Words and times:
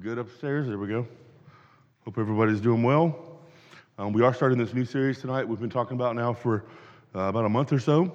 Good 0.00 0.18
upstairs? 0.18 0.68
There 0.68 0.78
we 0.78 0.86
go. 0.86 1.08
Hope 2.04 2.18
everybody's 2.18 2.60
doing 2.60 2.84
well. 2.84 3.40
Um, 3.98 4.12
we 4.12 4.22
are 4.22 4.32
starting 4.32 4.56
this 4.56 4.72
new 4.72 4.84
series 4.84 5.18
tonight. 5.18 5.48
We've 5.48 5.58
been 5.58 5.70
talking 5.70 5.96
about 5.96 6.14
now 6.14 6.32
for 6.32 6.66
uh, 7.16 7.22
about 7.22 7.46
a 7.46 7.48
month 7.48 7.72
or 7.72 7.80
so. 7.80 8.14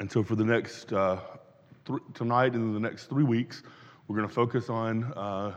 And 0.00 0.12
so, 0.12 0.22
for 0.22 0.34
the 0.34 0.44
next 0.44 0.92
uh, 0.92 1.20
th- 1.86 2.00
tonight 2.12 2.52
and 2.52 2.76
the 2.76 2.80
next 2.80 3.06
three 3.06 3.24
weeks, 3.24 3.62
we're 4.06 4.16
going 4.16 4.28
to 4.28 4.34
focus 4.34 4.68
on 4.68 5.04
uh, 5.14 5.54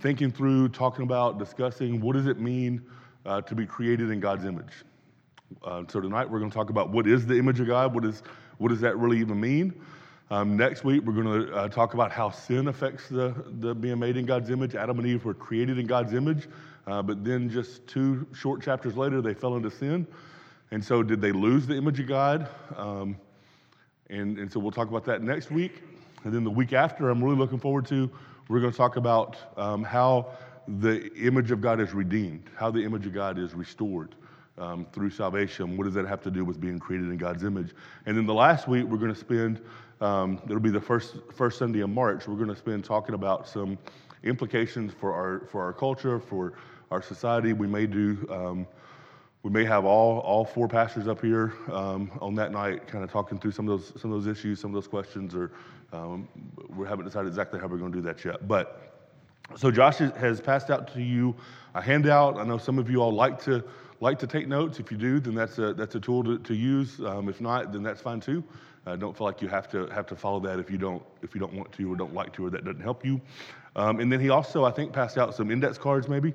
thinking 0.00 0.30
through, 0.30 0.68
talking 0.68 1.02
about, 1.02 1.40
discussing 1.40 2.00
what 2.00 2.14
does 2.14 2.28
it 2.28 2.38
mean 2.38 2.84
uh, 3.26 3.40
to 3.40 3.56
be 3.56 3.66
created 3.66 4.10
in 4.10 4.20
God's 4.20 4.44
image. 4.44 4.84
Uh, 5.64 5.82
so 5.88 6.00
tonight 6.00 6.30
we're 6.30 6.38
going 6.38 6.50
to 6.50 6.56
talk 6.56 6.70
about 6.70 6.90
what 6.90 7.08
is 7.08 7.26
the 7.26 7.36
image 7.36 7.58
of 7.58 7.66
God. 7.66 7.92
What 7.92 8.04
is 8.04 8.22
what 8.58 8.68
does 8.68 8.80
that 8.82 8.96
really 8.96 9.18
even 9.18 9.40
mean? 9.40 9.82
Um, 10.30 10.58
next 10.58 10.84
week, 10.84 11.04
we're 11.04 11.14
going 11.14 11.46
to 11.46 11.54
uh, 11.54 11.68
talk 11.68 11.94
about 11.94 12.12
how 12.12 12.28
sin 12.28 12.68
affects 12.68 13.08
the, 13.08 13.34
the 13.60 13.74
being 13.74 13.98
made 13.98 14.18
in 14.18 14.26
God's 14.26 14.50
image. 14.50 14.74
Adam 14.74 14.98
and 14.98 15.08
Eve 15.08 15.24
were 15.24 15.32
created 15.32 15.78
in 15.78 15.86
God's 15.86 16.12
image, 16.12 16.48
uh, 16.86 17.00
but 17.00 17.24
then 17.24 17.48
just 17.48 17.86
two 17.86 18.26
short 18.34 18.62
chapters 18.62 18.94
later, 18.94 19.22
they 19.22 19.32
fell 19.32 19.56
into 19.56 19.70
sin. 19.70 20.06
And 20.70 20.84
so, 20.84 21.02
did 21.02 21.22
they 21.22 21.32
lose 21.32 21.66
the 21.66 21.76
image 21.76 21.98
of 21.98 22.08
God? 22.08 22.46
Um, 22.76 23.16
and, 24.10 24.38
and 24.38 24.52
so, 24.52 24.60
we'll 24.60 24.70
talk 24.70 24.88
about 24.88 25.06
that 25.06 25.22
next 25.22 25.50
week. 25.50 25.82
And 26.24 26.34
then 26.34 26.44
the 26.44 26.50
week 26.50 26.74
after, 26.74 27.08
I'm 27.08 27.24
really 27.24 27.38
looking 27.38 27.58
forward 27.58 27.86
to, 27.86 28.10
we're 28.50 28.60
going 28.60 28.72
to 28.72 28.76
talk 28.76 28.96
about 28.96 29.38
um, 29.56 29.82
how 29.82 30.32
the 30.66 31.10
image 31.14 31.50
of 31.52 31.62
God 31.62 31.80
is 31.80 31.94
redeemed, 31.94 32.50
how 32.54 32.70
the 32.70 32.84
image 32.84 33.06
of 33.06 33.14
God 33.14 33.38
is 33.38 33.54
restored 33.54 34.14
um, 34.58 34.86
through 34.92 35.08
salvation. 35.08 35.78
What 35.78 35.84
does 35.84 35.94
that 35.94 36.06
have 36.06 36.22
to 36.24 36.30
do 36.30 36.44
with 36.44 36.60
being 36.60 36.78
created 36.78 37.08
in 37.08 37.16
God's 37.16 37.44
image? 37.44 37.70
And 38.04 38.14
then 38.14 38.26
the 38.26 38.34
last 38.34 38.68
week, 38.68 38.84
we're 38.84 38.98
going 38.98 39.14
to 39.14 39.18
spend, 39.18 39.62
um, 40.00 40.40
it'll 40.44 40.60
be 40.60 40.70
the 40.70 40.80
first, 40.80 41.16
first 41.34 41.58
Sunday 41.58 41.80
in 41.80 41.92
March, 41.92 42.28
we're 42.28 42.36
going 42.36 42.48
to 42.48 42.56
spend 42.56 42.84
talking 42.84 43.14
about 43.14 43.48
some 43.48 43.78
implications 44.22 44.92
for 44.92 45.12
our, 45.12 45.46
for 45.46 45.62
our 45.62 45.72
culture, 45.72 46.18
for 46.20 46.54
our 46.90 47.02
society. 47.02 47.52
We 47.52 47.66
may 47.66 47.86
do, 47.86 48.26
um, 48.30 48.66
we 49.42 49.50
may 49.50 49.64
have 49.64 49.84
all, 49.84 50.18
all 50.20 50.44
four 50.44 50.68
pastors 50.68 51.08
up 51.08 51.20
here 51.20 51.52
um, 51.72 52.10
on 52.20 52.34
that 52.36 52.52
night, 52.52 52.86
kind 52.86 53.02
of 53.04 53.10
talking 53.10 53.38
through 53.38 53.52
some 53.52 53.68
of 53.68 53.80
those, 53.80 54.00
some 54.00 54.12
of 54.12 54.22
those 54.22 54.30
issues, 54.30 54.60
some 54.60 54.70
of 54.70 54.74
those 54.74 54.88
questions, 54.88 55.34
or 55.34 55.52
um, 55.92 56.28
we 56.76 56.86
haven't 56.86 57.04
decided 57.04 57.28
exactly 57.28 57.58
how 57.58 57.66
we're 57.66 57.78
going 57.78 57.92
to 57.92 57.98
do 57.98 58.02
that 58.02 58.24
yet. 58.24 58.46
But 58.46 58.82
so 59.56 59.70
Josh 59.70 59.98
has 59.98 60.40
passed 60.40 60.70
out 60.70 60.92
to 60.92 61.02
you 61.02 61.34
a 61.74 61.80
handout. 61.80 62.38
I 62.38 62.44
know 62.44 62.58
some 62.58 62.78
of 62.78 62.90
you 62.90 63.00
all 63.00 63.12
like 63.12 63.42
to 63.44 63.64
like 64.00 64.18
to 64.20 64.26
take 64.26 64.48
notes. 64.48 64.78
If 64.78 64.90
you 64.90 64.96
do, 64.96 65.20
then 65.20 65.34
that's 65.34 65.58
a, 65.58 65.74
that's 65.74 65.94
a 65.94 66.00
tool 66.00 66.22
to, 66.24 66.38
to 66.38 66.54
use. 66.54 67.00
Um, 67.00 67.28
if 67.28 67.40
not, 67.40 67.72
then 67.72 67.82
that's 67.82 68.00
fine 68.00 68.20
too. 68.20 68.44
Uh, 68.86 68.96
don't 68.96 69.16
feel 69.16 69.26
like 69.26 69.42
you 69.42 69.48
have 69.48 69.68
to 69.70 69.86
have 69.88 70.06
to 70.06 70.16
follow 70.16 70.40
that 70.40 70.58
if 70.58 70.70
you 70.70 70.78
don't 70.78 71.02
if 71.22 71.34
you 71.34 71.40
don't 71.40 71.52
want 71.52 71.70
to 71.72 71.92
or 71.92 71.96
don't 71.96 72.14
like 72.14 72.32
to 72.32 72.46
or 72.46 72.50
that 72.50 72.64
doesn't 72.64 72.80
help 72.80 73.04
you. 73.04 73.20
Um, 73.76 74.00
and 74.00 74.10
then 74.10 74.20
he 74.20 74.30
also, 74.30 74.64
I 74.64 74.70
think, 74.70 74.92
passed 74.92 75.18
out 75.18 75.34
some 75.34 75.50
index 75.50 75.76
cards 75.76 76.08
maybe. 76.08 76.32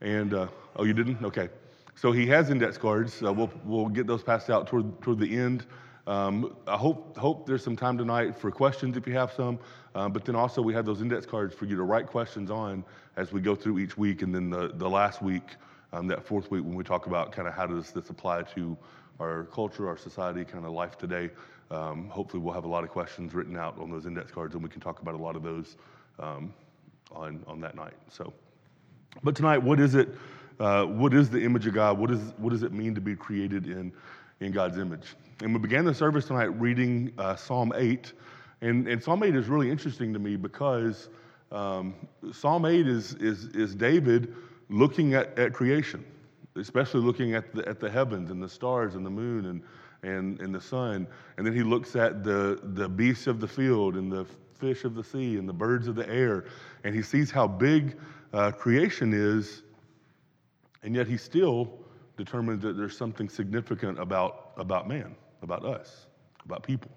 And 0.00 0.32
uh, 0.32 0.46
oh, 0.76 0.84
you 0.84 0.94
didn't? 0.94 1.22
Okay. 1.24 1.48
So 1.94 2.10
he 2.10 2.26
has 2.28 2.50
index 2.50 2.78
cards. 2.78 3.22
Uh, 3.22 3.32
we'll 3.32 3.52
we'll 3.64 3.88
get 3.88 4.06
those 4.06 4.22
passed 4.22 4.48
out 4.48 4.66
toward 4.66 5.00
toward 5.02 5.18
the 5.18 5.36
end. 5.36 5.66
Um, 6.06 6.56
I 6.66 6.76
hope 6.76 7.16
hope 7.16 7.46
there's 7.46 7.62
some 7.62 7.76
time 7.76 7.98
tonight 7.98 8.36
for 8.36 8.50
questions 8.50 8.96
if 8.96 9.06
you 9.06 9.12
have 9.14 9.32
some. 9.32 9.58
Uh, 9.94 10.08
but 10.08 10.24
then 10.24 10.34
also 10.34 10.62
we 10.62 10.72
have 10.72 10.86
those 10.86 11.02
index 11.02 11.26
cards 11.26 11.54
for 11.54 11.66
you 11.66 11.76
to 11.76 11.82
write 11.82 12.06
questions 12.06 12.50
on 12.50 12.84
as 13.16 13.32
we 13.32 13.40
go 13.40 13.54
through 13.54 13.78
each 13.78 13.98
week, 13.98 14.22
and 14.22 14.34
then 14.34 14.48
the 14.48 14.72
the 14.74 14.88
last 14.88 15.20
week 15.20 15.56
um, 15.92 16.06
that 16.08 16.24
fourth 16.24 16.50
week 16.50 16.64
when 16.64 16.74
we 16.74 16.84
talk 16.84 17.06
about 17.06 17.32
kind 17.32 17.46
of 17.46 17.54
how 17.54 17.66
does 17.66 17.90
this 17.90 18.10
apply 18.10 18.42
to 18.42 18.76
our 19.20 19.44
culture, 19.44 19.88
our 19.88 19.96
society, 19.96 20.44
kind 20.44 20.64
of 20.64 20.72
life 20.72 20.98
today. 20.98 21.30
Um, 21.70 22.08
hopefully, 22.08 22.42
we'll 22.42 22.54
have 22.54 22.64
a 22.64 22.68
lot 22.68 22.84
of 22.84 22.90
questions 22.90 23.34
written 23.34 23.56
out 23.56 23.78
on 23.78 23.90
those 23.90 24.06
index 24.06 24.30
cards, 24.30 24.54
and 24.54 24.62
we 24.62 24.68
can 24.68 24.80
talk 24.80 25.00
about 25.00 25.14
a 25.14 25.18
lot 25.18 25.36
of 25.36 25.42
those 25.42 25.76
um, 26.18 26.52
on 27.12 27.42
on 27.46 27.60
that 27.60 27.74
night. 27.74 27.94
So, 28.10 28.32
but 29.22 29.34
tonight, 29.34 29.58
what 29.58 29.80
is 29.80 29.94
it? 29.94 30.08
Uh, 30.60 30.84
what 30.84 31.14
is 31.14 31.30
the 31.30 31.42
image 31.42 31.66
of 31.66 31.74
God? 31.74 31.98
What 31.98 32.10
is 32.10 32.20
what 32.36 32.50
does 32.50 32.62
it 32.62 32.72
mean 32.72 32.94
to 32.94 33.00
be 33.00 33.16
created 33.16 33.66
in 33.66 33.92
in 34.40 34.52
God's 34.52 34.78
image? 34.78 35.14
And 35.42 35.52
we 35.52 35.60
began 35.60 35.84
the 35.84 35.94
service 35.94 36.26
tonight 36.26 36.60
reading 36.60 37.12
uh, 37.16 37.36
Psalm 37.36 37.72
eight, 37.76 38.12
and 38.60 38.86
and 38.86 39.02
Psalm 39.02 39.22
eight 39.22 39.34
is 39.34 39.48
really 39.48 39.70
interesting 39.70 40.12
to 40.12 40.18
me 40.18 40.36
because 40.36 41.08
um, 41.50 41.94
Psalm 42.32 42.66
eight 42.66 42.86
is 42.86 43.14
is 43.14 43.46
is 43.48 43.74
David 43.74 44.34
looking 44.68 45.14
at, 45.14 45.38
at 45.38 45.52
creation, 45.52 46.04
especially 46.56 47.00
looking 47.00 47.34
at 47.34 47.54
the, 47.54 47.66
at 47.68 47.80
the 47.80 47.90
heavens 47.90 48.30
and 48.30 48.42
the 48.42 48.48
stars 48.48 48.94
and 48.94 49.04
the 49.04 49.10
moon 49.10 49.46
and, 49.46 49.62
and, 50.02 50.40
and 50.40 50.54
the 50.54 50.60
sun. 50.60 51.06
And 51.36 51.46
then 51.46 51.54
he 51.54 51.62
looks 51.62 51.96
at 51.96 52.24
the, 52.24 52.60
the 52.62 52.88
beasts 52.88 53.26
of 53.26 53.40
the 53.40 53.48
field 53.48 53.96
and 53.96 54.10
the 54.10 54.26
fish 54.54 54.84
of 54.84 54.94
the 54.94 55.04
sea 55.04 55.36
and 55.36 55.48
the 55.48 55.52
birds 55.52 55.88
of 55.88 55.94
the 55.94 56.08
air. 56.08 56.44
And 56.84 56.94
he 56.94 57.02
sees 57.02 57.30
how 57.30 57.46
big 57.46 57.98
uh, 58.32 58.52
creation 58.52 59.12
is, 59.12 59.62
and 60.82 60.94
yet 60.94 61.06
he 61.06 61.16
still 61.16 61.70
determines 62.16 62.62
that 62.62 62.76
there's 62.76 62.96
something 62.96 63.28
significant 63.28 63.98
about, 63.98 64.52
about 64.56 64.88
man, 64.88 65.14
about 65.42 65.64
us, 65.64 66.06
about 66.44 66.62
people. 66.62 66.90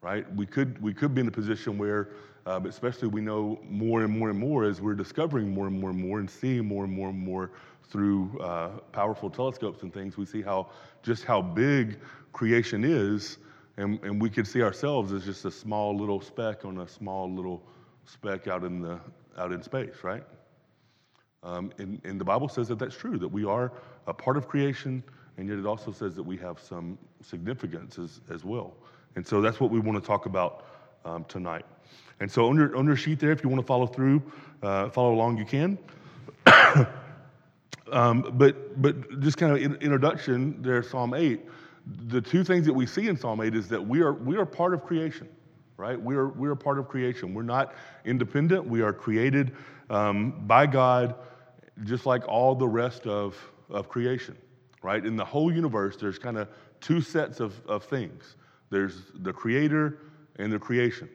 Right? 0.00 0.32
We 0.34 0.46
could, 0.46 0.80
we 0.80 0.94
could 0.94 1.14
be 1.14 1.20
in 1.20 1.28
a 1.28 1.32
position 1.32 1.78
where 1.78 2.10
uh, 2.46 2.60
but 2.60 2.68
especially 2.68 3.08
we 3.08 3.20
know 3.20 3.58
more 3.68 4.02
and 4.02 4.18
more 4.18 4.30
and 4.30 4.38
more 4.38 4.64
as 4.64 4.80
we're 4.80 4.94
discovering 4.94 5.52
more 5.52 5.66
and 5.66 5.80
more 5.80 5.90
and 5.90 5.98
more 5.98 6.20
and 6.20 6.30
seeing 6.30 6.64
more 6.64 6.84
and 6.84 6.92
more 6.92 7.08
and 7.08 7.18
more 7.18 7.50
through 7.90 8.38
uh, 8.40 8.68
powerful 8.92 9.28
telescopes 9.28 9.82
and 9.82 9.92
things, 9.92 10.16
we 10.16 10.24
see 10.24 10.42
how 10.42 10.68
just 11.02 11.24
how 11.24 11.40
big 11.40 11.98
creation 12.32 12.84
is, 12.84 13.38
and, 13.76 14.02
and 14.02 14.20
we 14.20 14.30
could 14.30 14.46
see 14.46 14.62
ourselves 14.62 15.12
as 15.12 15.24
just 15.24 15.44
a 15.44 15.50
small 15.50 15.96
little 15.96 16.20
speck 16.20 16.64
on 16.64 16.78
a 16.78 16.88
small 16.88 17.32
little 17.32 17.62
speck 18.04 18.48
out 18.48 18.64
in 18.64 18.80
the 18.80 18.98
out 19.38 19.52
in 19.52 19.62
space, 19.62 20.02
right? 20.02 20.24
Um, 21.42 21.72
and, 21.78 22.00
and 22.04 22.20
the 22.20 22.24
Bible 22.24 22.48
says 22.48 22.68
that 22.68 22.78
that's 22.78 22.96
true, 22.96 23.18
that 23.18 23.28
we 23.28 23.44
are 23.44 23.72
a 24.06 24.14
part 24.14 24.36
of 24.36 24.48
creation, 24.48 25.02
and 25.36 25.48
yet 25.48 25.58
it 25.58 25.66
also 25.66 25.92
says 25.92 26.16
that 26.16 26.22
we 26.22 26.36
have 26.38 26.58
some 26.58 26.98
significance 27.22 27.98
as, 27.98 28.20
as 28.30 28.44
well. 28.44 28.74
And 29.14 29.26
so 29.26 29.40
that's 29.40 29.60
what 29.60 29.70
we 29.70 29.78
want 29.78 30.00
to 30.02 30.06
talk 30.06 30.26
about 30.26 30.66
um, 31.06 31.24
tonight. 31.24 31.64
And 32.20 32.30
so 32.30 32.52
your, 32.52 32.76
on 32.76 32.86
your 32.86 32.96
sheet 32.96 33.20
there, 33.20 33.30
if 33.30 33.42
you 33.42 33.48
want 33.48 33.60
to 33.60 33.66
follow 33.66 33.86
through, 33.86 34.22
uh, 34.62 34.90
follow 34.90 35.14
along, 35.14 35.38
you 35.38 35.44
can. 35.44 35.78
um, 37.92 38.32
but, 38.34 38.80
but 38.80 39.20
just 39.20 39.36
kind 39.36 39.52
of 39.52 39.62
in, 39.62 39.74
introduction 39.76 40.60
there, 40.62 40.82
Psalm 40.82 41.14
8. 41.14 41.40
The 42.08 42.20
two 42.20 42.42
things 42.42 42.66
that 42.66 42.72
we 42.72 42.86
see 42.86 43.08
in 43.08 43.16
Psalm 43.16 43.40
8 43.40 43.54
is 43.54 43.68
that 43.68 43.86
we 43.86 44.00
are, 44.00 44.12
we 44.12 44.36
are 44.36 44.46
part 44.46 44.74
of 44.74 44.84
creation, 44.84 45.28
right? 45.76 46.00
We 46.00 46.16
are, 46.16 46.28
we 46.28 46.48
are 46.48 46.56
part 46.56 46.78
of 46.78 46.88
creation. 46.88 47.32
We're 47.32 47.42
not 47.42 47.74
independent. 48.04 48.66
We 48.66 48.82
are 48.82 48.92
created 48.92 49.52
um, 49.90 50.46
by 50.46 50.66
God, 50.66 51.14
just 51.84 52.06
like 52.06 52.26
all 52.26 52.54
the 52.54 52.66
rest 52.66 53.06
of, 53.06 53.36
of 53.70 53.88
creation, 53.88 54.36
right? 54.82 55.04
In 55.04 55.16
the 55.16 55.24
whole 55.24 55.52
universe, 55.52 55.96
there's 55.96 56.18
kind 56.18 56.38
of 56.38 56.48
two 56.80 57.00
sets 57.00 57.40
of, 57.40 57.54
of 57.66 57.84
things 57.84 58.36
there's 58.70 59.02
the 59.14 59.32
creator 59.32 59.98
and 60.38 60.52
the 60.52 60.58
creation. 60.58 61.08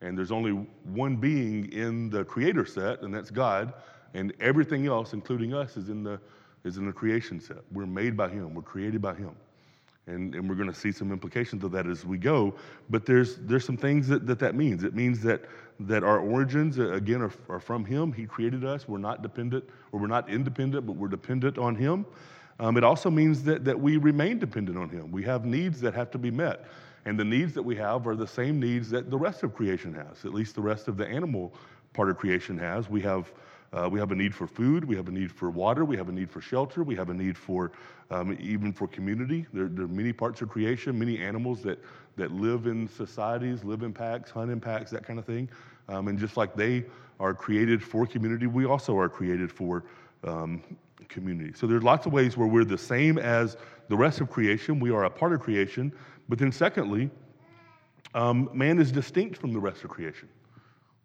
And 0.00 0.16
there's 0.16 0.32
only 0.32 0.52
one 0.84 1.16
being 1.16 1.72
in 1.72 2.10
the 2.10 2.24
creator 2.24 2.66
set, 2.66 3.02
and 3.02 3.14
that's 3.14 3.30
God. 3.30 3.72
And 4.14 4.32
everything 4.40 4.86
else, 4.86 5.12
including 5.12 5.54
us, 5.54 5.76
is 5.76 5.88
in 5.88 6.02
the, 6.02 6.20
is 6.64 6.76
in 6.76 6.86
the 6.86 6.92
creation 6.92 7.40
set. 7.40 7.58
We're 7.72 7.86
made 7.86 8.16
by 8.16 8.28
Him, 8.28 8.54
we're 8.54 8.62
created 8.62 9.00
by 9.00 9.14
Him. 9.14 9.34
And, 10.08 10.36
and 10.36 10.48
we're 10.48 10.54
going 10.54 10.72
to 10.72 10.78
see 10.78 10.92
some 10.92 11.10
implications 11.10 11.64
of 11.64 11.72
that 11.72 11.88
as 11.88 12.04
we 12.04 12.16
go. 12.16 12.54
But 12.90 13.06
there's, 13.06 13.38
there's 13.38 13.64
some 13.64 13.76
things 13.76 14.06
that, 14.06 14.24
that 14.28 14.38
that 14.38 14.54
means. 14.54 14.84
It 14.84 14.94
means 14.94 15.20
that, 15.22 15.46
that 15.80 16.04
our 16.04 16.20
origins, 16.20 16.78
uh, 16.78 16.92
again, 16.92 17.22
are, 17.22 17.32
are 17.48 17.58
from 17.58 17.84
Him. 17.84 18.12
He 18.12 18.24
created 18.24 18.64
us. 18.64 18.86
We're 18.86 18.98
not 18.98 19.22
dependent, 19.22 19.64
or 19.90 19.98
we're 19.98 20.06
not 20.06 20.30
independent, 20.30 20.86
but 20.86 20.94
we're 20.94 21.08
dependent 21.08 21.58
on 21.58 21.74
Him. 21.74 22.06
Um, 22.60 22.76
it 22.76 22.84
also 22.84 23.10
means 23.10 23.42
that, 23.44 23.64
that 23.64 23.78
we 23.78 23.96
remain 23.96 24.38
dependent 24.38 24.78
on 24.78 24.88
Him. 24.88 25.10
We 25.10 25.24
have 25.24 25.44
needs 25.44 25.80
that 25.80 25.94
have 25.94 26.10
to 26.12 26.18
be 26.18 26.30
met. 26.30 26.66
And 27.06 27.16
the 27.18 27.24
needs 27.24 27.54
that 27.54 27.62
we 27.62 27.76
have 27.76 28.06
are 28.08 28.16
the 28.16 28.26
same 28.26 28.58
needs 28.58 28.90
that 28.90 29.10
the 29.10 29.16
rest 29.16 29.44
of 29.44 29.54
creation 29.54 29.94
has, 29.94 30.24
at 30.24 30.34
least 30.34 30.56
the 30.56 30.60
rest 30.60 30.88
of 30.88 30.96
the 30.96 31.06
animal 31.06 31.54
part 31.94 32.10
of 32.10 32.18
creation 32.18 32.58
has. 32.58 32.90
We 32.90 33.00
have, 33.02 33.32
uh, 33.72 33.88
we 33.90 34.00
have 34.00 34.10
a 34.10 34.14
need 34.16 34.34
for 34.34 34.48
food, 34.48 34.84
we 34.84 34.96
have 34.96 35.06
a 35.06 35.12
need 35.12 35.30
for 35.30 35.48
water, 35.48 35.84
we 35.84 35.96
have 35.96 36.08
a 36.08 36.12
need 36.12 36.28
for 36.28 36.40
shelter, 36.40 36.82
we 36.82 36.96
have 36.96 37.08
a 37.08 37.14
need 37.14 37.38
for 37.38 37.70
um, 38.10 38.36
even 38.40 38.72
for 38.72 38.88
community. 38.88 39.46
There, 39.52 39.68
there, 39.68 39.84
are 39.84 39.88
many 39.88 40.12
parts 40.12 40.42
of 40.42 40.48
creation, 40.48 40.98
many 40.98 41.18
animals 41.22 41.62
that, 41.62 41.78
that 42.16 42.32
live 42.32 42.66
in 42.66 42.88
societies, 42.88 43.62
live 43.62 43.84
in 43.84 43.92
packs, 43.92 44.32
hunt 44.32 44.50
in 44.50 44.60
packs, 44.60 44.90
that 44.90 45.06
kind 45.06 45.20
of 45.20 45.24
thing. 45.24 45.48
Um, 45.88 46.08
and 46.08 46.18
just 46.18 46.36
like 46.36 46.56
they 46.56 46.84
are 47.20 47.34
created 47.34 47.84
for 47.84 48.04
community, 48.04 48.48
we 48.48 48.66
also 48.66 48.98
are 48.98 49.08
created 49.08 49.52
for 49.52 49.84
um, 50.24 50.60
community. 51.08 51.52
So 51.54 51.66
there's 51.66 51.82
lots 51.82 52.06
of 52.06 52.12
ways 52.12 52.36
where 52.36 52.48
we're 52.48 52.64
the 52.64 52.78
same 52.78 53.18
as 53.18 53.56
the 53.88 53.96
rest 53.96 54.20
of 54.20 54.30
creation. 54.30 54.80
We 54.80 54.90
are 54.90 55.04
a 55.04 55.10
part 55.10 55.32
of 55.32 55.40
creation, 55.40 55.92
but 56.28 56.38
then, 56.38 56.52
secondly, 56.52 57.10
um, 58.14 58.50
man 58.52 58.78
is 58.78 58.90
distinct 58.90 59.36
from 59.36 59.52
the 59.52 59.60
rest 59.60 59.84
of 59.84 59.90
creation. 59.90 60.28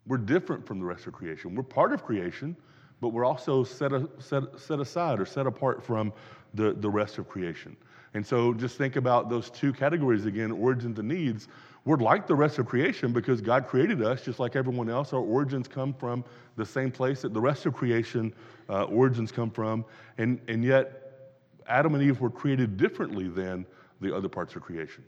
We're 0.06 0.18
different 0.18 0.66
from 0.66 0.78
the 0.78 0.84
rest 0.84 1.06
of 1.06 1.12
creation. 1.12 1.54
We're 1.54 1.62
part 1.62 1.92
of 1.92 2.02
creation, 2.02 2.56
but 3.00 3.08
we're 3.08 3.24
also 3.24 3.64
set, 3.64 3.92
a, 3.92 4.08
set, 4.18 4.42
set 4.56 4.80
aside 4.80 5.20
or 5.20 5.26
set 5.26 5.46
apart 5.46 5.82
from 5.82 6.12
the, 6.54 6.72
the 6.72 6.90
rest 6.90 7.18
of 7.18 7.28
creation. 7.28 7.76
And 8.14 8.26
so 8.26 8.52
just 8.52 8.76
think 8.76 8.96
about 8.96 9.30
those 9.30 9.50
two 9.50 9.72
categories 9.72 10.26
again 10.26 10.50
origins 10.50 10.98
and 10.98 11.08
needs. 11.08 11.48
We're 11.84 11.96
like 11.96 12.28
the 12.28 12.34
rest 12.34 12.58
of 12.58 12.66
creation 12.66 13.12
because 13.12 13.40
God 13.40 13.66
created 13.66 14.02
us 14.02 14.22
just 14.22 14.38
like 14.38 14.54
everyone 14.54 14.88
else. 14.88 15.12
Our 15.12 15.20
origins 15.20 15.66
come 15.66 15.92
from 15.92 16.24
the 16.56 16.64
same 16.64 16.92
place 16.92 17.22
that 17.22 17.34
the 17.34 17.40
rest 17.40 17.66
of 17.66 17.74
creation 17.74 18.32
uh, 18.68 18.84
origins 18.84 19.32
come 19.32 19.50
from. 19.50 19.84
And, 20.18 20.40
and 20.46 20.64
yet, 20.64 21.02
Adam 21.66 21.94
and 21.94 22.02
Eve 22.02 22.20
were 22.20 22.30
created 22.30 22.76
differently 22.76 23.28
than 23.28 23.66
the 24.00 24.14
other 24.14 24.28
parts 24.28 24.54
of 24.54 24.62
creation, 24.62 25.04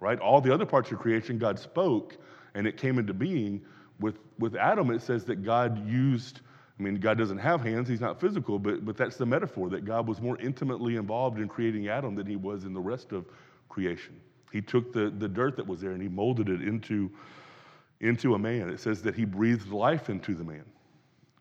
right? 0.00 0.18
All 0.20 0.40
the 0.40 0.52
other 0.52 0.66
parts 0.66 0.90
of 0.92 0.98
creation, 0.98 1.38
God 1.38 1.58
spoke 1.58 2.16
and 2.54 2.66
it 2.66 2.76
came 2.76 2.98
into 2.98 3.14
being. 3.14 3.62
With, 4.00 4.18
with 4.38 4.54
Adam, 4.56 4.90
it 4.90 5.02
says 5.02 5.24
that 5.24 5.44
God 5.44 5.88
used, 5.88 6.40
I 6.78 6.82
mean, 6.82 6.96
God 6.96 7.18
doesn't 7.18 7.38
have 7.38 7.60
hands, 7.60 7.88
he's 7.88 8.00
not 8.00 8.20
physical, 8.20 8.58
but, 8.58 8.84
but 8.84 8.96
that's 8.96 9.16
the 9.16 9.26
metaphor 9.26 9.68
that 9.70 9.84
God 9.84 10.06
was 10.06 10.20
more 10.20 10.38
intimately 10.38 10.96
involved 10.96 11.38
in 11.38 11.48
creating 11.48 11.88
Adam 11.88 12.14
than 12.14 12.26
he 12.26 12.36
was 12.36 12.64
in 12.64 12.72
the 12.72 12.80
rest 12.80 13.12
of 13.12 13.26
creation. 13.68 14.20
He 14.54 14.62
took 14.62 14.92
the, 14.92 15.10
the 15.10 15.26
dirt 15.26 15.56
that 15.56 15.66
was 15.66 15.80
there 15.80 15.90
and 15.90 16.00
he 16.00 16.08
molded 16.08 16.48
it 16.48 16.62
into, 16.62 17.10
into 18.00 18.36
a 18.36 18.38
man. 18.38 18.70
It 18.70 18.78
says 18.78 19.02
that 19.02 19.16
he 19.16 19.24
breathed 19.24 19.72
life 19.72 20.10
into 20.10 20.32
the 20.32 20.44
man, 20.44 20.64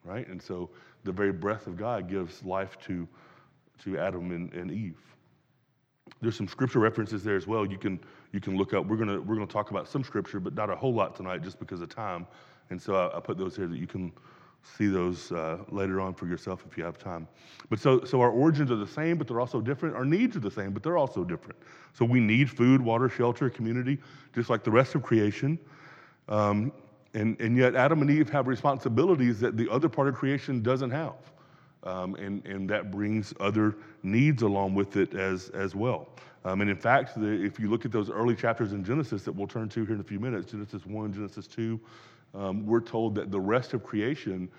right? 0.04 0.28
And 0.28 0.42
so 0.42 0.72
the 1.04 1.12
very 1.12 1.32
breath 1.32 1.68
of 1.68 1.78
God 1.78 2.10
gives 2.10 2.44
life 2.44 2.76
to, 2.88 3.08
to 3.84 4.00
Adam 4.00 4.32
and, 4.32 4.52
and 4.54 4.72
Eve. 4.72 4.98
There's 6.22 6.36
some 6.36 6.48
scripture 6.48 6.80
references 6.80 7.24
there 7.24 7.36
as 7.36 7.46
well. 7.46 7.68
You 7.68 7.78
can 7.78 8.00
you 8.32 8.40
can 8.40 8.58
look 8.58 8.74
up. 8.74 8.88
We're 8.88 8.98
gonna 8.98 9.22
we're 9.22 9.36
gonna 9.36 9.46
talk 9.46 9.70
about 9.70 9.88
some 9.88 10.04
scripture, 10.04 10.40
but 10.40 10.56
not 10.56 10.72
a 10.72 10.76
whole 10.76 10.94
lot 10.94 11.16
tonight, 11.16 11.44
just 11.44 11.60
because 11.60 11.82
of 11.82 11.90
time. 11.90 12.26
And 12.72 12.82
so 12.82 12.96
I, 12.96 13.18
I 13.18 13.20
put 13.20 13.38
those 13.38 13.56
here 13.56 13.68
that 13.68 13.78
you 13.78 13.88
can 13.88 14.12
see 14.64 14.88
those 14.88 15.32
uh, 15.32 15.58
later 15.70 16.02
on 16.02 16.14
for 16.14 16.26
yourself 16.26 16.64
if 16.70 16.78
you 16.78 16.84
have 16.84 16.98
time. 16.98 17.28
But 17.70 17.80
so 17.80 18.04
so 18.04 18.22
our 18.22 18.32
origins 18.32 18.72
are 18.72 18.76
the 18.76 18.88
same, 18.88 19.18
but 19.18 19.28
they're 19.28 19.40
also 19.40 19.62
different. 19.62 19.96
Our 19.96 20.06
needs 20.06 20.36
are 20.36 20.42
the 20.42 20.52
same, 20.52 20.72
but 20.72 20.84
they're 20.84 20.98
also 20.98 21.24
different. 21.24 21.58
So 21.94 22.06
we 22.06 22.20
need 22.20 22.50
food, 22.50 22.82
water, 22.82 23.10
shelter, 23.10 23.50
community, 23.50 24.00
just 24.34 24.50
like 24.50 24.64
the 24.64 24.72
rest 24.72 24.96
of 24.96 25.04
creation. 25.04 25.60
Um, 26.28 26.72
and, 27.14 27.40
and 27.40 27.56
yet 27.56 27.76
Adam 27.76 28.02
and 28.02 28.10
Eve 28.10 28.30
have 28.30 28.48
responsibilities 28.48 29.40
that 29.40 29.56
the 29.58 29.70
other 29.70 29.88
part 29.88 30.08
of 30.08 30.16
creation 30.16 30.62
doesn't 30.62 30.92
have. 30.92 31.14
Um, 31.84 32.16
and, 32.16 32.46
and 32.46 32.70
that 32.70 32.92
brings 32.92 33.34
other 33.40 33.76
needs 34.04 34.42
along 34.42 34.74
with 34.74 34.96
it 34.96 35.14
as, 35.14 35.50
as 35.50 35.76
well. 35.76 36.08
Um, 36.46 36.62
and 36.62 36.70
in 36.70 36.78
fact, 36.78 37.20
the, 37.20 37.28
if 37.28 37.60
you 37.60 37.70
look 37.70 37.86
at 37.86 37.92
those 37.92 38.10
early 38.10 38.36
chapters 38.36 38.74
in 38.74 38.84
Genesis 38.84 39.24
that 39.24 39.32
we'll 39.34 39.48
turn 39.48 39.70
to 39.70 39.86
here 39.86 39.96
in 39.96 40.02
a 40.02 40.04
few 40.04 40.20
minutes, 40.20 40.52
Genesis 40.52 40.86
1, 40.86 41.14
Genesis 41.14 41.46
2, 41.48 41.80
um, 42.34 42.66
we're 42.66 42.82
told 42.82 43.16
that 43.16 43.32
the 43.32 43.40
rest 43.40 43.74
of 43.74 43.84
creation, 43.84 44.50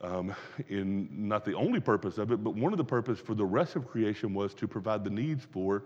um, 0.00 0.34
in 0.68 1.08
not 1.28 1.44
the 1.44 1.54
only 1.54 1.80
purpose 1.80 2.18
of 2.18 2.32
it, 2.32 2.42
but 2.42 2.54
one 2.54 2.72
of 2.72 2.78
the 2.78 2.84
purpose 2.84 3.18
for 3.18 3.34
the 3.34 3.44
rest 3.44 3.76
of 3.76 3.86
creation 3.88 4.34
was 4.34 4.54
to 4.54 4.68
provide 4.68 5.04
the 5.04 5.10
needs 5.10 5.44
for 5.44 5.84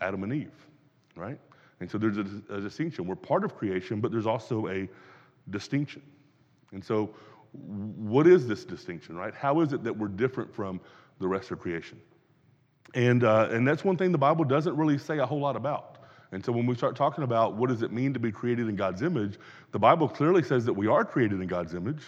Adam 0.00 0.22
and 0.22 0.32
Eve, 0.32 0.66
right? 1.16 1.38
And 1.80 1.90
so 1.90 1.98
there's 1.98 2.18
a, 2.18 2.26
a 2.50 2.60
distinction. 2.60 3.06
We're 3.06 3.16
part 3.16 3.44
of 3.44 3.56
creation, 3.56 4.00
but 4.00 4.12
there's 4.12 4.26
also 4.26 4.68
a 4.68 4.88
distinction. 5.50 6.02
And 6.72 6.84
so 6.84 7.14
what 7.52 8.26
is 8.26 8.46
this 8.46 8.64
distinction, 8.64 9.16
right? 9.16 9.34
How 9.34 9.60
is 9.60 9.72
it 9.72 9.84
that 9.84 9.96
we're 9.96 10.08
different 10.08 10.54
from 10.54 10.80
the 11.18 11.28
rest 11.28 11.50
of 11.50 11.58
creation? 11.58 12.00
And, 12.94 13.24
uh, 13.24 13.48
and 13.50 13.66
that's 13.66 13.84
one 13.84 13.96
thing 13.96 14.12
the 14.12 14.18
Bible 14.18 14.44
doesn't 14.44 14.76
really 14.76 14.98
say 14.98 15.18
a 15.18 15.26
whole 15.26 15.40
lot 15.40 15.56
about. 15.56 15.91
And 16.32 16.44
so 16.44 16.50
when 16.50 16.66
we 16.66 16.74
start 16.74 16.96
talking 16.96 17.24
about 17.24 17.56
what 17.56 17.68
does 17.68 17.82
it 17.82 17.92
mean 17.92 18.12
to 18.14 18.18
be 18.18 18.32
created 18.32 18.68
in 18.68 18.74
God's 18.74 19.02
image, 19.02 19.38
the 19.70 19.78
Bible 19.78 20.08
clearly 20.08 20.42
says 20.42 20.64
that 20.64 20.72
we 20.72 20.86
are 20.86 21.04
created 21.04 21.40
in 21.40 21.46
God's 21.46 21.74
image. 21.74 22.02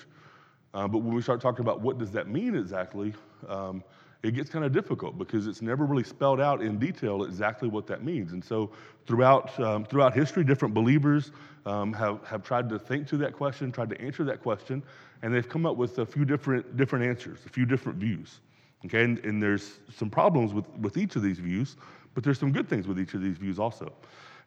Uh, 0.72 0.88
but 0.88 0.98
when 0.98 1.14
we 1.14 1.22
start 1.22 1.40
talking 1.40 1.60
about 1.60 1.80
what 1.82 1.98
does 1.98 2.10
that 2.12 2.26
mean 2.26 2.56
exactly, 2.56 3.14
um, 3.48 3.84
it 4.24 4.34
gets 4.34 4.48
kind 4.48 4.64
of 4.64 4.72
difficult 4.72 5.18
because 5.18 5.46
it's 5.46 5.60
never 5.60 5.84
really 5.84 6.02
spelled 6.02 6.40
out 6.40 6.62
in 6.62 6.78
detail 6.78 7.24
exactly 7.24 7.68
what 7.68 7.86
that 7.86 8.02
means. 8.02 8.32
And 8.32 8.42
so 8.42 8.70
throughout, 9.06 9.58
um, 9.60 9.84
throughout 9.84 10.14
history, 10.14 10.42
different 10.42 10.72
believers 10.72 11.30
um, 11.66 11.92
have, 11.92 12.24
have 12.26 12.42
tried 12.42 12.70
to 12.70 12.78
think 12.78 13.06
through 13.06 13.18
that 13.18 13.34
question, 13.34 13.70
tried 13.70 13.90
to 13.90 14.00
answer 14.00 14.24
that 14.24 14.42
question, 14.42 14.82
and 15.22 15.34
they've 15.34 15.48
come 15.48 15.66
up 15.66 15.76
with 15.76 15.98
a 15.98 16.06
few 16.06 16.24
different, 16.24 16.76
different 16.78 17.04
answers, 17.04 17.40
a 17.44 17.50
few 17.50 17.66
different 17.66 17.98
views. 17.98 18.40
Okay, 18.86 19.04
and, 19.04 19.18
and 19.24 19.42
there's 19.42 19.78
some 19.94 20.10
problems 20.10 20.52
with, 20.52 20.68
with 20.78 20.96
each 20.96 21.16
of 21.16 21.22
these 21.22 21.38
views, 21.38 21.76
but 22.14 22.24
there's 22.24 22.38
some 22.38 22.52
good 22.52 22.68
things 22.68 22.86
with 22.86 22.98
each 22.98 23.14
of 23.14 23.22
these 23.22 23.36
views 23.36 23.58
also. 23.58 23.92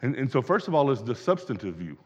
And, 0.02 0.16
and 0.16 0.31
so, 0.31 0.42
first 0.42 0.68
of 0.68 0.75
all, 0.75 0.90
is 0.92 1.04
the 1.04 1.16
substantive 1.16 1.75
view. 1.75 1.98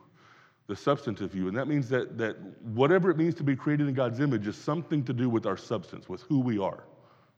The 0.68 0.76
substantive 0.76 1.32
view. 1.32 1.48
And 1.48 1.58
that 1.58 1.68
means 1.68 1.90
that, 1.90 2.18
that 2.18 2.38
whatever 2.62 3.10
it 3.10 3.18
means 3.18 3.36
to 3.36 3.44
be 3.44 3.56
created 3.56 3.88
in 3.88 3.94
God's 3.94 4.20
image 4.20 4.48
is 4.48 4.56
something 4.56 5.04
to 5.04 5.14
do 5.14 5.30
with 5.30 5.46
our 5.46 5.58
substance, 5.58 6.08
with 6.08 6.22
who 6.24 6.40
we 6.40 6.58
are. 6.58 6.84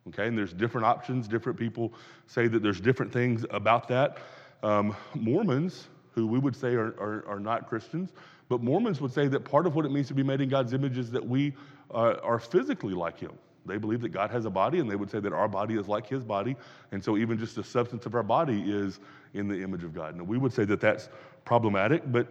Okay, 0.09 0.27
and 0.27 0.37
there's 0.37 0.53
different 0.53 0.85
options. 0.85 1.27
Different 1.27 1.57
people 1.57 1.93
say 2.27 2.47
that 2.47 2.61
there's 2.61 2.81
different 2.81 3.11
things 3.11 3.45
about 3.49 3.87
that. 3.87 4.17
Um, 4.61 4.95
Mormons, 5.15 5.87
who 6.11 6.27
we 6.27 6.39
would 6.39 6.55
say 6.55 6.73
are, 6.75 6.93
are, 6.99 7.25
are, 7.27 7.39
not 7.39 7.67
Christians, 7.67 8.11
but 8.49 8.61
Mormons 8.61 9.01
would 9.01 9.13
say 9.13 9.27
that 9.27 9.45
part 9.45 9.65
of 9.65 9.75
what 9.75 9.85
it 9.85 9.91
means 9.91 10.07
to 10.09 10.13
be 10.13 10.23
made 10.23 10.41
in 10.41 10.49
God's 10.49 10.73
image 10.73 10.97
is 10.97 11.09
that 11.11 11.25
we 11.25 11.53
uh, 11.91 12.15
are 12.21 12.39
physically 12.39 12.93
like 12.93 13.19
Him. 13.19 13.31
They 13.65 13.77
believe 13.77 14.01
that 14.01 14.09
God 14.09 14.29
has 14.31 14.45
a 14.45 14.49
body, 14.49 14.79
and 14.79 14.89
they 14.89 14.95
would 14.95 15.09
say 15.09 15.19
that 15.19 15.33
our 15.33 15.47
body 15.47 15.75
is 15.75 15.87
like 15.87 16.07
His 16.07 16.23
body. 16.23 16.55
And 16.91 17.03
so, 17.03 17.17
even 17.17 17.37
just 17.37 17.55
the 17.55 17.63
substance 17.63 18.05
of 18.05 18.15
our 18.15 18.23
body 18.23 18.61
is 18.61 18.99
in 19.33 19.47
the 19.47 19.61
image 19.61 19.83
of 19.83 19.93
God. 19.93 20.15
Now, 20.15 20.23
we 20.23 20.37
would 20.37 20.53
say 20.53 20.65
that 20.65 20.81
that's 20.81 21.09
problematic, 21.45 22.03
but 22.11 22.27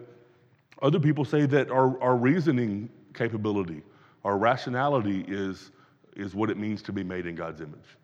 other 0.82 1.00
people 1.00 1.24
say 1.24 1.46
that 1.46 1.70
our, 1.70 2.00
our 2.02 2.16
reasoning 2.16 2.90
capability, 3.14 3.82
our 4.24 4.36
rationality 4.36 5.24
is, 5.28 5.70
is 6.16 6.34
what 6.34 6.50
it 6.50 6.58
means 6.58 6.82
to 6.82 6.92
be 6.92 7.04
made 7.04 7.26
in 7.26 7.34
God's 7.34 7.60
image. 7.60 7.96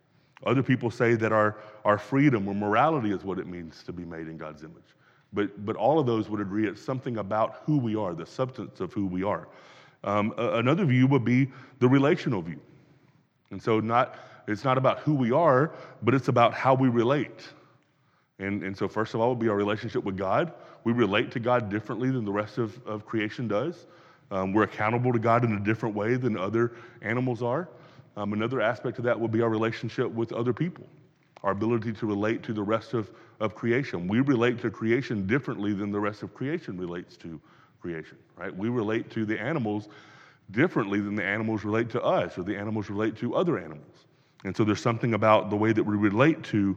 Other 0.46 0.62
people 0.62 0.90
say 0.90 1.14
that 1.16 1.32
our, 1.32 1.56
our 1.84 1.98
freedom 1.98 2.46
or 2.46 2.54
morality 2.54 3.12
is 3.12 3.24
what 3.24 3.38
it 3.38 3.46
means 3.46 3.82
to 3.84 3.92
be 3.92 4.04
made 4.04 4.28
in 4.28 4.38
God's 4.38 4.62
image. 4.62 4.94
But, 5.32 5.64
but 5.66 5.76
all 5.76 5.98
of 5.98 6.06
those 6.06 6.30
would 6.30 6.40
agree 6.40 6.66
it's 6.66 6.80
something 6.80 7.18
about 7.18 7.62
who 7.64 7.78
we 7.78 7.96
are, 7.96 8.14
the 8.14 8.24
substance 8.24 8.80
of 8.80 8.92
who 8.92 9.06
we 9.06 9.24
are. 9.24 9.48
Um, 10.04 10.32
another 10.38 10.84
view 10.84 11.06
would 11.08 11.24
be 11.24 11.50
the 11.80 11.88
relational 11.88 12.40
view. 12.40 12.60
And 13.50 13.62
so 13.62 13.80
not, 13.80 14.16
it's 14.46 14.64
not 14.64 14.78
about 14.78 15.00
who 15.00 15.14
we 15.14 15.32
are, 15.32 15.72
but 16.02 16.14
it's 16.14 16.28
about 16.28 16.54
how 16.54 16.74
we 16.74 16.88
relate. 16.88 17.48
And, 18.38 18.62
and 18.62 18.76
so, 18.76 18.86
first 18.86 19.14
of 19.14 19.20
all, 19.20 19.30
would 19.30 19.38
be 19.38 19.48
our 19.48 19.56
relationship 19.56 20.04
with 20.04 20.16
God. 20.16 20.52
We 20.84 20.92
relate 20.92 21.32
to 21.32 21.40
God 21.40 21.68
differently 21.68 22.10
than 22.10 22.24
the 22.24 22.32
rest 22.32 22.58
of, 22.58 22.78
of 22.86 23.04
creation 23.04 23.48
does. 23.48 23.86
Um, 24.30 24.52
we're 24.52 24.62
accountable 24.62 25.12
to 25.12 25.18
God 25.18 25.44
in 25.44 25.54
a 25.54 25.60
different 25.60 25.94
way 25.94 26.14
than 26.16 26.36
other 26.36 26.72
animals 27.02 27.42
are. 27.42 27.68
Um, 28.16 28.32
another 28.32 28.60
aspect 28.60 28.98
of 28.98 29.04
that 29.04 29.18
will 29.18 29.28
be 29.28 29.42
our 29.42 29.48
relationship 29.48 30.10
with 30.10 30.32
other 30.32 30.52
people, 30.52 30.84
our 31.42 31.52
ability 31.52 31.92
to 31.94 32.06
relate 32.06 32.42
to 32.44 32.52
the 32.52 32.62
rest 32.62 32.94
of, 32.94 33.10
of 33.40 33.54
creation. 33.54 34.06
We 34.06 34.20
relate 34.20 34.60
to 34.62 34.70
creation 34.70 35.26
differently 35.26 35.72
than 35.72 35.90
the 35.90 36.00
rest 36.00 36.22
of 36.22 36.34
creation 36.34 36.76
relates 36.78 37.16
to 37.18 37.40
creation, 37.80 38.18
right? 38.36 38.54
We 38.54 38.68
relate 38.68 39.10
to 39.12 39.24
the 39.24 39.40
animals 39.40 39.88
differently 40.50 41.00
than 41.00 41.14
the 41.14 41.24
animals 41.24 41.64
relate 41.64 41.90
to 41.90 42.02
us 42.02 42.38
or 42.38 42.42
the 42.42 42.56
animals 42.56 42.88
relate 42.88 43.16
to 43.16 43.34
other 43.34 43.58
animals. 43.58 44.06
And 44.44 44.56
so 44.56 44.64
there's 44.64 44.80
something 44.80 45.14
about 45.14 45.50
the 45.50 45.56
way 45.56 45.72
that 45.72 45.82
we 45.82 45.96
relate 45.96 46.42
to 46.44 46.76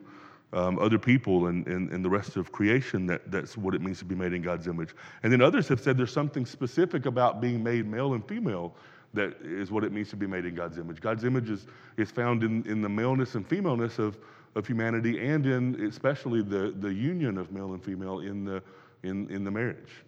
um, 0.53 0.79
other 0.79 0.97
people 0.97 1.47
and, 1.47 1.65
and, 1.67 1.89
and, 1.91 2.03
the 2.03 2.09
rest 2.09 2.35
of 2.35 2.51
creation 2.51 3.05
that, 3.05 3.31
that's 3.31 3.55
what 3.55 3.73
it 3.73 3.81
means 3.81 3.99
to 3.99 4.05
be 4.05 4.15
made 4.15 4.33
in 4.33 4.41
God's 4.41 4.67
image. 4.67 4.89
And 5.23 5.31
then 5.31 5.41
others 5.41 5.69
have 5.69 5.79
said 5.79 5.97
there's 5.97 6.11
something 6.11 6.45
specific 6.45 7.05
about 7.05 7.39
being 7.39 7.63
made 7.63 7.87
male 7.87 8.13
and 8.15 8.27
female 8.27 8.75
that 9.13 9.37
is 9.41 9.71
what 9.71 9.85
it 9.85 9.93
means 9.93 10.09
to 10.09 10.17
be 10.17 10.27
made 10.27 10.45
in 10.45 10.55
God's 10.55 10.77
image. 10.77 10.99
God's 10.99 11.23
image 11.23 11.49
is, 11.49 11.67
is 11.95 12.11
found 12.11 12.43
in, 12.43 12.65
in 12.67 12.81
the 12.81 12.89
maleness 12.89 13.35
and 13.35 13.47
femaleness 13.47 13.97
of, 13.97 14.17
of 14.55 14.67
humanity 14.67 15.25
and 15.25 15.45
in 15.45 15.85
especially 15.85 16.41
the, 16.41 16.73
the 16.79 16.93
union 16.93 17.37
of 17.37 17.51
male 17.51 17.73
and 17.73 17.83
female 17.83 18.19
in 18.19 18.43
the, 18.43 18.61
in, 19.03 19.29
in 19.29 19.43
the 19.45 19.51
marriage. 19.51 20.03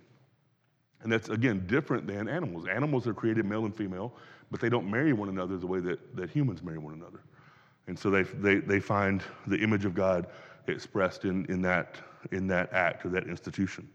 And 1.04 1.12
that's, 1.12 1.30
again, 1.30 1.66
different 1.68 2.08
than 2.08 2.28
animals. 2.28 2.66
Animals 2.68 3.08
are 3.08 3.14
created 3.14 3.46
male 3.46 3.66
and 3.66 3.76
female, 3.76 4.14
but 4.50 4.60
they 4.60 4.70
don't 4.70 4.90
marry 4.90 5.14
one 5.14 5.30
another 5.30 5.58
the 5.58 5.68
way 5.68 5.80
that, 5.82 6.16
that 6.16 6.30
humans 6.30 6.64
marry 6.64 6.78
one 6.78 6.94
another. 6.94 7.20
And 7.88 8.00
so 8.00 8.10
they, 8.10 8.24
they, 8.24 8.56
they 8.56 8.80
find 8.80 9.22
the 9.48 9.58
image 9.58 9.84
of 9.84 9.94
God 9.94 10.28
expressed 10.68 11.26
in, 11.26 11.46
in, 11.48 11.62
that, 11.64 11.98
in 12.32 12.48
that 12.48 12.72
act 12.72 13.06
or 13.06 13.10
that 13.10 13.28
institution. 13.28 13.88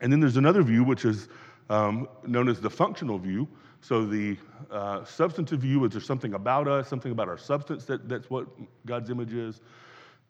And 0.00 0.12
then 0.12 0.20
there's 0.20 0.36
another 0.36 0.62
view, 0.62 0.84
which 0.84 1.04
is 1.04 1.28
um, 1.70 2.08
known 2.24 2.48
as 2.48 2.60
the 2.60 2.70
functional 2.70 3.18
view. 3.18 3.48
So 3.80 4.06
the 4.06 4.36
uh, 4.70 5.04
substantive 5.04 5.60
view 5.60 5.84
is 5.84 5.92
there's 5.92 6.06
something 6.06 6.34
about 6.34 6.68
us, 6.68 6.88
something 6.88 7.10
about 7.10 7.28
our 7.28 7.38
substance 7.38 7.84
that, 7.86 8.08
that's 8.08 8.30
what 8.30 8.46
God's 8.84 9.10
image 9.10 9.32
is. 9.32 9.60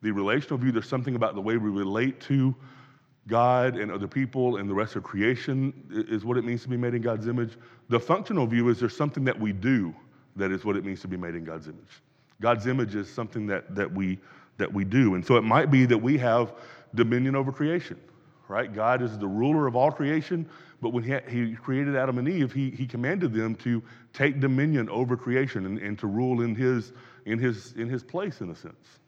The 0.02 0.10
relational 0.10 0.58
view, 0.58 0.72
there's 0.72 0.88
something 0.88 1.16
about 1.16 1.34
the 1.34 1.40
way 1.40 1.56
we 1.58 1.68
relate 1.68 2.20
to 2.22 2.54
God 3.26 3.76
and 3.76 3.90
other 3.90 4.06
people 4.06 4.56
and 4.56 4.70
the 4.70 4.74
rest 4.74 4.94
of 4.96 5.02
creation 5.02 5.72
is 5.90 6.24
what 6.24 6.36
it 6.36 6.44
means 6.44 6.62
to 6.62 6.68
be 6.68 6.76
made 6.76 6.94
in 6.94 7.02
God's 7.02 7.26
image. 7.26 7.56
The 7.88 7.98
functional 7.98 8.46
view 8.46 8.68
is 8.68 8.78
there's 8.78 8.96
something 8.96 9.24
that 9.24 9.38
we 9.38 9.52
do 9.52 9.94
that 10.36 10.52
is 10.52 10.64
what 10.64 10.76
it 10.76 10.84
means 10.84 11.00
to 11.00 11.08
be 11.08 11.16
made 11.16 11.34
in 11.34 11.44
God's 11.44 11.66
image. 11.66 12.02
God's 12.40 12.66
image 12.66 12.94
is 12.94 13.12
something 13.12 13.46
that, 13.46 13.74
that, 13.74 13.90
we, 13.90 14.18
that 14.58 14.72
we 14.72 14.84
do. 14.84 15.14
And 15.14 15.26
so 15.26 15.36
it 15.36 15.42
might 15.42 15.70
be 15.70 15.86
that 15.86 15.98
we 15.98 16.18
have 16.18 16.52
dominion 16.94 17.34
over 17.34 17.50
creation, 17.50 17.98
right? 18.48 18.72
God 18.72 19.02
is 19.02 19.18
the 19.18 19.26
ruler 19.26 19.66
of 19.66 19.74
all 19.74 19.90
creation, 19.90 20.48
but 20.80 20.90
when 20.90 21.02
he, 21.02 21.16
he 21.28 21.54
created 21.54 21.96
Adam 21.96 22.18
and 22.18 22.28
Eve, 22.28 22.52
he, 22.52 22.70
he 22.70 22.86
commanded 22.86 23.32
them 23.32 23.54
to 23.56 23.82
take 24.12 24.40
dominion 24.40 24.88
over 24.90 25.16
creation 25.16 25.66
and, 25.66 25.78
and 25.78 25.98
to 25.98 26.06
rule 26.06 26.42
in 26.42 26.54
his, 26.54 26.92
in, 27.24 27.38
his, 27.38 27.72
in 27.72 27.88
his 27.88 28.02
place, 28.02 28.40
in 28.40 28.50
a 28.50 28.54
sense. 28.54 29.00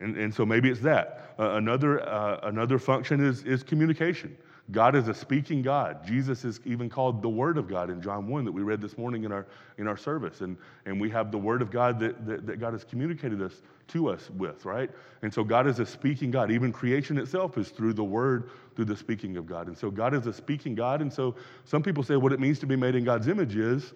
And, 0.00 0.16
and 0.16 0.34
so 0.34 0.44
maybe 0.44 0.70
it's 0.70 0.80
that. 0.80 1.34
Uh, 1.38 1.52
another, 1.52 2.06
uh, 2.08 2.40
another 2.42 2.78
function 2.78 3.24
is, 3.24 3.42
is 3.44 3.62
communication. 3.62 4.36
God 4.72 4.96
is 4.96 5.06
a 5.06 5.14
speaking 5.14 5.62
God. 5.62 6.04
Jesus 6.04 6.44
is 6.44 6.60
even 6.64 6.90
called 6.90 7.22
the 7.22 7.28
Word 7.28 7.56
of 7.56 7.68
God 7.68 7.88
in 7.88 8.02
John 8.02 8.26
1 8.26 8.44
that 8.44 8.52
we 8.52 8.62
read 8.62 8.80
this 8.80 8.98
morning 8.98 9.22
in 9.22 9.30
our, 9.30 9.46
in 9.78 9.86
our 9.86 9.96
service. 9.96 10.40
And, 10.40 10.56
and 10.86 11.00
we 11.00 11.08
have 11.10 11.30
the 11.30 11.38
Word 11.38 11.62
of 11.62 11.70
God 11.70 12.00
that, 12.00 12.26
that, 12.26 12.46
that 12.46 12.58
God 12.58 12.72
has 12.72 12.82
communicated 12.82 13.40
us 13.40 13.62
to 13.88 14.08
us 14.08 14.28
with, 14.30 14.64
right? 14.64 14.90
And 15.22 15.32
so 15.32 15.44
God 15.44 15.68
is 15.68 15.78
a 15.78 15.86
speaking 15.86 16.32
God. 16.32 16.50
Even 16.50 16.72
creation 16.72 17.16
itself 17.16 17.56
is 17.58 17.68
through 17.68 17.92
the 17.92 18.04
Word, 18.04 18.50
through 18.74 18.86
the 18.86 18.96
speaking 18.96 19.36
of 19.36 19.46
God. 19.46 19.68
And 19.68 19.78
so 19.78 19.88
God 19.88 20.14
is 20.14 20.26
a 20.26 20.32
speaking 20.32 20.74
God. 20.74 21.00
And 21.00 21.12
so 21.12 21.36
some 21.64 21.82
people 21.82 22.02
say 22.02 22.16
what 22.16 22.32
it 22.32 22.40
means 22.40 22.58
to 22.58 22.66
be 22.66 22.76
made 22.76 22.96
in 22.96 23.04
God's 23.04 23.28
image 23.28 23.54
is 23.54 23.94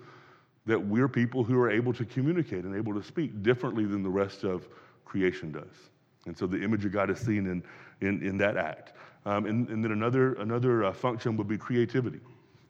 that 0.66 0.78
we're 0.78 1.08
people 1.08 1.42
who 1.42 1.58
are 1.58 1.70
able 1.70 1.92
to 1.94 2.04
communicate 2.04 2.64
and 2.64 2.76
able 2.76 2.94
to 2.94 3.02
speak 3.02 3.42
differently 3.42 3.86
than 3.86 4.04
the 4.04 4.10
rest 4.10 4.44
of 4.44 4.68
creation 5.10 5.50
does. 5.50 5.90
And 6.26 6.38
so 6.38 6.46
the 6.46 6.62
image 6.62 6.84
of 6.84 6.92
God 6.92 7.10
is 7.10 7.18
seen 7.18 7.46
in, 7.46 7.64
in, 8.00 8.24
in 8.24 8.38
that 8.38 8.56
act. 8.56 8.92
Um, 9.26 9.44
and, 9.46 9.68
and, 9.68 9.82
then 9.82 9.90
another, 9.90 10.34
another 10.34 10.84
uh, 10.84 10.92
function 10.92 11.36
would 11.36 11.48
be 11.48 11.58
creativity. 11.58 12.20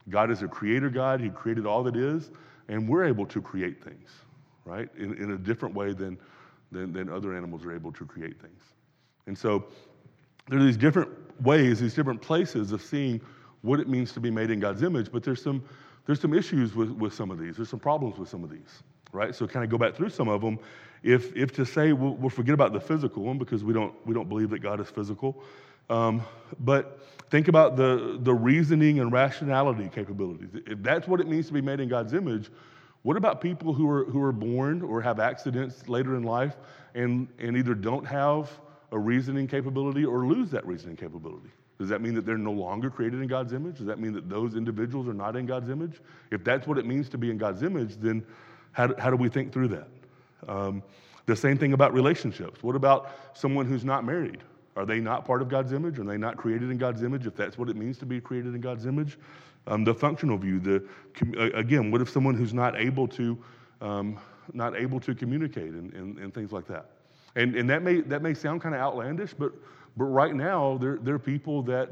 God 0.08 0.30
is 0.30 0.40
a 0.40 0.48
creator 0.48 0.88
God, 0.88 1.20
He 1.20 1.28
created 1.28 1.66
all 1.66 1.82
that 1.82 1.96
is, 1.96 2.30
and 2.68 2.88
we're 2.88 3.04
able 3.04 3.26
to 3.26 3.42
create 3.42 3.84
things, 3.84 4.08
right? 4.64 4.88
In, 4.96 5.14
in 5.22 5.32
a 5.32 5.36
different 5.36 5.74
way 5.74 5.92
than, 5.92 6.16
than, 6.72 6.94
than 6.94 7.10
other 7.10 7.36
animals 7.36 7.62
are 7.64 7.74
able 7.74 7.92
to 7.92 8.06
create 8.06 8.40
things. 8.40 8.62
And 9.26 9.36
so 9.36 9.66
there 10.48 10.58
are 10.58 10.64
these 10.64 10.78
different 10.78 11.10
ways, 11.42 11.78
these 11.78 11.94
different 11.94 12.22
places 12.22 12.72
of 12.72 12.80
seeing 12.80 13.20
what 13.60 13.80
it 13.80 13.88
means 13.88 14.12
to 14.12 14.20
be 14.20 14.30
made 14.30 14.50
in 14.50 14.60
God's 14.60 14.82
image, 14.82 15.12
but 15.12 15.22
there's 15.22 15.42
some, 15.42 15.62
there's 16.06 16.20
some 16.20 16.32
issues 16.32 16.74
with, 16.74 16.90
with 16.90 17.12
some 17.12 17.30
of 17.30 17.38
these. 17.38 17.56
There's 17.56 17.68
some 17.68 17.80
problems 17.80 18.18
with 18.18 18.30
some 18.30 18.42
of 18.42 18.50
these, 18.50 18.82
right? 19.12 19.34
So 19.34 19.46
kind 19.46 19.64
of 19.64 19.70
go 19.70 19.78
back 19.78 19.94
through 19.94 20.10
some 20.10 20.28
of 20.28 20.40
them. 20.40 20.58
If, 21.02 21.34
if 21.34 21.52
to 21.54 21.64
say 21.64 21.92
we'll, 21.92 22.14
we'll 22.14 22.30
forget 22.30 22.54
about 22.54 22.72
the 22.72 22.80
physical 22.80 23.22
one 23.24 23.38
because 23.38 23.64
we 23.64 23.72
don't, 23.72 23.94
we 24.06 24.14
don't 24.14 24.28
believe 24.28 24.50
that 24.50 24.58
God 24.58 24.80
is 24.80 24.88
physical, 24.88 25.42
um, 25.88 26.22
but 26.60 27.00
think 27.30 27.48
about 27.48 27.76
the, 27.76 28.18
the 28.22 28.34
reasoning 28.34 29.00
and 29.00 29.10
rationality 29.10 29.90
capabilities. 29.92 30.50
If 30.66 30.82
that's 30.82 31.08
what 31.08 31.20
it 31.20 31.26
means 31.26 31.46
to 31.48 31.52
be 31.52 31.60
made 31.60 31.80
in 31.80 31.88
God's 31.88 32.12
image, 32.12 32.50
what 33.02 33.16
about 33.16 33.40
people 33.40 33.72
who 33.72 33.88
are, 33.88 34.04
who 34.04 34.22
are 34.22 34.32
born 34.32 34.82
or 34.82 35.00
have 35.00 35.20
accidents 35.20 35.88
later 35.88 36.16
in 36.16 36.22
life 36.22 36.56
and, 36.94 37.28
and 37.38 37.56
either 37.56 37.74
don't 37.74 38.06
have 38.06 38.50
a 38.92 38.98
reasoning 38.98 39.46
capability 39.46 40.04
or 40.04 40.26
lose 40.26 40.50
that 40.50 40.66
reasoning 40.66 40.96
capability? 40.96 41.50
Does 41.78 41.88
that 41.88 42.02
mean 42.02 42.14
that 42.14 42.26
they're 42.26 42.36
no 42.36 42.52
longer 42.52 42.90
created 42.90 43.22
in 43.22 43.26
God's 43.26 43.54
image? 43.54 43.78
Does 43.78 43.86
that 43.86 43.98
mean 43.98 44.12
that 44.12 44.28
those 44.28 44.54
individuals 44.54 45.08
are 45.08 45.14
not 45.14 45.34
in 45.34 45.46
God's 45.46 45.70
image? 45.70 46.02
If 46.30 46.44
that's 46.44 46.66
what 46.66 46.76
it 46.76 46.84
means 46.84 47.08
to 47.08 47.16
be 47.16 47.30
in 47.30 47.38
God's 47.38 47.62
image, 47.62 47.96
then 47.96 48.22
how 48.72 48.86
do, 48.86 48.94
how 48.98 49.10
do 49.10 49.16
we 49.16 49.28
think 49.28 49.52
through 49.52 49.68
that? 49.68 49.88
Um, 50.48 50.82
the 51.26 51.36
same 51.36 51.58
thing 51.58 51.72
about 51.72 51.92
relationships. 51.92 52.62
What 52.62 52.76
about 52.76 53.10
someone 53.34 53.66
who's 53.66 53.84
not 53.84 54.04
married? 54.04 54.42
Are 54.76 54.86
they 54.86 55.00
not 55.00 55.24
part 55.24 55.42
of 55.42 55.48
God's 55.48 55.72
image? 55.72 55.98
Are 55.98 56.04
they 56.04 56.16
not 56.16 56.36
created 56.36 56.70
in 56.70 56.78
God's 56.78 57.02
image 57.02 57.26
if 57.26 57.36
that's 57.36 57.58
what 57.58 57.68
it 57.68 57.76
means 57.76 57.98
to 57.98 58.06
be 58.06 58.20
created 58.20 58.54
in 58.54 58.60
God's 58.60 58.86
image? 58.86 59.18
Um, 59.66 59.84
the 59.84 59.94
functional 59.94 60.38
view, 60.38 60.58
the, 60.58 60.84
again, 61.54 61.90
what 61.90 62.00
if 62.00 62.08
someone 62.08 62.34
who's 62.34 62.54
not 62.54 62.80
able 62.80 63.06
to, 63.08 63.38
um, 63.80 64.18
not 64.52 64.76
able 64.76 64.98
to 65.00 65.14
communicate 65.14 65.72
and, 65.72 65.92
and, 65.92 66.18
and, 66.18 66.32
things 66.32 66.50
like 66.50 66.66
that? 66.68 66.86
And, 67.36 67.54
and 67.54 67.68
that, 67.68 67.82
may, 67.82 68.00
that 68.00 68.22
may 68.22 68.32
sound 68.32 68.62
kind 68.62 68.74
of 68.74 68.80
outlandish, 68.80 69.34
but, 69.34 69.52
but 69.96 70.06
right 70.06 70.34
now 70.34 70.78
there, 70.78 70.98
there 71.02 71.14
are 71.14 71.20
people 71.20 71.62
that, 71.64 71.90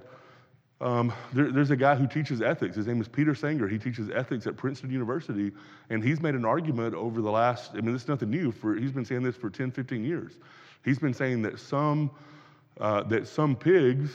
um, 0.80 1.12
there, 1.32 1.50
there's 1.50 1.70
a 1.70 1.76
guy 1.76 1.97
who 1.97 2.06
teaches 2.06 2.40
ethics. 2.40 2.76
His 2.76 2.87
name 2.87 3.00
is 3.00 3.08
Peter 3.08 3.35
Singer. 3.35 3.66
He 3.66 3.78
teaches 3.78 4.11
ethics 4.11 4.47
at 4.47 4.56
Princeton 4.56 4.90
University, 4.90 5.50
and 5.90 6.02
he's 6.04 6.20
made 6.20 6.35
an 6.35 6.44
argument 6.44 6.94
over 6.94 7.20
the 7.20 7.30
last, 7.30 7.73
I 7.73 7.80
mean, 7.80 7.92
this 7.92 8.02
is 8.02 8.08
nothing 8.08 8.30
new, 8.30 8.52
for, 8.52 8.76
he's 8.76 8.92
been 8.92 9.04
saying 9.04 9.25
this 9.25 9.37
for 9.37 9.50
10, 9.50 9.73
15 9.73 10.04
years. 10.04 10.35
He's 10.85 10.99
been 10.99 11.14
saying 11.14 11.42
that 11.42 11.58
some 11.58 12.11
uh, 12.80 13.02
that 13.04 13.26
some 13.26 13.56
pigs 13.56 14.11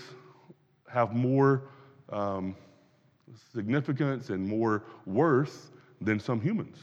have 0.89 1.13
more 1.13 1.63
um, 2.09 2.55
significance 3.53 4.29
and 4.29 4.47
more 4.47 4.83
worth 5.05 5.71
than 5.99 6.19
some 6.19 6.39
humans 6.39 6.77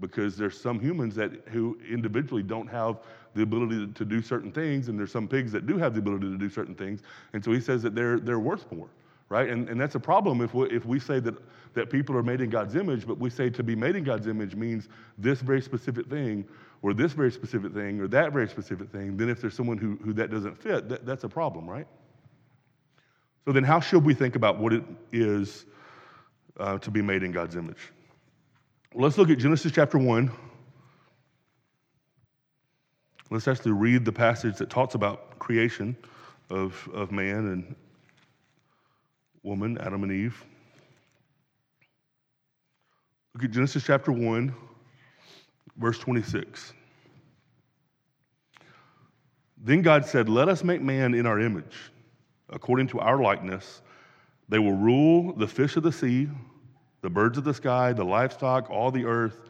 because 0.00 0.36
there's 0.36 0.60
some 0.60 0.80
humans 0.80 1.14
that 1.14 1.30
who 1.48 1.78
individually 1.88 2.42
don't 2.42 2.66
have 2.66 2.98
the 3.34 3.42
ability 3.42 3.86
to, 3.94 4.04
do 4.04 4.20
certain 4.20 4.52
things 4.52 4.88
and 4.88 4.98
there's 4.98 5.12
some 5.12 5.26
pigs 5.26 5.52
that 5.52 5.66
do 5.66 5.78
have 5.78 5.94
the 5.94 6.00
ability 6.00 6.28
to 6.28 6.38
do 6.38 6.50
certain 6.50 6.74
things 6.74 7.00
and 7.32 7.44
so 7.44 7.52
he 7.52 7.60
says 7.60 7.82
that 7.82 7.94
they're, 7.94 8.18
they're 8.18 8.40
worth 8.40 8.70
more 8.72 8.88
right 9.28 9.48
and, 9.48 9.68
and 9.68 9.80
that's 9.80 9.94
a 9.94 10.00
problem 10.00 10.40
if 10.40 10.52
we, 10.54 10.68
if 10.70 10.84
we 10.84 10.98
say 10.98 11.18
that, 11.20 11.34
that 11.74 11.90
people 11.90 12.16
are 12.16 12.22
made 12.22 12.40
in 12.40 12.50
god's 12.50 12.76
image 12.76 13.06
but 13.06 13.18
we 13.18 13.30
say 13.30 13.48
to 13.48 13.62
be 13.62 13.74
made 13.74 13.96
in 13.96 14.04
god's 14.04 14.26
image 14.26 14.54
means 14.54 14.88
this 15.18 15.40
very 15.40 15.62
specific 15.62 16.06
thing 16.08 16.46
or 16.82 16.92
this 16.92 17.12
very 17.12 17.30
specific 17.30 17.72
thing 17.72 18.00
or 18.00 18.08
that 18.08 18.32
very 18.32 18.48
specific 18.48 18.90
thing, 18.90 19.16
then 19.16 19.28
if 19.28 19.40
there's 19.40 19.54
someone 19.54 19.78
who, 19.78 19.96
who 20.04 20.12
that 20.12 20.30
doesn't 20.30 20.60
fit, 20.60 20.88
that, 20.88 21.06
that's 21.06 21.24
a 21.24 21.28
problem, 21.28 21.70
right? 21.70 21.86
So 23.44 23.52
then, 23.52 23.64
how 23.64 23.80
should 23.80 24.04
we 24.04 24.14
think 24.14 24.36
about 24.36 24.58
what 24.58 24.72
it 24.72 24.84
is 25.10 25.64
uh, 26.58 26.78
to 26.78 26.90
be 26.90 27.02
made 27.02 27.22
in 27.22 27.32
God's 27.32 27.56
image? 27.56 27.90
Well, 28.92 29.04
let's 29.04 29.18
look 29.18 29.30
at 29.30 29.38
Genesis 29.38 29.72
chapter 29.72 29.98
1. 29.98 30.30
Let's 33.32 33.48
actually 33.48 33.72
read 33.72 34.04
the 34.04 34.12
passage 34.12 34.58
that 34.58 34.68
talks 34.68 34.94
about 34.94 35.38
creation 35.38 35.96
of, 36.50 36.86
of 36.92 37.10
man 37.10 37.48
and 37.48 37.74
woman, 39.42 39.78
Adam 39.78 40.02
and 40.02 40.12
Eve. 40.12 40.44
Look 43.32 43.44
at 43.44 43.50
Genesis 43.50 43.84
chapter 43.84 44.12
1, 44.12 44.54
Verse 45.78 45.98
26. 45.98 46.74
Then 49.64 49.80
God 49.80 50.04
said, 50.04 50.28
Let 50.28 50.50
us 50.50 50.62
make 50.62 50.82
man 50.82 51.14
in 51.14 51.24
our 51.24 51.40
image, 51.40 51.90
according 52.50 52.88
to 52.88 52.98
our 52.98 53.22
likeness. 53.22 53.80
They 54.50 54.58
will 54.58 54.76
rule 54.76 55.32
the 55.32 55.48
fish 55.48 55.78
of 55.78 55.84
the 55.84 55.92
sea, 55.92 56.28
the 57.00 57.08
birds 57.08 57.38
of 57.38 57.44
the 57.44 57.54
sky, 57.54 57.94
the 57.94 58.04
livestock, 58.04 58.68
all 58.68 58.90
the 58.90 59.06
earth, 59.06 59.40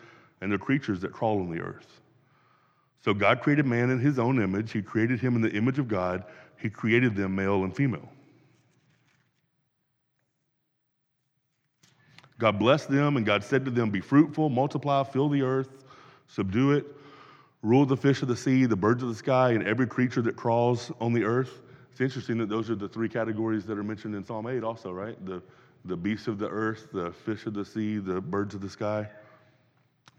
and 0.41 0.53
the 0.53 0.59
creatures 0.59 1.01
that 1.01 1.13
crawl 1.13 1.41
on 1.41 1.51
the 1.51 1.61
earth. 1.61 2.02
So 3.05 3.13
God 3.13 3.41
created 3.41 3.67
man 3.67 3.91
in 3.91 3.99
his 3.99 4.19
own 4.19 4.41
image. 4.41 4.73
He 4.73 4.83
created 4.83 5.21
him 5.21 5.37
in 5.37 5.43
the 5.43 5.51
image 5.51 5.79
of 5.79 5.89
God. 5.89 6.25
He 6.61 6.71
created 6.71 7.17
them 7.17 7.35
male 7.35 7.65
and 7.65 7.75
female. 7.75 8.09
God 12.39 12.59
blessed 12.59 12.91
them, 12.91 13.17
and 13.17 13.27
God 13.27 13.45
said 13.45 13.65
to 13.65 13.71
them, 13.71 13.91
Be 13.91 14.01
fruitful, 14.01 14.49
multiply, 14.49 15.05
fill 15.05 15.29
the 15.29 15.43
earth 15.43 15.83
subdue 16.33 16.73
it, 16.73 16.87
rule 17.63 17.85
the 17.85 17.97
fish 17.97 18.23
of 18.23 18.29
the 18.29 18.37
sea, 18.37 18.65
the 18.65 18.77
birds 18.77 19.03
of 19.03 19.09
the 19.09 19.15
sky, 19.15 19.51
and 19.53 19.67
every 19.67 19.87
creature 19.87 20.23
that 20.23 20.35
crawls 20.35 20.91
on 21.01 21.13
the 21.13 21.25
earth. 21.25 21.61
It's 21.91 22.01
interesting 22.01 22.39
that 22.39 22.49
those 22.49 22.71
are 22.71 22.75
the 22.75 22.89
three 22.89 23.09
categories 23.09 23.67
that 23.67 23.79
are 23.79 23.85
mentioned 23.85 24.15
in 24.15 24.25
Psalm 24.25 24.47
8 24.47 24.65
also, 24.65 24.91
right? 24.93 25.17
The, 25.27 25.43
the 25.85 25.97
beasts 25.97 26.27
of 26.27 26.39
the 26.39 26.49
earth, 26.49 26.89
the 26.93 27.13
fish 27.13 27.45
of 27.45 27.53
the 27.53 27.65
sea, 27.65 27.99
the 27.99 28.21
birds 28.21 28.55
of 28.55 28.63
the 28.63 28.71
sky. 28.71 29.09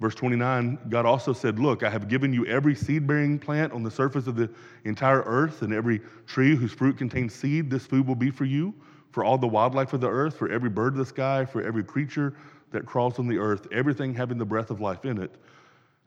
Verse 0.04 0.16
29, 0.16 0.80
God 0.90 1.06
also 1.06 1.32
said, 1.32 1.60
Look, 1.60 1.82
I 1.82 1.90
have 1.90 2.10
given 2.10 2.34
you 2.34 2.46
every 2.46 2.76
seed 2.76 3.08
bearing 3.08 3.40
plant 3.40 3.72
on 3.72 3.84
the 3.84 3.90
surface 3.90 4.28
of 4.28 4.36
the 4.36 4.50
entire 4.84 5.22
earth, 5.22 5.62
and 5.62 5.72
every 5.72 6.02
tree 6.28 6.58
whose 6.58 6.74
fruit 6.74 6.98
contains 6.98 7.34
seed. 7.34 7.70
This 7.70 7.86
food 7.86 8.06
will 8.06 8.14
be 8.14 8.30
for 8.30 8.44
you, 8.44 8.74
for 9.12 9.24
all 9.24 9.38
the 9.38 9.48
wildlife 9.48 9.94
of 9.94 10.02
the 10.02 10.10
earth, 10.10 10.36
for 10.36 10.50
every 10.50 10.70
bird 10.70 10.92
of 10.92 10.98
the 10.98 11.06
sky, 11.06 11.46
for 11.46 11.62
every 11.62 11.86
creature 11.86 12.34
that 12.72 12.86
crawls 12.86 13.18
on 13.18 13.30
the 13.30 13.38
earth, 13.38 13.66
everything 13.72 14.14
having 14.14 14.38
the 14.38 14.44
breath 14.44 14.72
of 14.72 14.82
life 14.82 15.06
in 15.06 15.22
it. 15.22 15.36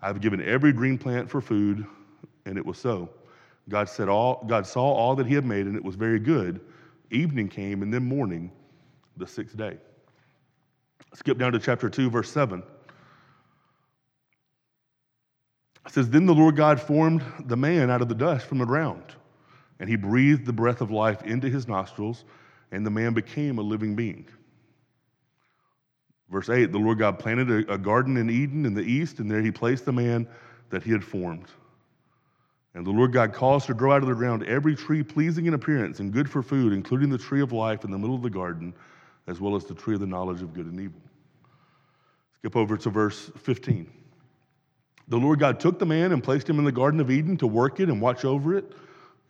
I've 0.02 0.20
given 0.20 0.42
every 0.42 0.74
green 0.74 0.98
plant 0.98 1.30
for 1.30 1.40
food, 1.40 1.86
and 2.44 2.58
it 2.58 2.66
was 2.66 2.76
so. 2.76 3.08
God 3.70 3.88
said 3.88 4.10
all 4.10 4.44
God 4.46 4.66
saw 4.66 4.92
all 4.92 5.16
that 5.16 5.26
he 5.26 5.34
had 5.34 5.46
made, 5.46 5.64
and 5.64 5.74
it 5.74 5.82
was 5.82 5.94
very 5.94 6.18
good. 6.18 6.60
Evening 7.10 7.48
came, 7.48 7.80
and 7.80 7.94
then 7.94 8.04
morning, 8.04 8.52
the 9.16 9.26
sixth 9.26 9.56
day. 9.56 9.78
Skip 11.14 11.38
down 11.38 11.52
to 11.52 11.58
chapter 11.58 11.88
2, 11.88 12.10
verse 12.10 12.30
7. 12.30 12.62
It 15.86 15.92
says, 15.92 16.10
Then 16.10 16.26
the 16.26 16.34
Lord 16.34 16.56
God 16.56 16.80
formed 16.80 17.22
the 17.44 17.56
man 17.56 17.90
out 17.90 18.02
of 18.02 18.08
the 18.08 18.14
dust 18.14 18.46
from 18.46 18.58
the 18.58 18.64
ground, 18.64 19.04
and 19.78 19.88
he 19.88 19.96
breathed 19.96 20.44
the 20.44 20.52
breath 20.52 20.80
of 20.80 20.90
life 20.90 21.22
into 21.22 21.48
his 21.48 21.68
nostrils, 21.68 22.24
and 22.72 22.84
the 22.84 22.90
man 22.90 23.14
became 23.14 23.58
a 23.58 23.62
living 23.62 23.94
being. 23.94 24.26
Verse 26.28 26.48
8 26.48 26.72
The 26.72 26.78
Lord 26.78 26.98
God 26.98 27.18
planted 27.18 27.50
a, 27.50 27.74
a 27.74 27.78
garden 27.78 28.16
in 28.16 28.28
Eden 28.28 28.66
in 28.66 28.74
the 28.74 28.82
east, 28.82 29.20
and 29.20 29.30
there 29.30 29.42
he 29.42 29.52
placed 29.52 29.84
the 29.84 29.92
man 29.92 30.26
that 30.70 30.82
he 30.82 30.90
had 30.90 31.04
formed. 31.04 31.46
And 32.74 32.84
the 32.84 32.90
Lord 32.90 33.12
God 33.12 33.32
caused 33.32 33.66
to 33.68 33.74
grow 33.74 33.92
out 33.92 34.02
of 34.02 34.08
the 34.08 34.14
ground 34.14 34.42
every 34.42 34.74
tree 34.74 35.02
pleasing 35.02 35.46
in 35.46 35.54
appearance 35.54 36.00
and 36.00 36.12
good 36.12 36.28
for 36.28 36.42
food, 36.42 36.72
including 36.72 37.08
the 37.08 37.16
tree 37.16 37.40
of 37.40 37.52
life 37.52 37.84
in 37.84 37.90
the 37.90 37.96
middle 37.96 38.16
of 38.16 38.22
the 38.22 38.28
garden, 38.28 38.74
as 39.28 39.40
well 39.40 39.54
as 39.54 39.64
the 39.64 39.74
tree 39.74 39.94
of 39.94 40.00
the 40.00 40.06
knowledge 40.06 40.42
of 40.42 40.52
good 40.52 40.66
and 40.66 40.80
evil. 40.80 41.00
Skip 42.40 42.56
over 42.56 42.76
to 42.76 42.90
verse 42.90 43.30
15. 43.38 43.90
The 45.08 45.16
Lord 45.16 45.38
God 45.38 45.60
took 45.60 45.78
the 45.78 45.86
man 45.86 46.12
and 46.12 46.22
placed 46.22 46.48
him 46.48 46.58
in 46.58 46.64
the 46.64 46.72
Garden 46.72 47.00
of 47.00 47.10
Eden 47.10 47.36
to 47.38 47.46
work 47.46 47.80
it 47.80 47.88
and 47.88 48.00
watch 48.00 48.24
over 48.24 48.56
it. 48.56 48.72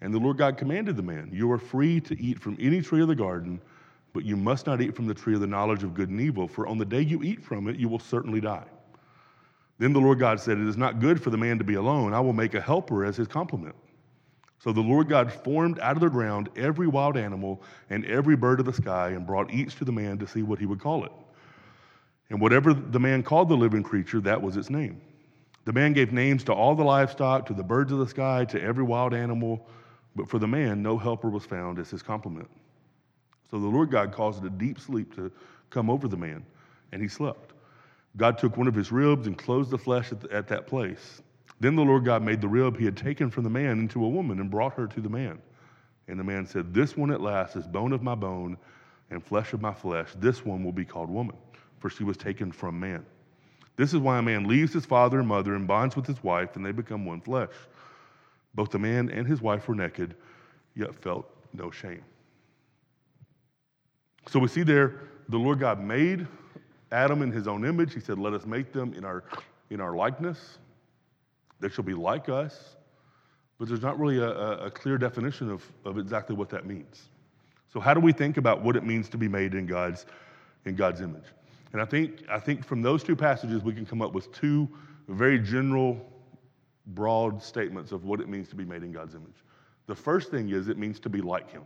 And 0.00 0.12
the 0.12 0.18
Lord 0.18 0.38
God 0.38 0.56
commanded 0.56 0.96
the 0.96 1.02
man, 1.02 1.30
You 1.32 1.50
are 1.52 1.58
free 1.58 2.00
to 2.00 2.20
eat 2.20 2.38
from 2.38 2.56
any 2.60 2.80
tree 2.80 3.02
of 3.02 3.08
the 3.08 3.14
garden 3.14 3.60
but 4.16 4.24
you 4.24 4.34
must 4.34 4.66
not 4.66 4.80
eat 4.80 4.96
from 4.96 5.06
the 5.06 5.12
tree 5.12 5.34
of 5.34 5.42
the 5.42 5.46
knowledge 5.46 5.82
of 5.82 5.92
good 5.92 6.08
and 6.08 6.18
evil, 6.22 6.48
for 6.48 6.66
on 6.66 6.78
the 6.78 6.86
day 6.86 7.02
you 7.02 7.22
eat 7.22 7.42
from 7.42 7.68
it, 7.68 7.76
you 7.76 7.86
will 7.86 7.98
certainly 7.98 8.40
die. 8.40 8.64
Then 9.76 9.92
the 9.92 10.00
Lord 10.00 10.18
God 10.18 10.40
said, 10.40 10.56
It 10.56 10.66
is 10.66 10.78
not 10.78 11.00
good 11.00 11.22
for 11.22 11.28
the 11.28 11.36
man 11.36 11.58
to 11.58 11.64
be 11.64 11.74
alone. 11.74 12.14
I 12.14 12.20
will 12.20 12.32
make 12.32 12.54
a 12.54 12.60
helper 12.62 13.04
as 13.04 13.18
his 13.18 13.28
complement. 13.28 13.74
So 14.58 14.72
the 14.72 14.80
Lord 14.80 15.10
God 15.10 15.30
formed 15.30 15.78
out 15.80 15.96
of 15.96 16.00
the 16.00 16.08
ground 16.08 16.48
every 16.56 16.86
wild 16.86 17.18
animal 17.18 17.62
and 17.90 18.06
every 18.06 18.36
bird 18.36 18.58
of 18.58 18.64
the 18.64 18.72
sky 18.72 19.10
and 19.10 19.26
brought 19.26 19.52
each 19.52 19.76
to 19.76 19.84
the 19.84 19.92
man 19.92 20.16
to 20.16 20.26
see 20.26 20.42
what 20.42 20.58
he 20.58 20.64
would 20.64 20.80
call 20.80 21.04
it. 21.04 21.12
And 22.30 22.40
whatever 22.40 22.72
the 22.72 22.98
man 22.98 23.22
called 23.22 23.50
the 23.50 23.54
living 23.54 23.82
creature, 23.82 24.22
that 24.22 24.40
was 24.40 24.56
its 24.56 24.70
name. 24.70 24.98
The 25.66 25.72
man 25.72 25.92
gave 25.92 26.12
names 26.12 26.44
to 26.44 26.52
all 26.52 26.76
the 26.76 26.84
livestock, 26.84 27.46
to 27.46 27.52
the 27.52 27.64
birds 27.64 27.90
of 27.90 27.98
the 27.98 28.06
sky, 28.06 28.44
to 28.46 28.62
every 28.62 28.84
wild 28.84 29.12
animal, 29.12 29.66
but 30.14 30.28
for 30.28 30.38
the 30.38 30.46
man, 30.46 30.80
no 30.80 30.96
helper 30.96 31.28
was 31.28 31.44
found 31.44 31.80
as 31.80 31.90
his 31.90 32.02
complement. 32.02 32.48
So 33.50 33.58
the 33.58 33.66
Lord 33.66 33.90
God 33.90 34.12
caused 34.12 34.44
a 34.44 34.50
deep 34.50 34.78
sleep 34.78 35.14
to 35.16 35.30
come 35.70 35.90
over 35.90 36.06
the 36.06 36.16
man, 36.16 36.46
and 36.92 37.02
he 37.02 37.08
slept. 37.08 37.52
God 38.16 38.38
took 38.38 38.56
one 38.56 38.68
of 38.68 38.76
his 38.76 38.92
ribs 38.92 39.26
and 39.26 39.36
closed 39.36 39.70
the 39.70 39.76
flesh 39.76 40.12
at, 40.12 40.20
the, 40.20 40.32
at 40.32 40.46
that 40.48 40.68
place. 40.68 41.20
Then 41.58 41.74
the 41.74 41.82
Lord 41.82 42.04
God 42.04 42.22
made 42.22 42.40
the 42.40 42.48
rib 42.48 42.78
he 42.78 42.84
had 42.84 42.96
taken 42.96 43.28
from 43.28 43.42
the 43.42 43.50
man 43.50 43.80
into 43.80 44.04
a 44.04 44.08
woman 44.08 44.38
and 44.38 44.48
brought 44.48 44.74
her 44.74 44.86
to 44.86 45.00
the 45.00 45.08
man. 45.08 45.42
And 46.06 46.16
the 46.16 46.24
man 46.24 46.46
said, 46.46 46.72
This 46.72 46.96
one 46.96 47.10
at 47.10 47.20
last 47.20 47.56
is 47.56 47.66
bone 47.66 47.92
of 47.92 48.04
my 48.04 48.14
bone 48.14 48.56
and 49.10 49.20
flesh 49.22 49.52
of 49.52 49.60
my 49.60 49.74
flesh. 49.74 50.10
This 50.16 50.44
one 50.44 50.62
will 50.62 50.72
be 50.72 50.84
called 50.84 51.10
woman, 51.10 51.36
for 51.80 51.90
she 51.90 52.04
was 52.04 52.16
taken 52.16 52.52
from 52.52 52.78
man. 52.78 53.04
This 53.76 53.92
is 53.92 53.98
why 53.98 54.18
a 54.18 54.22
man 54.22 54.48
leaves 54.48 54.72
his 54.72 54.86
father 54.86 55.18
and 55.18 55.28
mother 55.28 55.54
and 55.54 55.66
bonds 55.66 55.96
with 55.96 56.06
his 56.06 56.22
wife, 56.24 56.56
and 56.56 56.64
they 56.64 56.72
become 56.72 57.04
one 57.04 57.20
flesh. 57.20 57.52
Both 58.54 58.70
the 58.70 58.78
man 58.78 59.10
and 59.10 59.26
his 59.26 59.42
wife 59.42 59.68
were 59.68 59.74
naked, 59.74 60.14
yet 60.74 60.94
felt 60.94 61.30
no 61.52 61.70
shame. 61.70 62.02
So 64.28 64.38
we 64.38 64.48
see 64.48 64.62
there 64.62 65.00
the 65.28 65.38
Lord 65.38 65.60
God 65.60 65.80
made 65.80 66.26
Adam 66.90 67.22
in 67.22 67.30
his 67.30 67.46
own 67.46 67.64
image. 67.64 67.92
He 67.92 68.00
said, 68.00 68.18
Let 68.18 68.32
us 68.32 68.46
make 68.46 68.72
them 68.72 68.94
in 68.94 69.04
our, 69.04 69.24
in 69.70 69.80
our 69.80 69.94
likeness. 69.94 70.58
They 71.60 71.68
shall 71.68 71.84
be 71.84 71.94
like 71.94 72.28
us. 72.28 72.76
But 73.58 73.68
there's 73.68 73.82
not 73.82 73.98
really 73.98 74.18
a, 74.18 74.28
a 74.28 74.70
clear 74.70 74.98
definition 74.98 75.50
of, 75.50 75.64
of 75.84 75.98
exactly 75.98 76.36
what 76.36 76.50
that 76.50 76.66
means. 76.66 77.08
So, 77.72 77.80
how 77.80 77.94
do 77.94 78.00
we 78.00 78.12
think 78.12 78.36
about 78.36 78.62
what 78.62 78.76
it 78.76 78.84
means 78.84 79.08
to 79.10 79.18
be 79.18 79.28
made 79.28 79.54
in 79.54 79.66
God's, 79.66 80.06
in 80.64 80.76
God's 80.76 81.00
image? 81.00 81.24
And 81.76 81.82
I 81.82 81.84
think, 81.84 82.22
I 82.30 82.38
think 82.38 82.64
from 82.64 82.80
those 82.80 83.04
two 83.04 83.14
passages, 83.14 83.62
we 83.62 83.74
can 83.74 83.84
come 83.84 84.00
up 84.00 84.14
with 84.14 84.32
two 84.32 84.66
very 85.08 85.38
general, 85.38 86.00
broad 86.86 87.42
statements 87.42 87.92
of 87.92 88.06
what 88.06 88.18
it 88.18 88.30
means 88.30 88.48
to 88.48 88.56
be 88.56 88.64
made 88.64 88.82
in 88.82 88.92
God's 88.92 89.14
image. 89.14 89.44
The 89.86 89.94
first 89.94 90.30
thing 90.30 90.48
is 90.48 90.68
it 90.68 90.78
means 90.78 90.98
to 91.00 91.10
be 91.10 91.20
like 91.20 91.50
Him. 91.50 91.64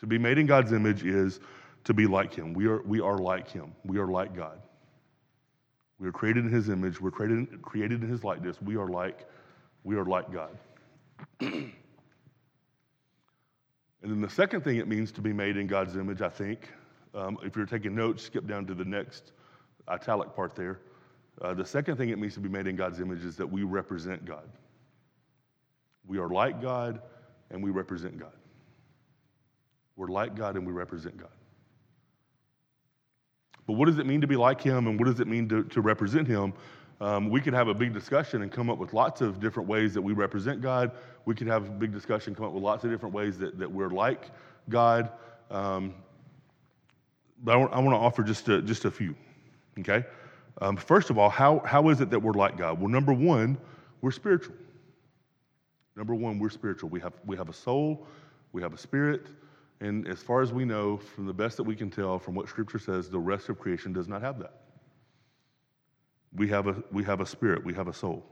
To 0.00 0.06
be 0.06 0.18
made 0.18 0.36
in 0.36 0.44
God's 0.44 0.72
image 0.72 1.02
is 1.02 1.40
to 1.84 1.94
be 1.94 2.06
like 2.06 2.34
Him. 2.34 2.52
We 2.52 2.66
are, 2.66 2.82
we 2.82 3.00
are 3.00 3.16
like 3.16 3.50
Him. 3.50 3.72
We 3.86 3.96
are 3.96 4.06
like 4.06 4.36
God. 4.36 4.60
We 5.98 6.06
are 6.06 6.12
created 6.12 6.44
in 6.44 6.52
His 6.52 6.68
image. 6.68 7.00
We're 7.00 7.10
created, 7.10 7.62
created 7.62 8.02
in 8.02 8.10
His 8.10 8.22
likeness. 8.22 8.60
We 8.60 8.76
are 8.76 8.90
like, 8.90 9.26
we 9.84 9.96
are 9.96 10.04
like 10.04 10.30
God. 10.30 10.58
and 11.40 11.72
then 14.02 14.20
the 14.20 14.28
second 14.28 14.60
thing 14.60 14.76
it 14.76 14.88
means 14.88 15.10
to 15.12 15.22
be 15.22 15.32
made 15.32 15.56
in 15.56 15.66
God's 15.66 15.96
image, 15.96 16.20
I 16.20 16.28
think, 16.28 16.68
um, 17.14 17.38
if 17.42 17.56
you're 17.56 17.66
taking 17.66 17.94
notes, 17.94 18.24
skip 18.24 18.46
down 18.46 18.66
to 18.66 18.74
the 18.74 18.84
next 18.84 19.32
italic 19.88 20.34
part 20.34 20.54
there. 20.54 20.80
Uh, 21.40 21.54
the 21.54 21.64
second 21.64 21.96
thing 21.96 22.10
it 22.10 22.18
means 22.18 22.34
to 22.34 22.40
be 22.40 22.48
made 22.48 22.66
in 22.66 22.76
God's 22.76 23.00
image 23.00 23.24
is 23.24 23.36
that 23.36 23.46
we 23.46 23.62
represent 23.62 24.24
God. 24.24 24.48
We 26.06 26.18
are 26.18 26.28
like 26.28 26.60
God 26.60 27.00
and 27.50 27.62
we 27.62 27.70
represent 27.70 28.18
God. 28.18 28.32
We're 29.96 30.08
like 30.08 30.34
God 30.34 30.56
and 30.56 30.66
we 30.66 30.72
represent 30.72 31.16
God. 31.16 31.28
But 33.66 33.74
what 33.74 33.86
does 33.86 33.98
it 33.98 34.06
mean 34.06 34.20
to 34.20 34.26
be 34.26 34.36
like 34.36 34.60
Him 34.60 34.86
and 34.86 34.98
what 34.98 35.06
does 35.06 35.20
it 35.20 35.26
mean 35.26 35.48
to, 35.48 35.64
to 35.64 35.80
represent 35.80 36.28
Him? 36.28 36.52
Um, 37.00 37.30
we 37.30 37.40
could 37.40 37.54
have 37.54 37.68
a 37.68 37.74
big 37.74 37.92
discussion 37.92 38.42
and 38.42 38.52
come 38.52 38.70
up 38.70 38.78
with 38.78 38.92
lots 38.92 39.20
of 39.20 39.40
different 39.40 39.68
ways 39.68 39.94
that 39.94 40.02
we 40.02 40.12
represent 40.12 40.60
God. 40.60 40.92
We 41.24 41.34
could 41.34 41.46
have 41.46 41.66
a 41.66 41.70
big 41.70 41.92
discussion, 41.92 42.34
come 42.34 42.46
up 42.46 42.52
with 42.52 42.62
lots 42.62 42.84
of 42.84 42.90
different 42.90 43.14
ways 43.14 43.38
that, 43.38 43.58
that 43.58 43.70
we're 43.70 43.88
like 43.88 44.30
God. 44.68 45.10
Um, 45.50 45.94
I 47.46 47.56
want, 47.56 47.72
I 47.72 47.78
want, 47.80 47.90
to 47.90 47.98
offer 47.98 48.22
just 48.22 48.48
a, 48.48 48.62
just 48.62 48.84
a 48.84 48.90
few. 48.90 49.14
Okay? 49.78 50.04
Um, 50.60 50.76
first 50.76 51.10
of 51.10 51.18
all, 51.18 51.28
how, 51.28 51.60
how 51.64 51.88
is 51.88 52.00
it 52.00 52.10
that 52.10 52.18
we're 52.18 52.32
like 52.32 52.56
God? 52.56 52.80
Well, 52.80 52.88
number 52.88 53.12
one, 53.12 53.58
we're 54.00 54.12
spiritual. 54.12 54.54
Number 55.96 56.14
one, 56.14 56.38
we're 56.38 56.50
spiritual. 56.50 56.88
We 56.88 57.00
have, 57.00 57.12
we 57.24 57.36
have 57.36 57.48
a 57.48 57.52
soul, 57.52 58.06
we 58.52 58.62
have 58.62 58.72
a 58.72 58.78
spirit, 58.78 59.26
and 59.80 60.08
as 60.08 60.22
far 60.22 60.40
as 60.40 60.52
we 60.52 60.64
know, 60.64 60.96
from 60.96 61.26
the 61.26 61.32
best 61.32 61.56
that 61.56 61.64
we 61.64 61.76
can 61.76 61.90
tell 61.90 62.18
from 62.18 62.34
what 62.34 62.48
Scripture 62.48 62.78
says, 62.78 63.10
the 63.10 63.18
rest 63.18 63.48
of 63.48 63.58
creation 63.58 63.92
does 63.92 64.08
not 64.08 64.22
have 64.22 64.38
that. 64.38 64.60
We 66.34 66.48
have 66.48 66.66
a, 66.66 66.82
we 66.90 67.04
have 67.04 67.20
a 67.20 67.26
spirit, 67.26 67.64
we 67.64 67.74
have 67.74 67.88
a 67.88 67.92
soul. 67.92 68.24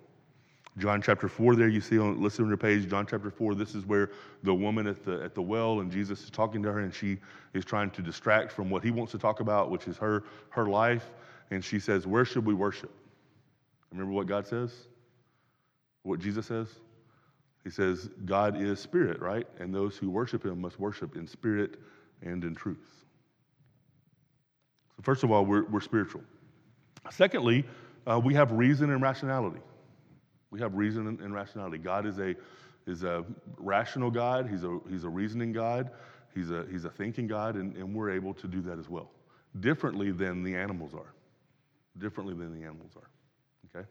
John 0.78 1.02
chapter 1.02 1.28
4, 1.28 1.54
there 1.54 1.68
you 1.68 1.82
see 1.82 1.98
on, 1.98 2.22
listen 2.22 2.44
on 2.44 2.48
your 2.48 2.56
page, 2.56 2.88
John 2.88 3.06
chapter 3.06 3.30
4, 3.30 3.54
this 3.54 3.74
is 3.74 3.84
where 3.84 4.10
the 4.42 4.54
woman 4.54 4.86
at 4.86 5.04
the, 5.04 5.22
at 5.22 5.34
the 5.34 5.42
well 5.42 5.80
and 5.80 5.92
Jesus 5.92 6.22
is 6.24 6.30
talking 6.30 6.62
to 6.62 6.72
her 6.72 6.80
and 6.80 6.94
she 6.94 7.18
is 7.52 7.64
trying 7.64 7.90
to 7.90 8.00
distract 8.00 8.50
from 8.50 8.70
what 8.70 8.82
he 8.82 8.90
wants 8.90 9.12
to 9.12 9.18
talk 9.18 9.40
about, 9.40 9.70
which 9.70 9.86
is 9.86 9.98
her, 9.98 10.24
her 10.48 10.66
life. 10.66 11.10
And 11.50 11.62
she 11.62 11.78
says, 11.78 12.06
Where 12.06 12.24
should 12.24 12.46
we 12.46 12.54
worship? 12.54 12.90
Remember 13.90 14.12
what 14.12 14.26
God 14.26 14.46
says? 14.46 14.72
What 16.04 16.20
Jesus 16.20 16.46
says? 16.46 16.68
He 17.62 17.70
says, 17.70 18.08
God 18.24 18.60
is 18.60 18.80
spirit, 18.80 19.20
right? 19.20 19.46
And 19.58 19.74
those 19.74 19.96
who 19.96 20.10
worship 20.10 20.44
him 20.44 20.62
must 20.62 20.80
worship 20.80 21.14
in 21.16 21.26
spirit 21.26 21.78
and 22.22 22.42
in 22.42 22.54
truth. 22.54 23.04
So, 24.96 25.02
first 25.02 25.22
of 25.22 25.30
all, 25.30 25.44
we're, 25.44 25.64
we're 25.64 25.80
spiritual. 25.80 26.22
Secondly, 27.10 27.64
uh, 28.06 28.18
we 28.18 28.34
have 28.34 28.50
reason 28.52 28.90
and 28.90 29.02
rationality. 29.02 29.60
We 30.52 30.60
have 30.60 30.74
reason 30.74 31.06
and, 31.08 31.34
rationality. 31.34 31.78
God 31.78 32.06
is 32.06 32.18
a, 32.18 32.36
is 32.86 33.04
a 33.04 33.24
rational 33.56 34.10
God, 34.10 34.48
He's 34.48 34.64
a, 34.64 34.78
he's 34.88 35.04
a 35.04 35.08
reasoning 35.08 35.52
God, 35.52 35.90
He's 36.34 36.50
a, 36.50 36.66
he's 36.70 36.84
a 36.84 36.90
thinking 36.90 37.26
God, 37.26 37.56
and, 37.56 37.74
and 37.76 37.94
we're 37.94 38.10
able 38.10 38.34
to 38.34 38.46
do 38.46 38.60
that 38.60 38.78
as 38.78 38.88
well. 38.88 39.10
Differently 39.60 40.12
than 40.12 40.42
the 40.42 40.54
animals 40.54 40.92
are. 40.94 41.14
Differently 41.98 42.34
than 42.34 42.58
the 42.58 42.64
animals 42.64 42.92
are. 42.96 43.08
Okay? 43.74 43.88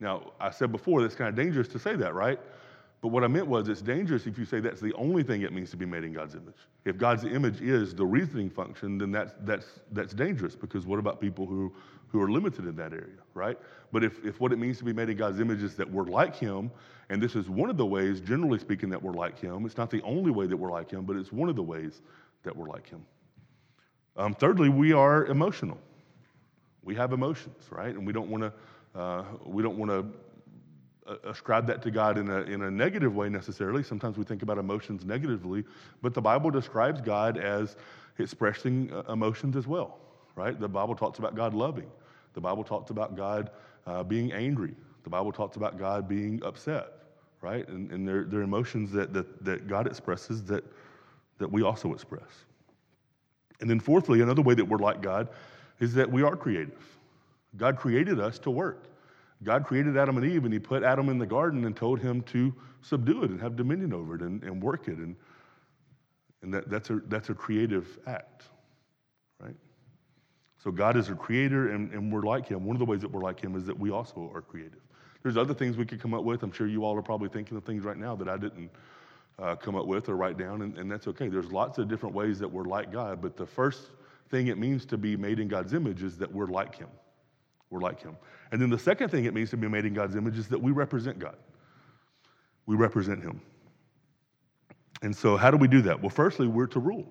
Now, 0.00 0.32
I 0.40 0.50
said 0.50 0.72
before, 0.72 1.02
that's 1.02 1.14
kind 1.14 1.28
of 1.28 1.36
dangerous 1.36 1.68
to 1.68 1.78
say 1.78 1.94
that, 1.96 2.14
right? 2.14 2.38
But 3.02 3.08
what 3.08 3.24
I 3.24 3.28
meant 3.28 3.46
was 3.46 3.68
it's 3.68 3.82
dangerous 3.82 4.26
if 4.26 4.38
you 4.38 4.44
say 4.44 4.60
that's 4.60 4.80
the 4.80 4.94
only 4.94 5.22
thing 5.22 5.42
it 5.42 5.52
means 5.52 5.70
to 5.70 5.76
be 5.76 5.86
made 5.86 6.04
in 6.04 6.12
God's 6.12 6.34
image. 6.34 6.56
If 6.86 6.96
God's 6.96 7.24
image 7.24 7.60
is 7.60 7.94
the 7.94 8.04
reasoning 8.04 8.48
function, 8.48 8.96
then 8.98 9.12
that's, 9.12 9.34
that's, 9.42 9.80
that's 9.92 10.14
dangerous 10.14 10.56
because 10.56 10.86
what 10.86 10.98
about 10.98 11.20
people 11.20 11.46
who, 11.46 11.72
who 12.08 12.20
are 12.20 12.30
limited 12.30 12.66
in 12.66 12.76
that 12.76 12.92
area, 12.92 13.18
right? 13.34 13.58
But 13.92 14.04
if, 14.04 14.24
if 14.24 14.40
what 14.40 14.52
it 14.52 14.58
means 14.58 14.78
to 14.78 14.84
be 14.84 14.92
made 14.92 15.08
in 15.08 15.16
God's 15.16 15.40
image 15.40 15.62
is 15.62 15.76
that 15.76 15.90
we're 15.90 16.04
like 16.04 16.36
Him, 16.36 16.70
and 17.08 17.22
this 17.22 17.34
is 17.34 17.48
one 17.48 17.70
of 17.70 17.76
the 17.76 17.86
ways, 17.86 18.20
generally 18.20 18.58
speaking, 18.58 18.88
that 18.90 19.02
we're 19.02 19.12
like 19.12 19.38
Him, 19.38 19.66
it's 19.66 19.76
not 19.76 19.90
the 19.90 20.02
only 20.02 20.30
way 20.30 20.46
that 20.46 20.56
we're 20.56 20.70
like 20.70 20.90
Him, 20.90 21.04
but 21.04 21.16
it's 21.16 21.32
one 21.32 21.48
of 21.48 21.56
the 21.56 21.62
ways 21.62 22.02
that 22.42 22.56
we're 22.56 22.68
like 22.68 22.88
Him. 22.88 23.04
Um, 24.16 24.34
thirdly, 24.34 24.68
we 24.68 24.92
are 24.92 25.26
emotional. 25.26 25.78
We 26.82 26.94
have 26.94 27.12
emotions, 27.12 27.66
right? 27.70 27.94
And 27.94 28.06
we 28.06 28.12
don't 28.12 28.30
want 28.30 28.44
to 28.44 28.52
uh, 28.98 29.24
we 29.44 29.62
don't 29.62 29.76
want 29.76 29.90
to 29.90 30.06
ascribe 31.24 31.66
that 31.66 31.82
to 31.82 31.90
God 31.90 32.18
in 32.18 32.30
a, 32.30 32.40
in 32.42 32.62
a 32.62 32.70
negative 32.70 33.14
way 33.14 33.28
necessarily. 33.28 33.82
Sometimes 33.82 34.16
we 34.16 34.24
think 34.24 34.42
about 34.42 34.58
emotions 34.58 35.04
negatively, 35.04 35.64
but 36.02 36.14
the 36.14 36.20
Bible 36.20 36.50
describes 36.50 37.00
God 37.00 37.38
as 37.38 37.76
expressing 38.18 38.92
uh, 38.92 39.12
emotions 39.12 39.56
as 39.56 39.66
well, 39.66 39.98
right? 40.36 40.58
The 40.58 40.68
Bible 40.68 40.94
talks 40.94 41.18
about 41.18 41.34
God 41.34 41.54
loving. 41.54 41.90
The 42.34 42.40
Bible 42.40 42.62
talks 42.62 42.90
about 42.90 43.16
God 43.16 43.50
uh, 43.86 44.04
being 44.04 44.32
angry. 44.32 44.74
The 45.02 45.10
Bible 45.10 45.32
talks 45.32 45.56
about 45.56 45.78
God 45.78 46.06
being 46.06 46.40
upset, 46.44 46.88
right? 47.40 47.66
And, 47.68 47.90
and 47.90 48.06
they're, 48.06 48.24
they're 48.24 48.42
emotions 48.42 48.92
that, 48.92 49.12
that, 49.14 49.44
that 49.44 49.66
God 49.66 49.86
expresses 49.86 50.44
that, 50.44 50.62
that 51.38 51.50
we 51.50 51.62
also 51.62 51.92
express. 51.92 52.44
And 53.60 53.70
then, 53.70 53.80
fourthly, 53.80 54.20
another 54.20 54.42
way 54.42 54.54
that 54.54 54.64
we're 54.64 54.78
like 54.78 55.00
God 55.00 55.28
is 55.80 55.94
that 55.94 56.10
we 56.10 56.22
are 56.22 56.36
creative. 56.36 56.84
God 57.56 57.78
created 57.78 58.20
us 58.20 58.38
to 58.40 58.50
work. 58.50 58.84
God 59.42 59.64
created 59.64 59.96
Adam 59.96 60.16
and 60.18 60.26
Eve, 60.26 60.44
and 60.44 60.52
He 60.52 60.58
put 60.58 60.82
Adam 60.82 61.08
in 61.08 61.18
the 61.18 61.26
garden 61.26 61.64
and 61.64 61.74
told 61.74 62.00
him 62.00 62.22
to 62.22 62.54
subdue 62.82 63.24
it 63.24 63.30
and 63.30 63.40
have 63.40 63.56
dominion 63.56 63.92
over 63.92 64.14
it 64.14 64.22
and, 64.22 64.42
and 64.42 64.62
work 64.62 64.88
it. 64.88 64.98
And, 64.98 65.16
and 66.42 66.52
that, 66.52 66.68
that's, 66.68 66.90
a, 66.90 67.00
that's 67.08 67.30
a 67.30 67.34
creative 67.34 67.98
act? 68.06 68.44
So 70.62 70.70
God 70.70 70.96
is 70.96 71.08
a 71.08 71.14
creator, 71.14 71.72
and, 71.72 71.92
and 71.92 72.12
we're 72.12 72.22
like 72.22 72.48
Him. 72.48 72.64
One 72.64 72.74
of 72.74 72.80
the 72.80 72.84
ways 72.84 73.00
that 73.02 73.10
we're 73.10 73.22
like 73.22 73.40
Him 73.40 73.56
is 73.56 73.66
that 73.66 73.78
we 73.78 73.90
also 73.90 74.30
are 74.34 74.42
creative. 74.42 74.80
There's 75.22 75.36
other 75.36 75.54
things 75.54 75.76
we 75.76 75.84
could 75.84 76.00
come 76.00 76.14
up 76.14 76.24
with. 76.24 76.42
I'm 76.42 76.52
sure 76.52 76.66
you 76.66 76.84
all 76.84 76.96
are 76.96 77.02
probably 77.02 77.28
thinking 77.28 77.56
of 77.56 77.64
things 77.64 77.84
right 77.84 77.96
now 77.96 78.16
that 78.16 78.28
I 78.28 78.36
didn't 78.36 78.70
uh, 79.38 79.56
come 79.56 79.74
up 79.74 79.86
with 79.86 80.08
or 80.08 80.16
write 80.16 80.38
down, 80.38 80.62
and, 80.62 80.78
and 80.78 80.90
that's 80.90 81.06
okay. 81.08 81.28
There's 81.28 81.52
lots 81.52 81.78
of 81.78 81.88
different 81.88 82.14
ways 82.14 82.38
that 82.38 82.48
we're 82.48 82.64
like 82.64 82.92
God, 82.92 83.20
but 83.20 83.36
the 83.36 83.46
first 83.46 83.90
thing 84.30 84.46
it 84.48 84.58
means 84.58 84.86
to 84.86 84.96
be 84.96 85.16
made 85.16 85.38
in 85.38 85.48
God's 85.48 85.72
image 85.72 86.02
is 86.02 86.16
that 86.18 86.32
we're 86.32 86.46
like 86.46 86.74
Him. 86.74 86.88
We're 87.70 87.80
like 87.80 88.00
him. 88.00 88.16
And 88.52 88.60
then 88.60 88.70
the 88.70 88.78
second 88.78 89.10
thing 89.10 89.24
it 89.24 89.34
means 89.34 89.50
to 89.50 89.56
be 89.56 89.68
made 89.68 89.84
in 89.84 89.94
God's 89.94 90.16
image 90.16 90.38
is 90.38 90.48
that 90.48 90.60
we 90.60 90.70
represent 90.72 91.18
God. 91.18 91.36
We 92.66 92.76
represent 92.76 93.22
him. 93.22 93.40
And 95.02 95.14
so, 95.14 95.36
how 95.36 95.50
do 95.50 95.56
we 95.56 95.68
do 95.68 95.82
that? 95.82 96.00
Well, 96.00 96.10
firstly, 96.10 96.46
we're 96.46 96.66
to 96.68 96.80
rule. 96.80 97.06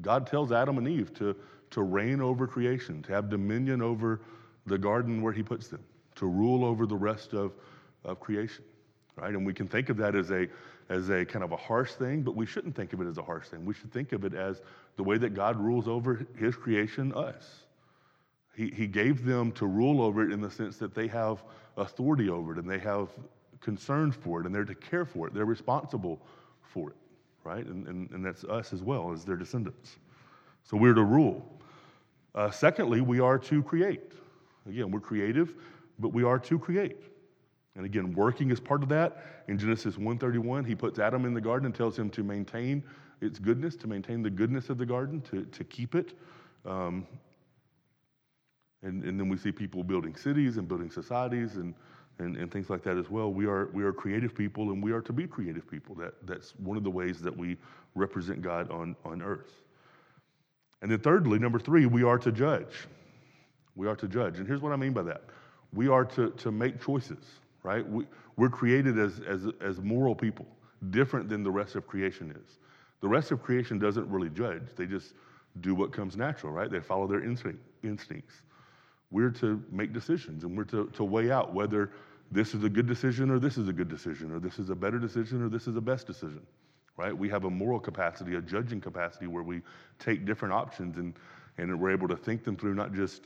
God 0.00 0.26
tells 0.26 0.52
Adam 0.52 0.78
and 0.78 0.86
Eve 0.86 1.12
to, 1.14 1.34
to 1.70 1.82
reign 1.82 2.20
over 2.20 2.46
creation, 2.46 3.02
to 3.02 3.12
have 3.12 3.28
dominion 3.28 3.82
over 3.82 4.20
the 4.66 4.78
garden 4.78 5.22
where 5.22 5.32
he 5.32 5.42
puts 5.42 5.68
them, 5.68 5.82
to 6.16 6.26
rule 6.26 6.64
over 6.64 6.86
the 6.86 6.96
rest 6.96 7.32
of, 7.32 7.52
of 8.04 8.20
creation. 8.20 8.64
Right? 9.16 9.34
And 9.34 9.46
we 9.46 9.54
can 9.54 9.68
think 9.68 9.90
of 9.90 9.96
that 9.98 10.14
as 10.14 10.30
a, 10.30 10.48
as 10.88 11.08
a 11.10 11.24
kind 11.24 11.44
of 11.44 11.52
a 11.52 11.56
harsh 11.56 11.92
thing, 11.92 12.22
but 12.22 12.34
we 12.34 12.46
shouldn't 12.46 12.74
think 12.74 12.92
of 12.92 13.00
it 13.00 13.06
as 13.06 13.18
a 13.18 13.22
harsh 13.22 13.46
thing. 13.48 13.64
We 13.64 13.74
should 13.74 13.92
think 13.92 14.12
of 14.12 14.24
it 14.24 14.34
as 14.34 14.60
the 14.96 15.04
way 15.04 15.18
that 15.18 15.34
God 15.34 15.56
rules 15.60 15.86
over 15.86 16.26
his 16.36 16.56
creation, 16.56 17.12
us. 17.14 17.64
He, 18.56 18.70
he 18.70 18.86
gave 18.86 19.24
them 19.24 19.52
to 19.52 19.66
rule 19.66 20.00
over 20.02 20.24
it 20.24 20.32
in 20.32 20.40
the 20.40 20.50
sense 20.50 20.76
that 20.78 20.94
they 20.94 21.08
have 21.08 21.42
authority 21.76 22.28
over 22.28 22.52
it 22.52 22.58
and 22.58 22.68
they 22.68 22.78
have 22.78 23.08
concern 23.60 24.12
for 24.12 24.40
it 24.40 24.46
and 24.46 24.54
they're 24.54 24.64
to 24.64 24.74
care 24.74 25.04
for 25.04 25.26
it. 25.26 25.34
They're 25.34 25.44
responsible 25.44 26.20
for 26.62 26.90
it, 26.90 26.96
right? 27.42 27.64
And, 27.64 27.86
and, 27.88 28.10
and 28.10 28.24
that's 28.24 28.44
us 28.44 28.72
as 28.72 28.82
well 28.82 29.12
as 29.12 29.24
their 29.24 29.36
descendants. 29.36 29.96
So 30.64 30.76
we're 30.76 30.94
to 30.94 31.04
rule. 31.04 31.44
Uh, 32.34 32.50
secondly, 32.50 33.00
we 33.00 33.20
are 33.20 33.38
to 33.38 33.62
create. 33.62 34.12
Again, 34.66 34.90
we're 34.90 35.00
creative, 35.00 35.54
but 35.98 36.12
we 36.12 36.24
are 36.24 36.38
to 36.40 36.58
create. 36.58 37.02
And 37.76 37.84
again, 37.84 38.12
working 38.14 38.50
is 38.50 38.60
part 38.60 38.82
of 38.82 38.88
that. 38.88 39.44
In 39.48 39.58
Genesis 39.58 39.96
1:31, 39.96 40.64
he 40.64 40.74
puts 40.74 40.98
Adam 40.98 41.24
in 41.26 41.34
the 41.34 41.40
garden 41.40 41.66
and 41.66 41.74
tells 41.74 41.98
him 41.98 42.08
to 42.10 42.22
maintain 42.22 42.82
its 43.20 43.38
goodness, 43.38 43.76
to 43.76 43.86
maintain 43.86 44.22
the 44.22 44.30
goodness 44.30 44.70
of 44.70 44.78
the 44.78 44.86
garden, 44.86 45.20
to, 45.22 45.44
to 45.44 45.64
keep 45.64 45.94
it. 45.94 46.14
Um, 46.64 47.06
and, 48.82 49.02
and 49.04 49.18
then 49.18 49.28
we 49.28 49.36
see 49.36 49.50
people 49.50 49.82
building 49.82 50.14
cities 50.14 50.56
and 50.56 50.68
building 50.68 50.90
societies 50.90 51.56
and, 51.56 51.74
and, 52.18 52.36
and 52.36 52.52
things 52.52 52.68
like 52.68 52.82
that 52.82 52.98
as 52.98 53.10
well. 53.10 53.32
We 53.32 53.46
are, 53.46 53.70
we 53.72 53.82
are 53.82 53.92
creative 53.92 54.34
people 54.34 54.70
and 54.70 54.82
we 54.82 54.92
are 54.92 55.00
to 55.00 55.12
be 55.12 55.26
creative 55.26 55.68
people. 55.68 55.94
That, 55.96 56.14
that's 56.26 56.54
one 56.56 56.76
of 56.76 56.84
the 56.84 56.90
ways 56.90 57.20
that 57.22 57.34
we 57.34 57.56
represent 57.94 58.42
God 58.42 58.70
on, 58.70 58.94
on 59.04 59.22
earth. 59.22 59.63
And 60.84 60.92
then, 60.92 60.98
thirdly, 60.98 61.38
number 61.38 61.58
three, 61.58 61.86
we 61.86 62.02
are 62.02 62.18
to 62.18 62.30
judge. 62.30 62.86
We 63.74 63.88
are 63.88 63.96
to 63.96 64.06
judge. 64.06 64.38
And 64.38 64.46
here's 64.46 64.60
what 64.60 64.70
I 64.70 64.76
mean 64.76 64.92
by 64.92 65.00
that 65.04 65.22
we 65.72 65.88
are 65.88 66.04
to, 66.04 66.28
to 66.32 66.52
make 66.52 66.78
choices, 66.78 67.24
right? 67.62 67.88
We, 67.88 68.04
we're 68.36 68.50
created 68.50 68.98
as, 68.98 69.18
as, 69.26 69.46
as 69.62 69.80
moral 69.80 70.14
people, 70.14 70.46
different 70.90 71.30
than 71.30 71.42
the 71.42 71.50
rest 71.50 71.74
of 71.74 71.86
creation 71.86 72.30
is. 72.32 72.58
The 73.00 73.08
rest 73.08 73.30
of 73.30 73.42
creation 73.42 73.78
doesn't 73.78 74.10
really 74.10 74.28
judge, 74.28 74.60
they 74.76 74.84
just 74.84 75.14
do 75.62 75.74
what 75.74 75.90
comes 75.90 76.18
natural, 76.18 76.52
right? 76.52 76.70
They 76.70 76.80
follow 76.80 77.06
their 77.06 77.24
instinct, 77.24 77.60
instincts. 77.82 78.34
We're 79.10 79.30
to 79.30 79.64
make 79.72 79.94
decisions 79.94 80.44
and 80.44 80.54
we're 80.54 80.64
to, 80.64 80.90
to 80.96 81.02
weigh 81.02 81.30
out 81.30 81.54
whether 81.54 81.92
this 82.30 82.52
is 82.52 82.62
a 82.62 82.68
good 82.68 82.86
decision 82.86 83.30
or 83.30 83.38
this 83.38 83.56
is 83.56 83.68
a 83.68 83.72
good 83.72 83.88
decision 83.88 84.30
or 84.30 84.38
this 84.38 84.58
is 84.58 84.68
a 84.68 84.74
better 84.74 84.98
decision 84.98 85.42
or 85.42 85.48
this 85.48 85.66
is 85.66 85.76
a 85.76 85.80
best 85.80 86.06
decision, 86.06 86.42
right? 86.96 87.16
We 87.16 87.28
have 87.28 87.44
a 87.44 87.50
moral 87.50 87.80
capacity, 87.80 88.34
a 88.34 88.40
judging 88.40 88.80
capacity 88.80 89.26
where 89.26 89.42
we 89.42 89.62
take 89.98 90.24
different 90.24 90.54
options 90.54 90.96
and, 90.96 91.14
and 91.58 91.78
we're 91.80 91.90
able 91.90 92.08
to 92.08 92.16
think 92.16 92.44
them 92.44 92.56
through 92.56 92.74
not 92.74 92.92
just 92.92 93.22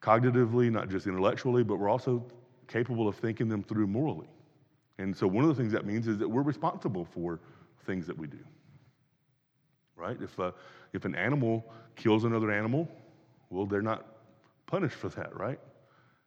cognitively, 0.00 0.70
not 0.70 0.88
just 0.88 1.06
intellectually, 1.06 1.62
but 1.62 1.76
we're 1.76 1.88
also 1.88 2.24
capable 2.68 3.08
of 3.08 3.16
thinking 3.16 3.48
them 3.48 3.62
through 3.62 3.86
morally. 3.86 4.28
And 4.98 5.16
so 5.16 5.26
one 5.26 5.44
of 5.44 5.48
the 5.48 5.60
things 5.60 5.72
that 5.72 5.86
means 5.86 6.06
is 6.06 6.18
that 6.18 6.28
we're 6.28 6.42
responsible 6.42 7.04
for 7.04 7.40
things 7.84 8.06
that 8.06 8.16
we 8.16 8.26
do. 8.26 8.38
Right? 9.96 10.16
If, 10.22 10.38
uh, 10.38 10.52
if 10.92 11.04
an 11.04 11.14
animal 11.14 11.64
kills 11.96 12.24
another 12.24 12.50
animal, 12.50 12.88
well, 13.50 13.66
they're 13.66 13.82
not 13.82 14.06
punished 14.66 14.96
for 14.96 15.08
that, 15.10 15.36
right? 15.36 15.58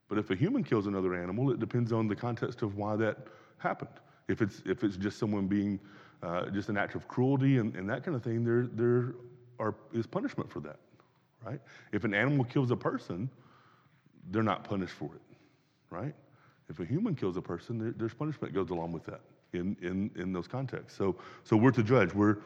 But 0.10 0.17
if 0.17 0.30
a 0.30 0.36
human 0.36 0.63
kills 0.63 0.86
another 0.86 1.15
animal, 1.15 1.50
it 1.52 1.60
depends 1.60 1.91
on 1.91 2.08
the 2.08 2.15
context 2.15 2.62
of 2.62 2.76
why 2.76 2.96
that 2.98 3.17
happened. 3.58 3.89
If 4.28 4.41
it's, 4.41 4.62
if 4.65 4.84
it's 4.84 4.98
just 4.98 5.17
someone 5.17 5.48
being 5.48 5.80
uh, 6.24 6.50
just 6.50 6.70
an 6.70 6.78
act 6.78 6.96
of 6.96 7.08
cruelty 7.08 7.58
and, 7.58 7.76
and 7.76 7.90
that 7.90 8.04
kind 8.04 8.16
of 8.16 8.24
thing, 8.24 8.44
there, 8.44 8.68
there 8.74 9.16
are, 9.60 9.76
is 9.94 10.08
punishment 10.08 10.50
for 10.50 10.60
that, 10.62 10.78
right? 11.46 11.60
If 11.92 12.04
an 12.04 12.14
animal 12.14 12.46
kills 12.46 12.72
a 12.72 12.76
person, 12.76 13.30
they're 14.32 14.44
not 14.44 14.64
punished 14.64 14.94
for 14.94 15.12
it, 15.14 15.22
right? 15.90 16.16
If 16.70 16.80
a 16.80 16.86
human 16.86 17.16
kills 17.16 17.36
a 17.38 17.42
person, 17.42 17.78
there, 17.78 17.94
there's 17.98 18.14
punishment 18.14 18.54
that 18.54 18.60
goes 18.60 18.70
along 18.70 18.94
with 18.94 19.06
that 19.06 19.22
in, 19.52 19.76
in, 19.82 20.10
in 20.16 20.34
those 20.34 20.48
contexts. 20.48 20.98
So, 20.98 21.16
so 21.44 21.58
we're 21.58 21.72
to 21.72 21.84
judge. 21.84 22.14
We're, 22.14 22.38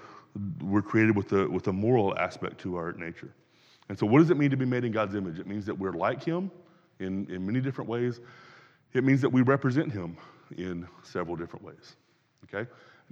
we're 0.61 0.81
created 0.81 1.15
with 1.15 1.31
a, 1.33 1.47
with 1.47 1.67
a 1.67 1.73
moral 1.73 2.17
aspect 2.17 2.59
to 2.61 2.75
our 2.75 2.93
nature. 2.93 3.33
And 3.89 3.97
so, 3.97 4.05
what 4.05 4.19
does 4.19 4.29
it 4.29 4.37
mean 4.37 4.49
to 4.49 4.57
be 4.57 4.65
made 4.65 4.83
in 4.83 4.91
God's 4.91 5.15
image? 5.15 5.39
It 5.39 5.47
means 5.47 5.65
that 5.65 5.77
we're 5.77 5.93
like 5.93 6.23
Him 6.23 6.51
in, 6.99 7.25
in 7.31 7.45
many 7.45 7.61
different 7.61 7.89
ways. 7.89 8.19
It 8.93 9.03
means 9.03 9.21
that 9.21 9.29
we 9.29 9.41
represent 9.41 9.91
Him 9.91 10.17
in 10.57 10.87
several 11.03 11.35
different 11.35 11.63
ways. 11.63 11.95
Okay? 12.43 12.69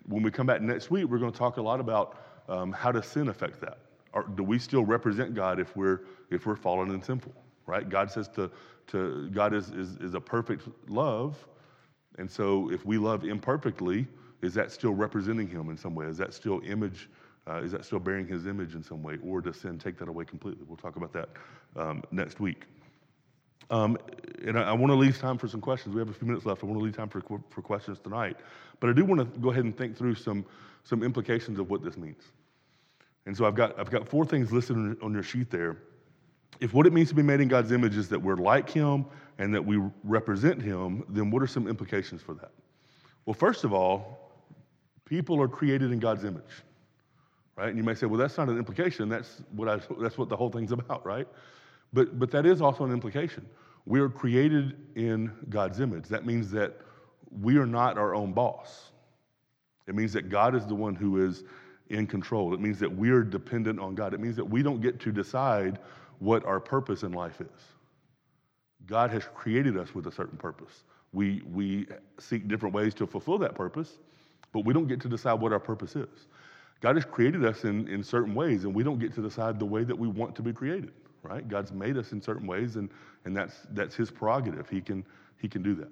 When 0.07 0.23
we 0.23 0.31
come 0.31 0.47
back 0.47 0.61
next 0.61 0.91
week, 0.91 1.05
we're 1.05 1.17
going 1.17 1.31
to 1.31 1.37
talk 1.37 1.57
a 1.57 1.61
lot 1.61 1.79
about 1.79 2.19
um, 2.47 2.71
how 2.71 2.91
does 2.91 3.05
sin 3.05 3.29
affect 3.29 3.59
that? 3.61 3.79
Or 4.13 4.23
do 4.23 4.43
we 4.43 4.59
still 4.59 4.85
represent 4.85 5.33
God 5.33 5.59
if 5.59 5.75
we're 5.75 6.01
if 6.29 6.45
we're 6.45 6.55
fallen 6.55 6.91
and 6.91 7.03
sinful? 7.03 7.33
Right? 7.65 7.87
God 7.87 8.11
says 8.11 8.27
to 8.29 8.51
to 8.87 9.29
God 9.29 9.53
is 9.53 9.71
is, 9.71 9.97
is 9.97 10.13
a 10.13 10.21
perfect 10.21 10.67
love, 10.87 11.45
and 12.17 12.29
so 12.29 12.71
if 12.71 12.85
we 12.85 12.97
love 12.97 13.25
imperfectly, 13.25 14.07
is 14.41 14.53
that 14.53 14.71
still 14.71 14.93
representing 14.93 15.47
Him 15.47 15.69
in 15.69 15.77
some 15.77 15.95
way? 15.95 16.05
Is 16.05 16.17
that 16.17 16.33
still 16.33 16.61
image? 16.63 17.09
Uh, 17.47 17.61
is 17.61 17.71
that 17.71 17.85
still 17.85 17.99
bearing 17.99 18.27
his 18.27 18.47
image 18.47 18.73
in 18.73 18.81
some 18.81 19.03
way, 19.03 19.19
or 19.23 19.39
does 19.39 19.57
sin 19.57 19.77
take 19.77 19.99
that 19.99 20.07
away 20.07 20.25
completely? 20.25 20.65
We'll 20.67 20.77
talk 20.77 20.95
about 20.95 21.13
that 21.13 21.29
um, 21.75 22.03
next 22.11 22.39
week. 22.39 22.65
Um, 23.69 23.97
and 24.45 24.59
I, 24.59 24.69
I 24.69 24.73
want 24.73 24.91
to 24.91 24.95
leave 24.95 25.17
time 25.17 25.37
for 25.37 25.47
some 25.47 25.61
questions. 25.61 25.95
We 25.95 25.99
have 25.99 26.09
a 26.09 26.13
few 26.13 26.27
minutes 26.27 26.45
left. 26.45 26.63
I 26.63 26.67
want 26.67 26.79
to 26.79 26.83
leave 26.83 26.95
time 26.95 27.09
for, 27.09 27.21
for 27.49 27.61
questions 27.61 27.99
tonight. 27.99 28.37
But 28.79 28.89
I 28.89 28.93
do 28.93 29.05
want 29.05 29.19
to 29.19 29.39
go 29.39 29.51
ahead 29.51 29.63
and 29.63 29.75
think 29.75 29.97
through 29.97 30.15
some, 30.15 30.45
some 30.83 31.03
implications 31.03 31.59
of 31.59 31.69
what 31.69 31.83
this 31.83 31.97
means. 31.97 32.21
And 33.25 33.35
so 33.35 33.45
I've 33.45 33.55
got, 33.55 33.77
I've 33.79 33.89
got 33.89 34.07
four 34.07 34.25
things 34.25 34.51
listed 34.51 34.75
on, 34.75 34.97
on 35.01 35.13
your 35.13 35.23
sheet 35.23 35.49
there. 35.49 35.77
If 36.59 36.73
what 36.73 36.85
it 36.85 36.93
means 36.93 37.09
to 37.09 37.15
be 37.15 37.23
made 37.23 37.41
in 37.41 37.47
God's 37.47 37.71
image 37.71 37.97
is 37.97 38.07
that 38.09 38.21
we're 38.21 38.35
like 38.35 38.69
Him 38.69 39.05
and 39.39 39.53
that 39.53 39.65
we 39.65 39.81
represent 40.03 40.61
Him, 40.61 41.03
then 41.09 41.31
what 41.31 41.41
are 41.41 41.47
some 41.47 41.67
implications 41.67 42.21
for 42.21 42.35
that? 42.35 42.51
Well, 43.25 43.33
first 43.33 43.63
of 43.63 43.73
all, 43.73 44.31
people 45.05 45.41
are 45.41 45.47
created 45.47 45.91
in 45.91 45.99
God's 45.99 46.23
image 46.23 46.63
right? 47.55 47.69
And 47.69 47.77
you 47.77 47.83
may 47.83 47.93
say, 47.93 48.05
well, 48.05 48.19
that's 48.19 48.37
not 48.37 48.49
an 48.49 48.57
implication. 48.57 49.09
That's 49.09 49.41
what, 49.51 49.67
I, 49.67 49.79
that's 49.99 50.17
what 50.17 50.29
the 50.29 50.35
whole 50.35 50.49
thing's 50.49 50.71
about, 50.71 51.05
right? 51.05 51.27
But, 51.95 52.19
but 52.19 52.29
that 52.31 52.45
is 52.45 52.61
also 52.61 52.83
an 52.83 52.91
implication. 52.91 53.47
We 53.85 54.01
are 54.01 54.09
created 54.09 54.75
in 54.95 55.31
God's 55.49 55.79
image. 55.79 56.07
That 56.09 56.25
means 56.25 56.51
that 56.51 56.73
we 57.41 57.57
are 57.57 57.65
not 57.65 57.97
our 57.97 58.13
own 58.13 58.33
boss. 58.33 58.91
It 59.87 59.95
means 59.95 60.11
that 60.13 60.29
God 60.29 60.55
is 60.55 60.65
the 60.65 60.75
one 60.75 60.93
who 60.93 61.25
is 61.25 61.45
in 61.89 62.05
control. 62.05 62.53
It 62.53 62.59
means 62.59 62.79
that 62.79 62.93
we 62.93 63.11
are 63.11 63.23
dependent 63.23 63.79
on 63.79 63.95
God. 63.95 64.13
It 64.13 64.19
means 64.19 64.35
that 64.35 64.45
we 64.45 64.61
don't 64.61 64.81
get 64.81 64.99
to 65.01 65.11
decide 65.11 65.79
what 66.19 66.43
our 66.45 66.59
purpose 66.59 67.03
in 67.03 67.13
life 67.13 67.39
is. 67.39 67.61
God 68.85 69.09
has 69.11 69.23
created 69.33 69.77
us 69.77 69.95
with 69.95 70.07
a 70.07 70.11
certain 70.11 70.37
purpose. 70.37 70.83
We, 71.13 71.43
we 71.49 71.87
seek 72.19 72.49
different 72.49 72.75
ways 72.75 72.93
to 72.95 73.07
fulfill 73.07 73.37
that 73.37 73.55
purpose, 73.55 73.99
but 74.51 74.65
we 74.65 74.73
don't 74.73 74.87
get 74.87 74.99
to 75.01 75.07
decide 75.07 75.35
what 75.35 75.53
our 75.53 75.59
purpose 75.59 75.95
is. 75.95 76.27
God 76.81 76.95
has 76.95 77.05
created 77.05 77.45
us 77.45 77.63
in, 77.63 77.87
in 77.87 78.03
certain 78.03 78.35
ways, 78.35 78.65
and 78.65 78.75
we 78.75 78.83
don't 78.83 78.99
get 78.99 79.13
to 79.15 79.21
decide 79.21 79.59
the 79.59 79.65
way 79.65 79.85
that 79.85 79.97
we 79.97 80.09
want 80.09 80.35
to 80.35 80.41
be 80.41 80.51
created, 80.51 80.91
right? 81.25 81.47
God's 81.47 81.71
made 81.71 81.97
us 81.97 82.11
in 82.11 82.21
certain 82.21 82.47
ways, 82.47 82.75
and, 82.75 82.89
and 83.25 83.35
that's, 83.35 83.67
that's 83.71 83.95
His 83.95 84.11
prerogative. 84.11 84.69
He 84.69 84.81
can, 84.81 85.05
he 85.37 85.47
can 85.47 85.61
do 85.61 85.75
that. 85.75 85.89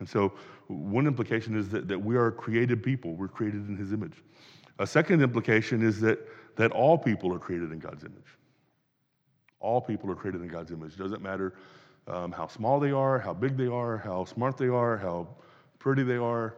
And 0.00 0.08
so, 0.08 0.32
one 0.68 1.06
implication 1.06 1.56
is 1.56 1.68
that, 1.68 1.86
that 1.88 1.98
we 1.98 2.16
are 2.16 2.30
created 2.30 2.82
people, 2.82 3.14
we're 3.14 3.28
created 3.28 3.68
in 3.68 3.76
His 3.76 3.92
image. 3.92 4.22
A 4.78 4.86
second 4.86 5.22
implication 5.22 5.82
is 5.82 6.00
that, 6.00 6.18
that 6.56 6.72
all 6.72 6.98
people 6.98 7.32
are 7.34 7.38
created 7.38 7.72
in 7.72 7.78
God's 7.78 8.04
image. 8.04 8.38
All 9.60 9.80
people 9.80 10.10
are 10.10 10.16
created 10.16 10.42
in 10.42 10.48
God's 10.48 10.72
image. 10.72 10.96
Doesn't 10.96 11.22
matter 11.22 11.54
um, 12.08 12.32
how 12.32 12.48
small 12.48 12.80
they 12.80 12.90
are, 12.90 13.18
how 13.18 13.32
big 13.32 13.56
they 13.56 13.68
are, 13.68 13.98
how 13.98 14.24
smart 14.24 14.56
they 14.56 14.66
are, 14.68 14.96
how 14.96 15.28
pretty 15.78 16.02
they 16.02 16.16
are, 16.16 16.56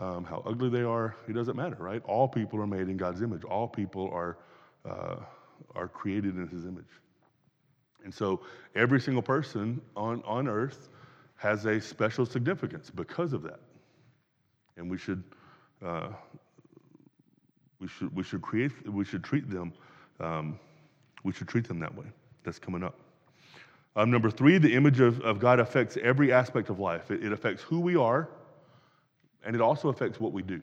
um, 0.00 0.24
how 0.24 0.42
ugly 0.46 0.68
they 0.68 0.82
are, 0.82 1.16
it 1.28 1.32
doesn't 1.32 1.56
matter, 1.56 1.76
right? 1.78 2.02
All 2.04 2.28
people 2.28 2.60
are 2.60 2.66
made 2.66 2.88
in 2.88 2.96
God's 2.96 3.22
image. 3.22 3.44
All 3.44 3.66
people 3.66 4.10
are, 4.12 4.38
uh, 4.88 5.16
are 5.74 5.88
created 5.88 6.36
in 6.36 6.48
his 6.48 6.64
image. 6.64 6.84
And 8.04 8.12
so 8.12 8.40
every 8.74 9.00
single 9.00 9.22
person 9.22 9.80
on, 9.96 10.22
on 10.24 10.48
earth 10.48 10.88
has 11.36 11.66
a 11.66 11.80
special 11.80 12.26
significance 12.26 12.90
because 12.90 13.32
of 13.32 13.42
that. 13.42 13.60
And 14.76 14.90
we 14.90 14.98
should, 14.98 15.22
uh, 15.84 16.08
we 17.80 17.88
should, 17.88 18.14
we 18.14 18.22
should 18.22 18.42
create, 18.42 18.72
we 18.88 19.04
should 19.04 19.24
treat 19.24 19.48
them, 19.50 19.72
um, 20.20 20.58
we 21.24 21.32
should 21.32 21.48
treat 21.48 21.66
them 21.66 21.78
that 21.80 21.94
way. 21.94 22.06
That's 22.44 22.58
coming 22.58 22.82
up. 22.82 22.98
Um, 23.96 24.10
number 24.10 24.30
three, 24.30 24.58
the 24.58 24.72
image 24.72 25.00
of, 25.00 25.20
of 25.22 25.40
God 25.40 25.58
affects 25.60 25.96
every 26.02 26.32
aspect 26.32 26.70
of 26.70 26.78
life. 26.78 27.10
It, 27.10 27.24
it 27.24 27.32
affects 27.32 27.62
who 27.62 27.80
we 27.80 27.96
are, 27.96 28.28
and 29.44 29.54
it 29.54 29.60
also 29.60 29.88
affects 29.88 30.20
what 30.20 30.32
we 30.32 30.42
do, 30.42 30.60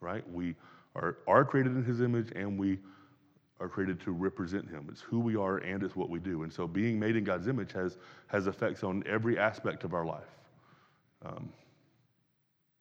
right? 0.00 0.22
We 0.30 0.54
are, 0.96 1.18
are 1.26 1.44
created 1.44 1.72
in 1.72 1.84
his 1.84 2.00
image 2.00 2.30
and 2.34 2.58
we 2.58 2.78
are 3.60 3.68
created 3.68 4.00
to 4.00 4.10
represent 4.10 4.68
him. 4.68 4.88
It's 4.90 5.00
who 5.00 5.20
we 5.20 5.36
are 5.36 5.58
and 5.58 5.82
it's 5.82 5.94
what 5.94 6.10
we 6.10 6.18
do. 6.18 6.42
And 6.42 6.52
so 6.52 6.66
being 6.66 6.98
made 6.98 7.16
in 7.16 7.24
God's 7.24 7.46
image 7.46 7.72
has, 7.72 7.98
has 8.26 8.46
effects 8.46 8.82
on 8.82 9.04
every 9.06 9.38
aspect 9.38 9.84
of 9.84 9.94
our 9.94 10.04
life 10.04 10.34
um, 11.24 11.48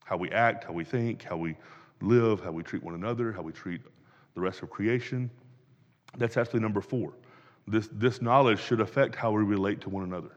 how 0.03 0.17
we 0.17 0.29
act, 0.31 0.65
how 0.65 0.73
we 0.73 0.83
think, 0.83 1.23
how 1.23 1.37
we 1.37 1.55
live, 2.01 2.41
how 2.41 2.51
we 2.51 2.61
treat 2.61 2.83
one 2.83 2.93
another, 2.93 3.31
how 3.31 3.41
we 3.41 3.53
treat 3.53 3.81
the 4.35 4.41
rest 4.41 4.61
of 4.61 4.69
creation. 4.69 5.29
That's 6.17 6.37
actually 6.37 6.59
number 6.59 6.81
four. 6.81 7.13
This, 7.67 7.87
this 7.93 8.21
knowledge 8.21 8.59
should 8.59 8.81
affect 8.81 9.15
how 9.15 9.31
we 9.31 9.43
relate 9.43 9.79
to 9.81 9.89
one 9.89 10.03
another. 10.03 10.31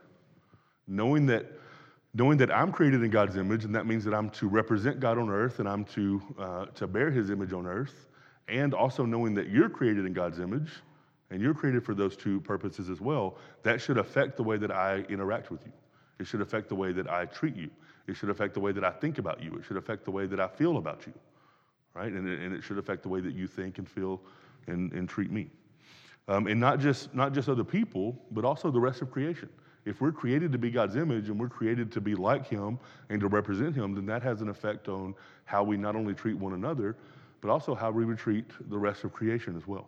Knowing 0.87 1.25
that 1.27 1.45
knowing 2.13 2.37
that 2.37 2.51
I'm 2.51 2.71
created 2.71 3.03
in 3.03 3.11
God's 3.11 3.35
image, 3.35 3.63
and 3.63 3.75
that 3.75 3.85
means 3.85 4.03
that 4.05 4.13
I'm 4.13 4.31
to 4.31 4.47
represent 4.47 4.99
God 4.99 5.19
on 5.19 5.29
earth 5.29 5.59
and 5.59 5.69
I'm 5.69 5.85
to, 5.85 6.21
uh, 6.39 6.65
to 6.65 6.87
bear 6.87 7.11
his 7.11 7.29
image 7.29 7.53
on 7.53 7.67
earth, 7.67 8.06
and 8.47 8.73
also 8.73 9.05
knowing 9.05 9.33
that 9.35 9.49
you're 9.49 9.69
created 9.69 10.05
in 10.05 10.13
God's 10.13 10.39
image 10.39 10.71
and 11.29 11.41
you're 11.41 11.53
created 11.53 11.83
for 11.83 11.93
those 11.93 12.15
two 12.15 12.39
purposes 12.41 12.89
as 12.89 13.01
well, 13.01 13.37
that 13.63 13.81
should 13.81 13.97
affect 13.97 14.37
the 14.37 14.43
way 14.43 14.57
that 14.57 14.71
I 14.71 15.05
interact 15.09 15.51
with 15.51 15.65
you. 15.65 15.73
It 16.19 16.27
should 16.27 16.41
affect 16.41 16.69
the 16.69 16.75
way 16.75 16.91
that 16.93 17.09
I 17.09 17.25
treat 17.25 17.55
you. 17.55 17.69
It 18.07 18.15
should 18.15 18.29
affect 18.29 18.53
the 18.53 18.59
way 18.59 18.71
that 18.71 18.83
I 18.83 18.91
think 18.91 19.17
about 19.17 19.43
you. 19.43 19.53
It 19.55 19.65
should 19.65 19.77
affect 19.77 20.05
the 20.05 20.11
way 20.11 20.25
that 20.27 20.39
I 20.39 20.47
feel 20.47 20.77
about 20.77 21.05
you, 21.05 21.13
right? 21.93 22.11
And 22.11 22.27
it, 22.27 22.39
and 22.39 22.55
it 22.55 22.63
should 22.63 22.77
affect 22.77 23.03
the 23.03 23.09
way 23.09 23.19
that 23.19 23.35
you 23.35 23.47
think 23.47 23.77
and 23.77 23.87
feel 23.87 24.21
and, 24.67 24.91
and 24.93 25.09
treat 25.09 25.31
me. 25.31 25.49
Um, 26.29 26.47
and 26.47 26.59
not 26.59 26.79
just, 26.79 27.13
not 27.13 27.33
just 27.33 27.49
other 27.49 27.63
people, 27.63 28.17
but 28.31 28.45
also 28.45 28.71
the 28.71 28.79
rest 28.79 29.01
of 29.01 29.11
creation. 29.11 29.49
If 29.85 30.01
we're 30.01 30.11
created 30.11 30.51
to 30.51 30.57
be 30.57 30.69
God's 30.69 30.97
image 30.97 31.29
and 31.29 31.39
we're 31.39 31.47
created 31.47 31.91
to 31.93 32.01
be 32.01 32.15
like 32.15 32.45
Him 32.47 32.77
and 33.09 33.21
to 33.21 33.27
represent 33.27 33.75
Him, 33.75 33.93
then 33.95 34.05
that 34.07 34.21
has 34.23 34.41
an 34.41 34.49
effect 34.49 34.89
on 34.89 35.15
how 35.45 35.63
we 35.63 35.77
not 35.77 35.95
only 35.95 36.13
treat 36.13 36.37
one 36.37 36.53
another, 36.53 36.97
but 37.41 37.49
also 37.49 37.75
how 37.75 37.91
we 37.91 38.05
would 38.05 38.17
treat 38.17 38.45
the 38.69 38.77
rest 38.77 39.03
of 39.03 39.13
creation 39.13 39.55
as 39.55 39.67
well. 39.67 39.87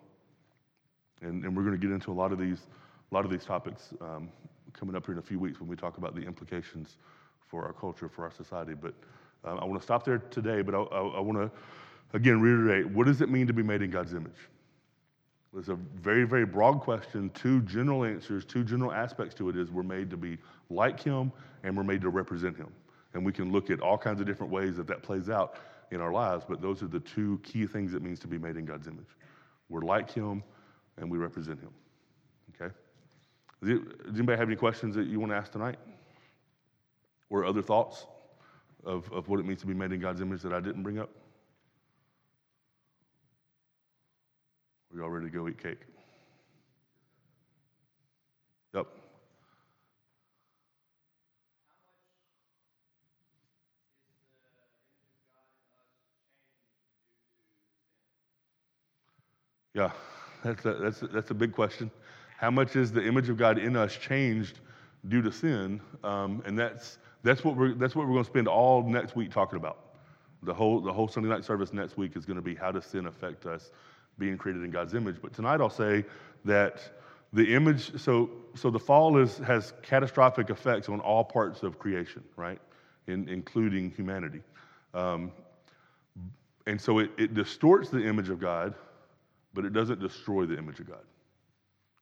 And, 1.22 1.44
and 1.44 1.56
we're 1.56 1.64
going 1.64 1.80
to 1.80 1.82
get 1.82 1.94
into 1.94 2.12
a 2.12 2.14
lot 2.14 2.32
of 2.32 2.40
these, 2.40 2.68
a 3.12 3.16
lot 3.16 3.26
of 3.26 3.32
these 3.32 3.44
topics 3.44 3.94
um, 4.02 4.30
coming 4.74 4.96
up 4.96 5.06
here 5.06 5.14
in 5.14 5.20
a 5.20 5.24
few 5.24 5.40
weeks 5.40 5.60
when 5.60 5.70
we 5.70 5.76
talk 5.76 5.98
about 5.98 6.16
the 6.16 6.22
implications 6.22 6.98
for 7.48 7.66
our 7.66 7.74
culture, 7.74 8.08
for 8.08 8.24
our 8.24 8.32
society. 8.32 8.74
But 8.74 8.94
uh, 9.44 9.56
I 9.56 9.66
want 9.66 9.80
to 9.80 9.84
stop 9.84 10.06
there 10.06 10.20
today, 10.20 10.62
but 10.62 10.76
I, 10.76 10.80
I, 10.80 11.02
I 11.02 11.20
want 11.20 11.38
to, 11.38 11.52
again, 12.14 12.40
reiterate 12.40 12.88
what 12.90 13.08
does 13.08 13.22
it 13.22 13.30
mean 13.30 13.48
to 13.48 13.54
be 13.54 13.64
made 13.64 13.82
in 13.82 13.90
God's 13.90 14.14
image? 14.14 14.50
It's 15.58 15.70
a 15.70 15.76
very, 15.76 16.26
very 16.26 16.46
broad 16.46 16.80
question, 16.80 17.32
two 17.34 17.62
general 17.62 18.06
answers, 18.06 18.46
two 18.46 18.64
general 18.64 18.92
aspects 18.92 19.34
to 19.36 19.50
it 19.50 19.58
is 19.58 19.72
we're 19.72 19.82
made 19.82 20.10
to 20.12 20.18
be 20.18 20.38
like 20.70 21.02
Him 21.02 21.32
and 21.64 21.76
we're 21.76 21.84
made 21.84 22.02
to 22.02 22.10
represent 22.10 22.56
Him. 22.56 22.72
And 23.14 23.26
we 23.26 23.34
can 23.34 23.52
look 23.52 23.72
at 23.72 23.80
all 23.80 23.98
kinds 23.98 24.22
of 24.22 24.28
different 24.28 24.52
ways 24.52 24.78
that 24.78 24.86
that 24.88 25.02
plays 25.02 25.28
out 25.28 25.56
in 25.92 26.02
our 26.02 26.12
lives, 26.12 26.46
but 26.48 26.62
those 26.62 26.84
are 26.84 26.88
the 26.88 27.00
two 27.00 27.40
key 27.44 27.66
things 27.66 27.94
it 27.94 28.02
means 28.02 28.20
to 28.20 28.28
be 28.28 28.38
made 28.38 28.58
in 28.58 28.66
God's 28.66 28.88
image. 28.88 29.08
We're 29.70 29.82
like 29.82 30.12
Him 30.12 30.44
and 30.98 31.10
we 31.10 31.18
represent 31.18 31.60
Him. 31.60 31.72
Okay? 32.56 32.74
Does 33.62 34.16
anybody 34.16 34.38
have 34.38 34.48
any 34.48 34.56
questions 34.56 34.96
that 34.96 35.08
you 35.08 35.20
want 35.20 35.32
to 35.32 35.36
ask 35.36 35.52
tonight? 35.52 35.78
Or 37.30 37.46
other 37.46 37.62
thoughts 37.62 38.06
of, 38.84 39.12
of 39.12 39.28
what 39.28 39.40
it 39.40 39.46
means 39.46 39.62
to 39.62 39.68
be 39.68 39.74
made 39.74 39.92
in 39.92 40.00
God's 40.00 40.22
image 40.22 40.42
that 40.42 40.54
I 40.54 40.60
didn't 40.60 40.84
bring 40.84 41.00
up? 41.00 41.10
Are 44.94 45.00
y'all 45.00 45.10
ready 45.10 45.28
to 45.28 45.32
go 45.32 45.48
eat 45.48 45.62
cake? 45.62 45.82
Yeah, 59.74 59.92
that's 60.44 60.66
a, 60.66 60.74
that's 60.74 61.02
a, 61.04 61.08
that's 61.08 61.32
a 61.32 61.34
big 61.36 61.54
question. 61.54 61.92
How 62.38 62.50
much 62.50 62.76
is 62.76 62.92
the 62.92 63.06
image 63.06 63.30
of 63.30 63.38
God 63.38 63.60
in 63.60 63.76
us 63.76 63.96
changed 63.96 64.60
due 65.08 65.22
to 65.22 65.32
sin? 65.32 65.80
Um, 66.04 66.42
and 66.46 66.58
that's 66.58 66.98
that's 67.22 67.44
what 67.44 67.56
we're 67.56 67.74
that's 67.76 67.96
what 67.96 68.08
we're 68.08 68.14
going 68.14 68.24
to 68.24 68.30
spend 68.30 68.48
all 68.48 68.82
next 68.84 69.16
week 69.16 69.32
talking 69.32 69.58
about. 69.58 69.78
The 70.44 70.54
whole 70.54 70.82
the 70.82 70.92
whole 70.92 71.08
Sunday 71.08 71.30
night 71.30 71.46
service 71.46 71.72
next 71.72 71.98
week 71.98 72.16
is 72.16 72.26
going 72.26 72.38
to 72.38 72.42
be 72.42 72.56
how 72.56 72.72
does 72.72 72.86
sin 72.86 73.06
affect 73.06 73.46
us 73.46 73.72
being 74.18 74.38
created 74.38 74.64
in 74.64 74.72
God's 74.72 74.96
image. 74.96 75.18
But 75.22 75.34
tonight 75.34 75.62
I'll 75.62 75.70
say 75.70 76.04
that 76.46 76.82
the 77.34 77.54
image 77.54 78.02
so 78.02 78.32
so 78.56 78.72
the 78.72 78.80
fall 78.80 79.18
is 79.18 79.38
has 79.40 79.74
catastrophic 79.84 80.50
effects 80.50 80.90
on 80.90 81.00
all 81.00 81.24
parts 81.24 81.62
of 81.62 81.78
creation, 81.78 82.24
right? 82.38 82.60
In, 83.06 83.30
including 83.30 83.92
humanity. 83.92 84.42
Um, 84.96 85.32
and 86.66 86.82
so 86.82 87.00
it, 87.00 87.12
it 87.18 87.34
distorts 87.36 87.90
the 87.90 88.04
image 88.04 88.30
of 88.30 88.40
God 88.40 88.74
but 89.54 89.66
it 89.66 89.74
doesn't 89.74 90.00
destroy 90.00 90.46
the 90.46 90.58
image 90.58 90.80
of 90.80 90.88
God. 90.88 91.04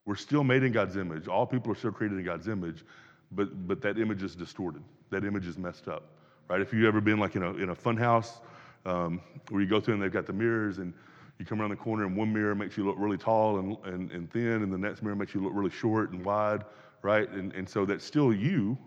We're 0.05 0.15
still 0.15 0.43
made 0.43 0.63
in 0.63 0.71
God's 0.71 0.95
image. 0.95 1.27
All 1.27 1.45
people 1.45 1.71
are 1.71 1.75
still 1.75 1.91
created 1.91 2.17
in 2.17 2.25
God's 2.25 2.47
image, 2.47 2.83
but, 3.31 3.67
but 3.67 3.81
that 3.81 3.97
image 3.97 4.23
is 4.23 4.35
distorted. 4.35 4.81
That 5.09 5.25
image 5.25 5.47
is 5.47 5.57
messed 5.57 5.87
up, 5.87 6.03
right? 6.49 6.61
If 6.61 6.73
you've 6.73 6.85
ever 6.85 7.01
been 7.01 7.19
like 7.19 7.35
in 7.35 7.43
a, 7.43 7.53
in 7.55 7.69
a 7.69 7.75
fun 7.75 7.97
house 7.97 8.39
um, 8.85 9.21
where 9.49 9.61
you 9.61 9.67
go 9.67 9.79
through 9.79 9.95
and 9.95 10.03
they've 10.03 10.11
got 10.11 10.25
the 10.25 10.33
mirrors 10.33 10.77
and 10.77 10.93
you 11.39 11.45
come 11.45 11.61
around 11.61 11.69
the 11.71 11.75
corner 11.75 12.05
and 12.05 12.15
one 12.15 12.33
mirror 12.33 12.55
makes 12.55 12.77
you 12.77 12.85
look 12.85 12.95
really 12.97 13.17
tall 13.17 13.59
and, 13.59 13.77
and, 13.85 14.11
and 14.11 14.31
thin 14.31 14.63
and 14.63 14.71
the 14.71 14.77
next 14.77 15.03
mirror 15.03 15.15
makes 15.15 15.33
you 15.33 15.41
look 15.41 15.53
really 15.53 15.69
short 15.69 16.11
and 16.11 16.23
wide, 16.23 16.63
right? 17.01 17.29
And, 17.29 17.53
and 17.53 17.67
so 17.67 17.85
that's 17.85 18.03
still 18.03 18.33
you, 18.33 18.77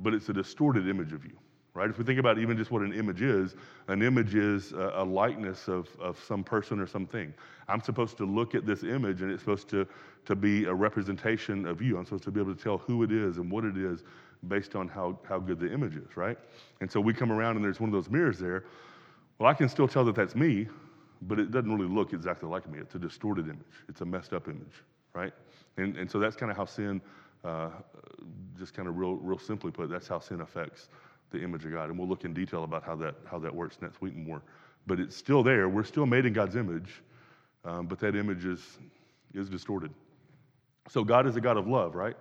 but 0.00 0.14
it's 0.14 0.28
a 0.28 0.32
distorted 0.32 0.88
image 0.88 1.12
of 1.12 1.24
you 1.24 1.36
right? 1.78 1.88
If 1.88 1.96
we 1.96 2.04
think 2.04 2.18
about 2.18 2.38
even 2.38 2.56
just 2.56 2.72
what 2.72 2.82
an 2.82 2.92
image 2.92 3.22
is, 3.22 3.54
an 3.86 4.02
image 4.02 4.34
is 4.34 4.72
a, 4.72 4.94
a, 4.96 5.04
likeness 5.04 5.68
of, 5.68 5.88
of 6.00 6.18
some 6.26 6.42
person 6.42 6.80
or 6.80 6.88
something. 6.88 7.32
I'm 7.68 7.80
supposed 7.80 8.16
to 8.16 8.24
look 8.24 8.56
at 8.56 8.66
this 8.66 8.82
image 8.82 9.22
and 9.22 9.30
it's 9.30 9.42
supposed 9.42 9.68
to, 9.68 9.86
to 10.26 10.34
be 10.34 10.64
a 10.64 10.74
representation 10.74 11.66
of 11.66 11.80
you. 11.80 11.96
I'm 11.96 12.04
supposed 12.04 12.24
to 12.24 12.32
be 12.32 12.40
able 12.40 12.52
to 12.52 12.60
tell 12.60 12.78
who 12.78 13.04
it 13.04 13.12
is 13.12 13.36
and 13.36 13.48
what 13.48 13.64
it 13.64 13.76
is 13.76 14.02
based 14.48 14.74
on 14.74 14.88
how, 14.88 15.20
how 15.28 15.38
good 15.38 15.60
the 15.60 15.72
image 15.72 15.94
is, 15.94 16.16
right? 16.16 16.36
And 16.80 16.90
so 16.90 17.00
we 17.00 17.14
come 17.14 17.30
around 17.30 17.54
and 17.54 17.64
there's 17.64 17.78
one 17.78 17.88
of 17.90 17.94
those 17.94 18.10
mirrors 18.10 18.40
there. 18.40 18.64
Well, 19.38 19.48
I 19.48 19.54
can 19.54 19.68
still 19.68 19.86
tell 19.86 20.04
that 20.06 20.16
that's 20.16 20.34
me, 20.34 20.66
but 21.22 21.38
it 21.38 21.52
doesn't 21.52 21.72
really 21.72 21.92
look 21.92 22.12
exactly 22.12 22.48
like 22.48 22.68
me. 22.68 22.80
It's 22.80 22.96
a 22.96 22.98
distorted 22.98 23.46
image, 23.46 23.84
it's 23.88 24.00
a 24.00 24.04
messed 24.04 24.32
up 24.32 24.48
image, 24.48 24.82
right? 25.14 25.32
And, 25.76 25.96
and 25.96 26.10
so 26.10 26.18
that's 26.18 26.34
kind 26.34 26.50
of 26.50 26.56
how 26.56 26.64
sin, 26.64 27.00
uh, 27.44 27.70
just 28.58 28.74
kind 28.74 28.88
of 28.88 28.98
real, 28.98 29.14
real 29.14 29.38
simply 29.38 29.70
put, 29.70 29.88
that's 29.88 30.08
how 30.08 30.18
sin 30.18 30.40
affects 30.40 30.88
the 31.30 31.42
image 31.42 31.64
of 31.64 31.72
God. 31.72 31.90
And 31.90 31.98
we'll 31.98 32.08
look 32.08 32.24
in 32.24 32.32
detail 32.34 32.64
about 32.64 32.82
how 32.82 32.96
that, 32.96 33.14
how 33.30 33.38
that 33.38 33.54
works 33.54 33.78
next 33.80 34.00
week 34.00 34.14
and 34.14 34.26
more. 34.26 34.42
But 34.86 35.00
it's 35.00 35.16
still 35.16 35.42
there. 35.42 35.68
We're 35.68 35.84
still 35.84 36.06
made 36.06 36.26
in 36.26 36.32
God's 36.32 36.56
image, 36.56 37.02
um, 37.64 37.86
but 37.86 37.98
that 38.00 38.16
image 38.16 38.44
is, 38.44 38.78
is 39.34 39.48
distorted. 39.48 39.92
So 40.88 41.04
God 41.04 41.26
is 41.26 41.36
a 41.36 41.40
God 41.40 41.56
of 41.56 41.66
love, 41.66 41.94
right? 41.94 42.16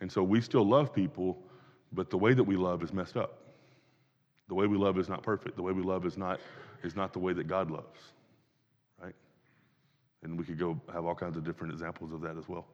And 0.00 0.10
so 0.10 0.22
we 0.22 0.40
still 0.40 0.66
love 0.66 0.94
people, 0.94 1.38
but 1.92 2.08
the 2.08 2.16
way 2.16 2.32
that 2.32 2.44
we 2.44 2.56
love 2.56 2.82
is 2.82 2.92
messed 2.92 3.16
up. 3.16 3.38
The 4.48 4.54
way 4.54 4.66
we 4.66 4.78
love 4.78 4.98
is 4.98 5.08
not 5.08 5.22
perfect. 5.22 5.56
The 5.56 5.62
way 5.62 5.72
we 5.72 5.82
love 5.82 6.06
is 6.06 6.16
not, 6.16 6.40
is 6.82 6.96
not 6.96 7.12
the 7.12 7.18
way 7.18 7.32
that 7.34 7.46
God 7.46 7.70
loves, 7.70 8.00
right? 9.02 9.14
And 10.22 10.38
we 10.38 10.44
could 10.44 10.58
go 10.58 10.80
have 10.92 11.04
all 11.04 11.14
kinds 11.14 11.36
of 11.36 11.44
different 11.44 11.72
examples 11.72 12.12
of 12.12 12.20
that 12.22 12.36
as 12.36 12.48
well. 12.48 12.66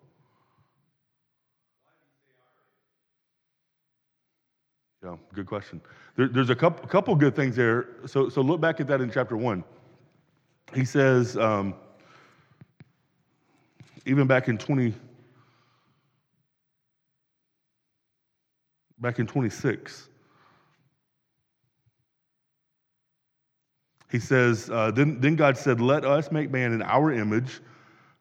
Good 5.32 5.46
question. 5.46 5.80
There, 6.16 6.28
there's 6.28 6.50
a 6.50 6.54
couple, 6.54 6.86
couple 6.88 7.14
good 7.14 7.36
things 7.36 7.56
there. 7.56 7.88
So, 8.06 8.28
so 8.28 8.40
look 8.40 8.60
back 8.60 8.80
at 8.80 8.86
that 8.88 9.00
in 9.00 9.10
chapter 9.10 9.36
one. 9.36 9.64
He 10.74 10.84
says, 10.84 11.36
um, 11.36 11.74
even 14.04 14.26
back 14.26 14.48
in 14.48 14.58
20, 14.58 14.94
back 18.98 19.18
in 19.18 19.26
26, 19.26 20.08
he 24.10 24.18
says, 24.18 24.70
uh, 24.70 24.90
then, 24.90 25.20
then 25.20 25.36
God 25.36 25.56
said, 25.56 25.80
Let 25.80 26.04
us 26.04 26.30
make 26.30 26.50
man 26.50 26.72
in 26.72 26.82
our 26.82 27.12
image, 27.12 27.60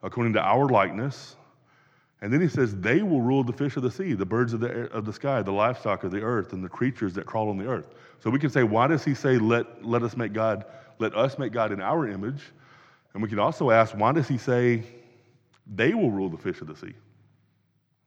according 0.02 0.32
to 0.34 0.40
our 0.40 0.68
likeness 0.68 1.35
and 2.22 2.32
then 2.32 2.40
he 2.40 2.48
says, 2.48 2.74
They 2.76 3.02
will 3.02 3.20
rule 3.20 3.44
the 3.44 3.52
fish 3.52 3.76
of 3.76 3.82
the 3.82 3.90
sea, 3.90 4.14
the 4.14 4.26
birds 4.26 4.52
of 4.52 4.60
the, 4.60 4.68
air, 4.68 4.84
of 4.86 5.04
the 5.04 5.12
sky, 5.12 5.42
the 5.42 5.52
livestock 5.52 6.04
of 6.04 6.10
the 6.10 6.22
earth, 6.22 6.52
and 6.52 6.64
the 6.64 6.68
creatures 6.68 7.12
that 7.14 7.26
crawl 7.26 7.50
on 7.50 7.58
the 7.58 7.66
earth. 7.66 7.88
So 8.20 8.30
we 8.30 8.38
can 8.38 8.50
say, 8.50 8.62
Why 8.62 8.86
does 8.86 9.04
he 9.04 9.14
say, 9.14 9.38
Let, 9.38 9.84
let 9.84 10.02
us 10.02 10.16
make 10.16 10.32
God, 10.32 10.64
let 10.98 11.14
us 11.14 11.38
make 11.38 11.52
God 11.52 11.72
in 11.72 11.80
our 11.80 12.08
image? 12.08 12.42
And 13.12 13.22
we 13.22 13.28
can 13.28 13.38
also 13.38 13.70
ask, 13.70 13.94
Why 13.94 14.12
does 14.12 14.28
he 14.28 14.38
say, 14.38 14.82
They 15.66 15.92
will 15.92 16.10
rule 16.10 16.30
the 16.30 16.38
fish 16.38 16.60
of 16.60 16.68
the 16.68 16.76
sea? 16.76 16.94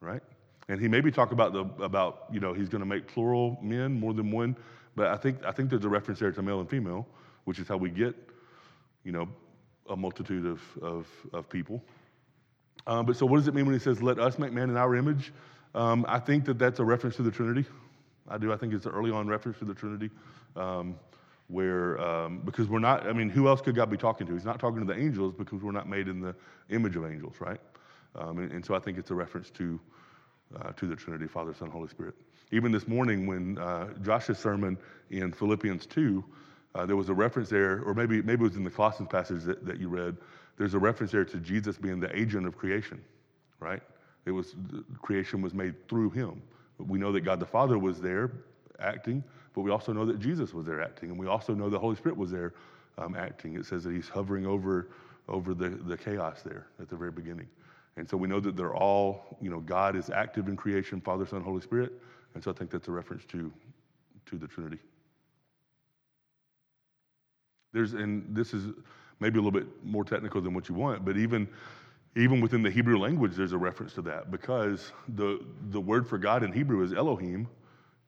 Right? 0.01 0.23
And 0.69 0.79
he 0.79 0.87
maybe 0.87 1.11
talk 1.11 1.31
about 1.31 1.53
the 1.53 1.83
about, 1.83 2.25
you 2.31 2.39
know, 2.39 2.53
he's 2.53 2.69
going 2.69 2.81
to 2.81 2.87
make 2.87 3.07
plural 3.07 3.59
men, 3.61 3.99
more 3.99 4.13
than 4.13 4.31
one. 4.31 4.55
But 4.95 5.07
I 5.07 5.17
think 5.17 5.43
I 5.43 5.51
think 5.51 5.69
there's 5.69 5.85
a 5.85 5.89
reference 5.89 6.19
there 6.19 6.31
to 6.31 6.41
male 6.41 6.59
and 6.59 6.69
female, 6.69 7.07
which 7.45 7.59
is 7.59 7.67
how 7.67 7.77
we 7.77 7.89
get, 7.89 8.15
you 9.03 9.11
know, 9.11 9.27
a 9.87 9.95
multitude 9.95 10.45
of, 10.45 10.61
of, 10.81 11.07
of 11.33 11.49
people. 11.49 11.83
Um, 12.87 13.05
but 13.05 13.15
so, 13.15 13.25
what 13.25 13.37
does 13.37 13.47
it 13.47 13.53
mean 13.53 13.65
when 13.65 13.73
he 13.73 13.79
says, 13.79 14.01
"Let 14.01 14.19
us 14.19 14.39
make 14.39 14.51
man 14.51 14.69
in 14.69 14.77
our 14.77 14.95
image"? 14.95 15.31
Um, 15.75 16.05
I 16.07 16.19
think 16.19 16.45
that 16.45 16.57
that's 16.57 16.79
a 16.79 16.83
reference 16.83 17.15
to 17.17 17.23
the 17.23 17.31
Trinity. 17.31 17.65
I 18.27 18.37
do. 18.37 18.53
I 18.53 18.57
think 18.57 18.73
it's 18.73 18.85
an 18.85 18.91
early 18.91 19.11
on 19.11 19.27
reference 19.27 19.59
to 19.59 19.65
the 19.65 19.73
Trinity, 19.73 20.09
um, 20.55 20.95
where 21.47 21.99
um, 21.99 22.41
because 22.45 22.67
we're 22.67 22.79
not. 22.79 23.07
I 23.07 23.13
mean, 23.13 23.29
who 23.29 23.47
else 23.47 23.61
could 23.61 23.75
God 23.75 23.89
be 23.89 23.97
talking 23.97 24.27
to? 24.27 24.33
He's 24.33 24.45
not 24.45 24.59
talking 24.59 24.79
to 24.79 24.85
the 24.85 24.99
angels 24.99 25.33
because 25.37 25.61
we're 25.61 25.71
not 25.71 25.87
made 25.87 26.07
in 26.07 26.21
the 26.21 26.35
image 26.69 26.95
of 26.95 27.05
angels, 27.05 27.35
right? 27.39 27.59
Um, 28.15 28.39
and, 28.39 28.51
and, 28.51 28.65
so, 28.65 28.73
I 28.73 28.79
think 28.79 28.97
it's 28.97 29.11
a 29.11 29.15
reference 29.15 29.49
to 29.51 29.79
uh, 30.55 30.71
to 30.71 30.87
the 30.87 30.95
Trinity, 30.95 31.27
Father, 31.27 31.53
Son, 31.53 31.69
Holy 31.69 31.87
Spirit. 31.87 32.15
Even 32.51 32.71
this 32.71 32.87
morning, 32.87 33.27
when 33.27 33.57
uh, 33.59 33.93
Josh's 34.01 34.39
sermon 34.39 34.77
in 35.11 35.31
Philippians 35.31 35.85
two, 35.85 36.23
uh, 36.75 36.85
there 36.85 36.95
was 36.95 37.09
a 37.09 37.13
reference 37.13 37.49
there, 37.49 37.81
or 37.83 37.93
maybe 37.93 38.21
maybe 38.21 38.41
it 38.45 38.49
was 38.49 38.55
in 38.55 38.63
the 38.63 38.71
Colossians 38.71 39.09
passage 39.11 39.43
that, 39.43 39.65
that 39.65 39.79
you 39.79 39.89
read 39.89 40.17
there's 40.59 40.75
a 40.75 40.79
reference 40.79 41.11
there 41.11 41.25
to 41.25 41.37
Jesus 41.37 41.77
being 41.77 41.99
the 41.99 42.15
agent 42.15 42.45
of 42.45 42.55
creation, 42.55 43.01
right? 43.59 43.81
It 44.25 44.31
was 44.31 44.55
creation 45.01 45.41
was 45.41 45.55
made 45.55 45.87
through 45.87 46.11
him, 46.11 46.41
We 46.77 46.99
know 46.99 47.11
that 47.13 47.21
God 47.21 47.39
the 47.39 47.47
Father 47.47 47.79
was 47.79 47.99
there 47.99 48.31
acting, 48.79 49.23
but 49.55 49.61
we 49.61 49.71
also 49.71 49.93
know 49.93 50.05
that 50.05 50.19
Jesus 50.19 50.53
was 50.53 50.65
there 50.65 50.81
acting, 50.81 51.09
and 51.09 51.17
we 51.17 51.27
also 51.27 51.55
know 51.55 51.69
the 51.69 51.79
Holy 51.79 51.95
Spirit 51.95 52.17
was 52.17 52.29
there 52.29 52.53
um, 52.97 53.15
acting. 53.15 53.55
It 53.55 53.65
says 53.65 53.85
that 53.85 53.93
He's 53.93 54.09
hovering 54.09 54.45
over 54.45 54.89
over 55.29 55.53
the, 55.53 55.69
the 55.69 55.95
chaos 55.95 56.41
there 56.41 56.67
at 56.81 56.89
the 56.89 56.95
very 56.95 57.11
beginning. 57.11 57.47
And 57.97 58.09
so 58.09 58.17
we 58.17 58.27
know 58.27 58.39
that 58.39 58.57
they're 58.57 58.75
all, 58.75 59.37
you 59.41 59.49
know, 59.49 59.59
God 59.59 59.95
is 59.95 60.09
active 60.09 60.47
in 60.47 60.55
creation, 60.55 60.99
Father, 60.99 61.25
Son, 61.25 61.43
Holy 61.43 61.61
Spirit. 61.61 61.93
And 62.33 62.43
so 62.43 62.49
I 62.49 62.53
think 62.53 62.71
that's 62.71 62.87
a 62.87 62.91
reference 62.91 63.25
to, 63.25 63.51
to 64.25 64.37
the 64.37 64.47
Trinity. 64.47 64.79
There's, 67.71 67.93
and 67.93 68.35
this 68.35 68.53
is 68.53 68.73
maybe 69.19 69.37
a 69.37 69.41
little 69.41 69.57
bit 69.59 69.67
more 69.83 70.03
technical 70.03 70.41
than 70.41 70.53
what 70.53 70.69
you 70.69 70.75
want, 70.75 71.03
but 71.05 71.17
even, 71.17 71.47
even 72.15 72.41
within 72.41 72.61
the 72.61 72.71
Hebrew 72.71 72.97
language, 72.97 73.35
there's 73.35 73.53
a 73.53 73.57
reference 73.57 73.93
to 73.93 74.01
that 74.03 74.31
because 74.31 74.91
the, 75.15 75.43
the 75.69 75.79
word 75.79 76.07
for 76.07 76.17
God 76.17 76.43
in 76.43 76.51
Hebrew 76.51 76.83
is 76.83 76.93
Elohim, 76.93 77.47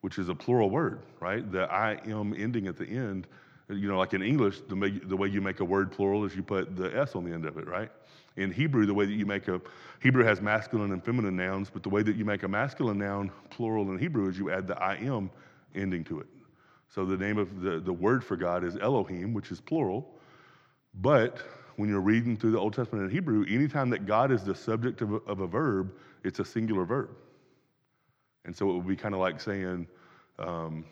which 0.00 0.18
is 0.18 0.28
a 0.28 0.34
plural 0.34 0.70
word, 0.70 1.00
right? 1.20 1.50
The 1.50 1.70
I 1.72 2.00
am 2.06 2.34
ending 2.34 2.66
at 2.66 2.76
the 2.76 2.86
end 2.86 3.26
you 3.68 3.88
know, 3.88 3.98
like 3.98 4.14
in 4.14 4.22
English, 4.22 4.60
the, 4.68 5.00
the 5.04 5.16
way 5.16 5.28
you 5.28 5.40
make 5.40 5.60
a 5.60 5.64
word 5.64 5.90
plural 5.90 6.24
is 6.24 6.34
you 6.34 6.42
put 6.42 6.76
the 6.76 6.96
S 6.96 7.14
on 7.14 7.24
the 7.24 7.32
end 7.32 7.44
of 7.46 7.56
it, 7.58 7.66
right? 7.66 7.90
In 8.36 8.50
Hebrew, 8.50 8.86
the 8.86 8.94
way 8.94 9.06
that 9.06 9.12
you 9.12 9.26
make 9.26 9.48
a, 9.48 9.60
Hebrew 10.00 10.24
has 10.24 10.40
masculine 10.40 10.92
and 10.92 11.04
feminine 11.04 11.36
nouns, 11.36 11.70
but 11.70 11.82
the 11.82 11.88
way 11.88 12.02
that 12.02 12.16
you 12.16 12.24
make 12.24 12.42
a 12.42 12.48
masculine 12.48 12.98
noun 12.98 13.30
plural 13.50 13.90
in 13.90 13.98
Hebrew 13.98 14.28
is 14.28 14.38
you 14.38 14.50
add 14.50 14.66
the 14.66 14.80
I 14.82 14.96
am 14.96 15.30
ending 15.74 16.04
to 16.04 16.20
it. 16.20 16.26
So 16.88 17.04
the 17.04 17.16
name 17.16 17.38
of 17.38 17.60
the, 17.60 17.80
the 17.80 17.92
word 17.92 18.24
for 18.24 18.36
God 18.36 18.64
is 18.64 18.76
Elohim, 18.76 19.32
which 19.32 19.50
is 19.50 19.60
plural. 19.60 20.14
But 20.94 21.38
when 21.76 21.88
you're 21.88 22.00
reading 22.00 22.36
through 22.36 22.52
the 22.52 22.58
Old 22.58 22.74
Testament 22.74 23.04
in 23.04 23.10
Hebrew, 23.10 23.44
anytime 23.48 23.90
that 23.90 24.06
God 24.06 24.30
is 24.30 24.44
the 24.44 24.54
subject 24.54 25.00
of 25.00 25.12
a, 25.12 25.16
of 25.26 25.40
a 25.40 25.46
verb, 25.46 25.92
it's 26.24 26.38
a 26.38 26.44
singular 26.44 26.84
verb. 26.84 27.10
And 28.44 28.54
so 28.54 28.70
it 28.70 28.74
would 28.74 28.86
be 28.86 28.96
kind 28.96 29.14
of 29.14 29.20
like 29.20 29.40
saying, 29.40 29.86
um, 30.38 30.84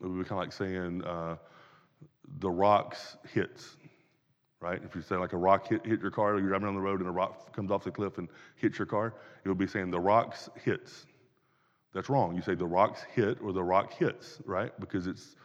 it 0.00 0.06
would 0.06 0.18
be 0.18 0.28
kind 0.28 0.40
of 0.40 0.46
like 0.46 0.52
saying 0.52 1.04
uh, 1.04 1.36
the 2.38 2.50
rocks 2.50 3.16
hits, 3.32 3.76
right? 4.60 4.80
If 4.84 4.94
you 4.94 5.02
say 5.02 5.16
like 5.16 5.32
a 5.32 5.36
rock 5.36 5.68
hit, 5.68 5.84
hit 5.84 6.00
your 6.00 6.10
car, 6.10 6.38
you're 6.38 6.48
driving 6.48 6.68
on 6.68 6.74
the 6.74 6.80
road 6.80 7.00
and 7.00 7.08
a 7.08 7.12
rock 7.12 7.54
comes 7.54 7.70
off 7.70 7.84
the 7.84 7.90
cliff 7.90 8.18
and 8.18 8.28
hits 8.56 8.78
your 8.78 8.86
car, 8.86 9.14
it 9.44 9.48
would 9.48 9.58
be 9.58 9.66
saying 9.66 9.90
the 9.90 10.00
rocks 10.00 10.48
hits. 10.62 11.06
That's 11.92 12.08
wrong. 12.08 12.36
You 12.36 12.42
say 12.42 12.54
the 12.54 12.66
rocks 12.66 13.02
hit 13.14 13.38
or 13.42 13.52
the 13.52 13.62
rock 13.62 13.92
hits, 13.92 14.40
right? 14.44 14.72
Because 14.78 15.06
it's 15.06 15.36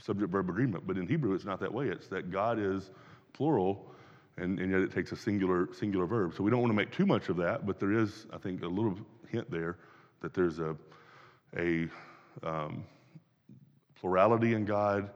subject 0.00 0.30
verb 0.30 0.48
agreement. 0.48 0.86
But 0.86 0.96
in 0.96 1.06
Hebrew, 1.06 1.34
it's 1.34 1.44
not 1.44 1.60
that 1.60 1.72
way. 1.72 1.88
It's 1.88 2.08
that 2.08 2.30
God 2.30 2.58
is 2.58 2.90
plural, 3.32 3.90
and, 4.36 4.58
and 4.58 4.70
yet 4.70 4.80
it 4.80 4.92
takes 4.92 5.12
a 5.12 5.16
singular 5.16 5.68
singular 5.72 6.06
verb. 6.06 6.34
So 6.36 6.42
we 6.42 6.50
don't 6.50 6.60
want 6.60 6.72
to 6.72 6.76
make 6.76 6.92
too 6.92 7.06
much 7.06 7.28
of 7.28 7.36
that, 7.38 7.66
but 7.66 7.80
there 7.80 7.92
is, 7.92 8.26
I 8.32 8.38
think, 8.38 8.62
a 8.62 8.68
little 8.68 8.96
hint 9.28 9.50
there 9.50 9.78
that 10.20 10.34
there's 10.34 10.58
a 10.58 10.76
a 11.56 11.88
um, 12.42 12.84
plurality 13.94 14.54
in 14.54 14.64
God 14.64 15.10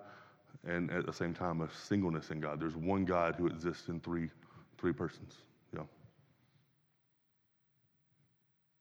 and 0.67 0.91
at 0.91 1.07
the 1.07 1.13
same 1.13 1.35
time 1.35 1.61
a 1.61 1.69
singleness 1.73 2.31
in 2.31 2.41
God. 2.41 2.61
There's 2.61 2.77
one 2.77 3.05
God 3.05 3.35
who 3.37 3.47
exists 3.47 3.89
in 3.89 4.01
three 4.01 4.29
three 4.79 4.93
persons. 4.93 5.35
Yeah. 5.75 5.83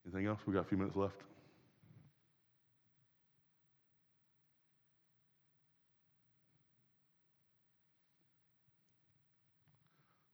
Anything 0.06 0.28
else? 0.28 0.40
We 0.46 0.54
got 0.54 0.62
a 0.62 0.64
few 0.68 0.78
minutes 0.78 0.96
left. 0.96 1.22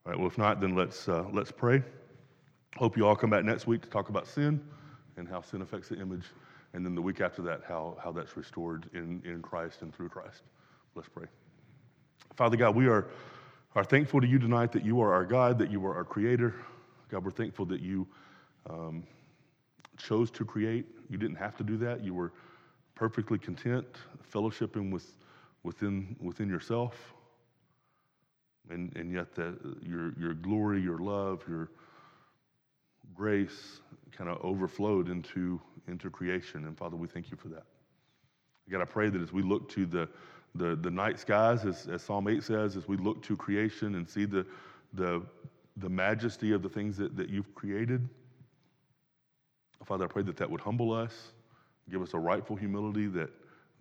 All 0.05 0.11
right. 0.11 0.19
Well, 0.19 0.27
if 0.27 0.37
not, 0.37 0.61
then 0.61 0.75
let's 0.75 1.09
uh, 1.09 1.25
let's 1.31 1.51
pray. 1.51 1.81
Hope 2.77 2.95
you 2.97 3.07
all 3.07 3.15
come 3.15 3.29
back 3.29 3.43
next 3.43 3.65
week 3.65 3.81
to 3.81 3.89
talk 3.89 4.09
about 4.09 4.27
sin 4.27 4.61
and 5.17 5.27
how 5.27 5.41
sin 5.41 5.61
affects 5.61 5.89
the 5.89 5.99
image 5.99 6.25
and 6.75 6.85
then 6.85 6.93
the 6.93 7.01
week 7.01 7.21
after 7.21 7.41
that, 7.41 7.61
how, 7.65 7.95
how 8.03 8.11
that's 8.11 8.35
restored 8.35 8.89
in, 8.93 9.21
in 9.23 9.41
Christ 9.41 9.81
and 9.81 9.95
through 9.95 10.09
Christ. 10.09 10.43
Let's 10.93 11.07
pray. 11.07 11.25
Father 12.35 12.57
God, 12.57 12.75
we 12.75 12.87
are, 12.87 13.07
are 13.75 13.83
thankful 13.85 14.19
to 14.19 14.27
you 14.27 14.39
tonight 14.39 14.73
that 14.73 14.83
you 14.83 14.99
are 14.99 15.13
our 15.13 15.23
God, 15.23 15.57
that 15.59 15.71
you 15.71 15.85
are 15.85 15.95
our 15.95 16.03
creator. 16.03 16.53
God, 17.09 17.23
we're 17.23 17.31
thankful 17.31 17.65
that 17.67 17.79
you 17.79 18.05
um, 18.69 19.05
chose 19.97 20.29
to 20.31 20.43
create. 20.43 20.85
You 21.09 21.17
didn't 21.17 21.37
have 21.37 21.55
to 21.57 21.63
do 21.63 21.77
that. 21.77 22.03
You 22.03 22.13
were 22.13 22.33
perfectly 22.93 23.39
content, 23.39 23.87
fellowshipping 24.33 24.91
with, 24.91 25.15
within, 25.63 26.17
within 26.19 26.49
yourself. 26.49 27.13
And, 28.69 28.95
and 28.95 29.12
yet 29.12 29.36
that 29.36 29.60
uh, 29.63 29.75
your, 29.82 30.13
your 30.19 30.34
glory, 30.34 30.82
your 30.82 30.97
love, 30.97 31.43
your 31.47 31.69
grace 33.13 33.82
kind 34.12 34.30
of 34.30 34.43
overflowed 34.43 35.10
into, 35.10 35.60
into 35.88 36.10
creation. 36.10 36.65
And 36.65 36.78
Father, 36.78 36.95
we 36.95 37.08
thank 37.08 37.30
you 37.30 37.38
for 37.38 37.49
that. 37.49 37.63
God, 38.69 38.82
I 38.82 38.86
pray 38.86 39.10
that 39.10 39.21
as 39.21 39.32
we 39.32 39.43
look 39.43 39.69
to 39.69 39.86
the, 39.86 40.10
the, 40.56 40.75
the 40.75 40.89
night 40.89 41.19
skies, 41.19 41.65
as, 41.65 41.88
as 41.88 42.01
Psalm 42.01 42.28
8 42.28 42.43
says, 42.43 42.75
as 42.75 42.88
we 42.88 42.97
look 42.97 43.21
to 43.23 43.36
creation 43.36 43.95
and 43.95 44.10
see 44.10 44.25
the, 44.25 44.45
the, 44.93 45.21
the 45.78 45.89
majesty 45.89 46.51
of 46.51 46.63
the 46.63 46.69
things 46.69 46.97
that, 46.97 47.15
that 47.15 47.30
you've 47.30 47.54
created, 47.54 48.08
Father, 49.86 50.06
I 50.06 50.08
pray 50.08 50.23
that 50.23 50.38
that 50.38 50.49
would 50.49 50.62
humble 50.62 50.91
us, 50.91 51.34
give 51.91 52.01
us 52.01 52.15
a 52.15 52.17
rightful 52.17 52.56
humility 52.56 53.06
that, 53.08 53.30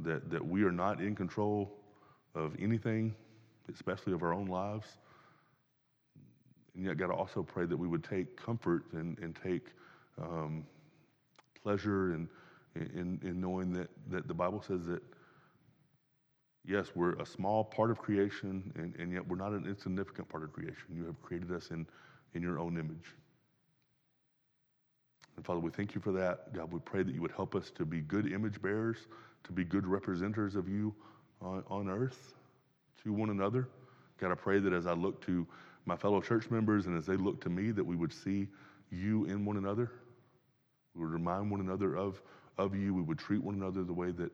that, 0.00 0.30
that 0.30 0.46
we 0.46 0.62
are 0.64 0.72
not 0.72 1.00
in 1.00 1.14
control 1.14 1.72
of 2.34 2.54
anything, 2.60 3.14
especially 3.72 4.12
of 4.12 4.22
our 4.22 4.32
own 4.32 4.46
lives. 4.46 4.86
And 6.74 6.84
yet, 6.84 6.96
God, 6.96 7.10
I 7.10 7.14
also 7.14 7.42
pray 7.42 7.66
that 7.66 7.76
we 7.76 7.86
would 7.86 8.04
take 8.04 8.36
comfort 8.36 8.84
and, 8.92 9.18
and 9.18 9.36
take 9.42 9.68
um, 10.20 10.66
pleasure 11.62 12.14
in, 12.14 12.28
in, 12.74 13.20
in 13.22 13.40
knowing 13.40 13.72
that, 13.72 13.88
that 14.10 14.26
the 14.26 14.34
Bible 14.34 14.62
says 14.66 14.84
that, 14.86 15.02
yes, 16.66 16.88
we're 16.94 17.12
a 17.14 17.26
small 17.26 17.64
part 17.64 17.90
of 17.90 17.98
creation, 17.98 18.72
and, 18.76 18.94
and 18.96 19.12
yet 19.12 19.26
we're 19.26 19.36
not 19.36 19.52
an 19.52 19.66
insignificant 19.66 20.28
part 20.28 20.42
of 20.42 20.52
creation. 20.52 20.84
You 20.92 21.04
have 21.04 21.20
created 21.22 21.52
us 21.52 21.70
in, 21.70 21.86
in 22.34 22.42
your 22.42 22.58
own 22.58 22.76
image. 22.76 23.14
And 25.36 25.44
Father, 25.44 25.60
we 25.60 25.70
thank 25.70 25.94
you 25.94 26.00
for 26.00 26.12
that. 26.12 26.52
God, 26.52 26.72
we 26.72 26.80
pray 26.80 27.02
that 27.02 27.14
you 27.14 27.20
would 27.22 27.32
help 27.32 27.54
us 27.54 27.70
to 27.76 27.84
be 27.84 28.00
good 28.00 28.32
image 28.32 28.60
bearers, 28.60 28.98
to 29.44 29.52
be 29.52 29.64
good 29.64 29.86
representatives 29.86 30.56
of 30.56 30.68
you 30.68 30.94
on, 31.40 31.62
on 31.68 31.88
earth 31.88 32.34
to 33.04 33.12
one 33.12 33.30
another. 33.30 33.68
God, 34.18 34.32
I 34.32 34.34
pray 34.34 34.58
that 34.58 34.72
as 34.72 34.86
I 34.86 34.92
look 34.92 35.24
to 35.26 35.46
my 35.86 35.96
fellow 35.96 36.20
church 36.20 36.50
members 36.50 36.86
and 36.86 36.96
as 36.96 37.06
they 37.06 37.16
look 37.16 37.40
to 37.42 37.50
me, 37.50 37.70
that 37.70 37.84
we 37.84 37.96
would 37.96 38.12
see 38.12 38.48
you 38.90 39.26
in 39.26 39.44
one 39.44 39.56
another. 39.56 39.90
We 40.94 41.02
would 41.02 41.12
remind 41.12 41.50
one 41.50 41.60
another 41.60 41.96
of, 41.96 42.22
of 42.56 42.74
you. 42.74 42.94
We 42.94 43.02
would 43.02 43.18
treat 43.18 43.42
one 43.42 43.54
another 43.54 43.84
the 43.84 43.92
way 43.92 44.10
that, 44.12 44.32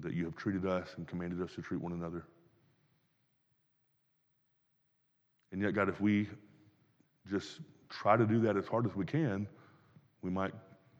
that 0.00 0.14
you 0.14 0.24
have 0.24 0.36
treated 0.36 0.66
us 0.66 0.88
and 0.96 1.06
commanded 1.06 1.40
us 1.40 1.54
to 1.54 1.62
treat 1.62 1.80
one 1.80 1.92
another. 1.92 2.24
And 5.52 5.62
yet, 5.62 5.74
God, 5.74 5.88
if 5.88 6.00
we 6.00 6.28
just 7.28 7.60
try 7.88 8.16
to 8.16 8.26
do 8.26 8.40
that 8.40 8.56
as 8.56 8.66
hard 8.66 8.86
as 8.86 8.94
we 8.94 9.04
can, 9.04 9.46
we 10.22 10.30
might 10.30 10.52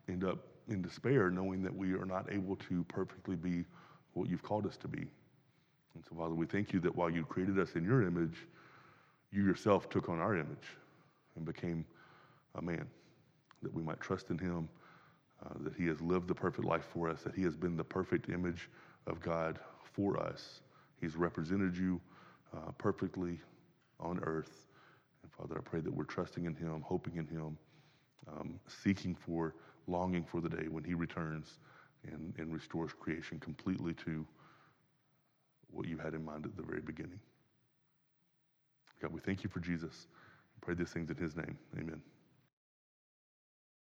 end 0.09 0.25
up 0.25 0.39
in 0.69 0.83
despair 0.83 1.31
knowing 1.31 1.63
that 1.63 1.75
we 1.75 1.93
are 1.95 2.05
not 2.05 2.27
able 2.31 2.57
to 2.57 2.85
perfectly 2.85 3.37
be 3.37 3.65
what 4.13 4.29
you've 4.29 4.43
called 4.43 4.67
us 4.67 4.77
to 4.77 4.89
be. 4.89 5.07
And 5.95 6.05
so, 6.09 6.17
Father, 6.17 6.35
we 6.35 6.47
thank 6.47 6.73
you 6.73 6.81
that 6.81 6.95
while 6.95 7.11
you 7.11 7.25
created 7.25 7.59
us 7.59 7.75
in 7.75 7.85
your 7.85 8.03
image, 8.03 8.47
you 9.33 9.45
yourself 9.45 9.89
took 9.89 10.09
on 10.09 10.21
our 10.21 10.35
image 10.35 10.77
and 11.37 11.45
became 11.45 11.85
a 12.57 12.63
man, 12.63 12.87
that 13.63 13.73
we 13.73 13.83
might 13.83 14.01
trust 14.01 14.31
in 14.31 14.39
him, 14.39 14.69
uh, 15.45 15.55
that 15.61 15.75
he 15.75 15.87
has 15.87 16.01
lived 16.01 16.29
the 16.29 16.35
perfect 16.35 16.65
life 16.65 16.87
for 16.93 17.09
us, 17.09 17.23
that 17.23 17.35
he 17.35 17.43
has 17.43 17.57
been 17.57 17.77
the 17.77 17.85
perfect 17.85 18.29
image 18.29 18.69
of 19.07 19.21
God 19.21 19.59
for 19.83 20.21
us. 20.21 20.61
He's 21.01 21.17
represented 21.17 21.77
you 21.77 22.01
uh, 22.55 22.73
perfectly 22.79 23.41
on 23.99 24.21
earth. 24.25 24.67
And 25.23 25.33
Father, 25.33 25.59
I 25.59 25.63
pray 25.63 25.81
that 25.81 25.93
we're 25.93 26.05
trusting 26.05 26.45
in 26.45 26.55
him, 26.55 26.83
hoping 26.87 27.17
in 27.17 27.27
him, 27.27 27.57
um, 28.29 28.61
seeking 28.67 29.15
for, 29.15 29.55
longing 29.87 30.25
for 30.25 30.41
the 30.41 30.49
day 30.49 30.69
when 30.69 30.85
he 30.85 30.95
returns 30.95 31.59
and, 32.05 32.35
and 32.39 32.53
restores 32.53 32.93
creation 32.93 33.39
completely 33.39 33.95
to 33.95 34.27
what 35.73 35.87
you 35.87 35.99
had 35.99 36.15
in 36.15 36.25
mind 36.25 36.45
at 36.45 36.57
the 36.57 36.63
very 36.63 36.81
beginning. 36.81 37.21
God, 39.01 39.13
we 39.13 39.21
thank 39.21 39.43
you 39.45 39.51
for 39.51 39.61
Jesus. 39.61 40.07
I 40.57 40.65
pray 40.65 40.75
these 40.75 40.91
things 40.91 41.11
in 41.11 41.17
his 41.17 41.37
name. 41.37 41.59
Amen. 41.79 42.03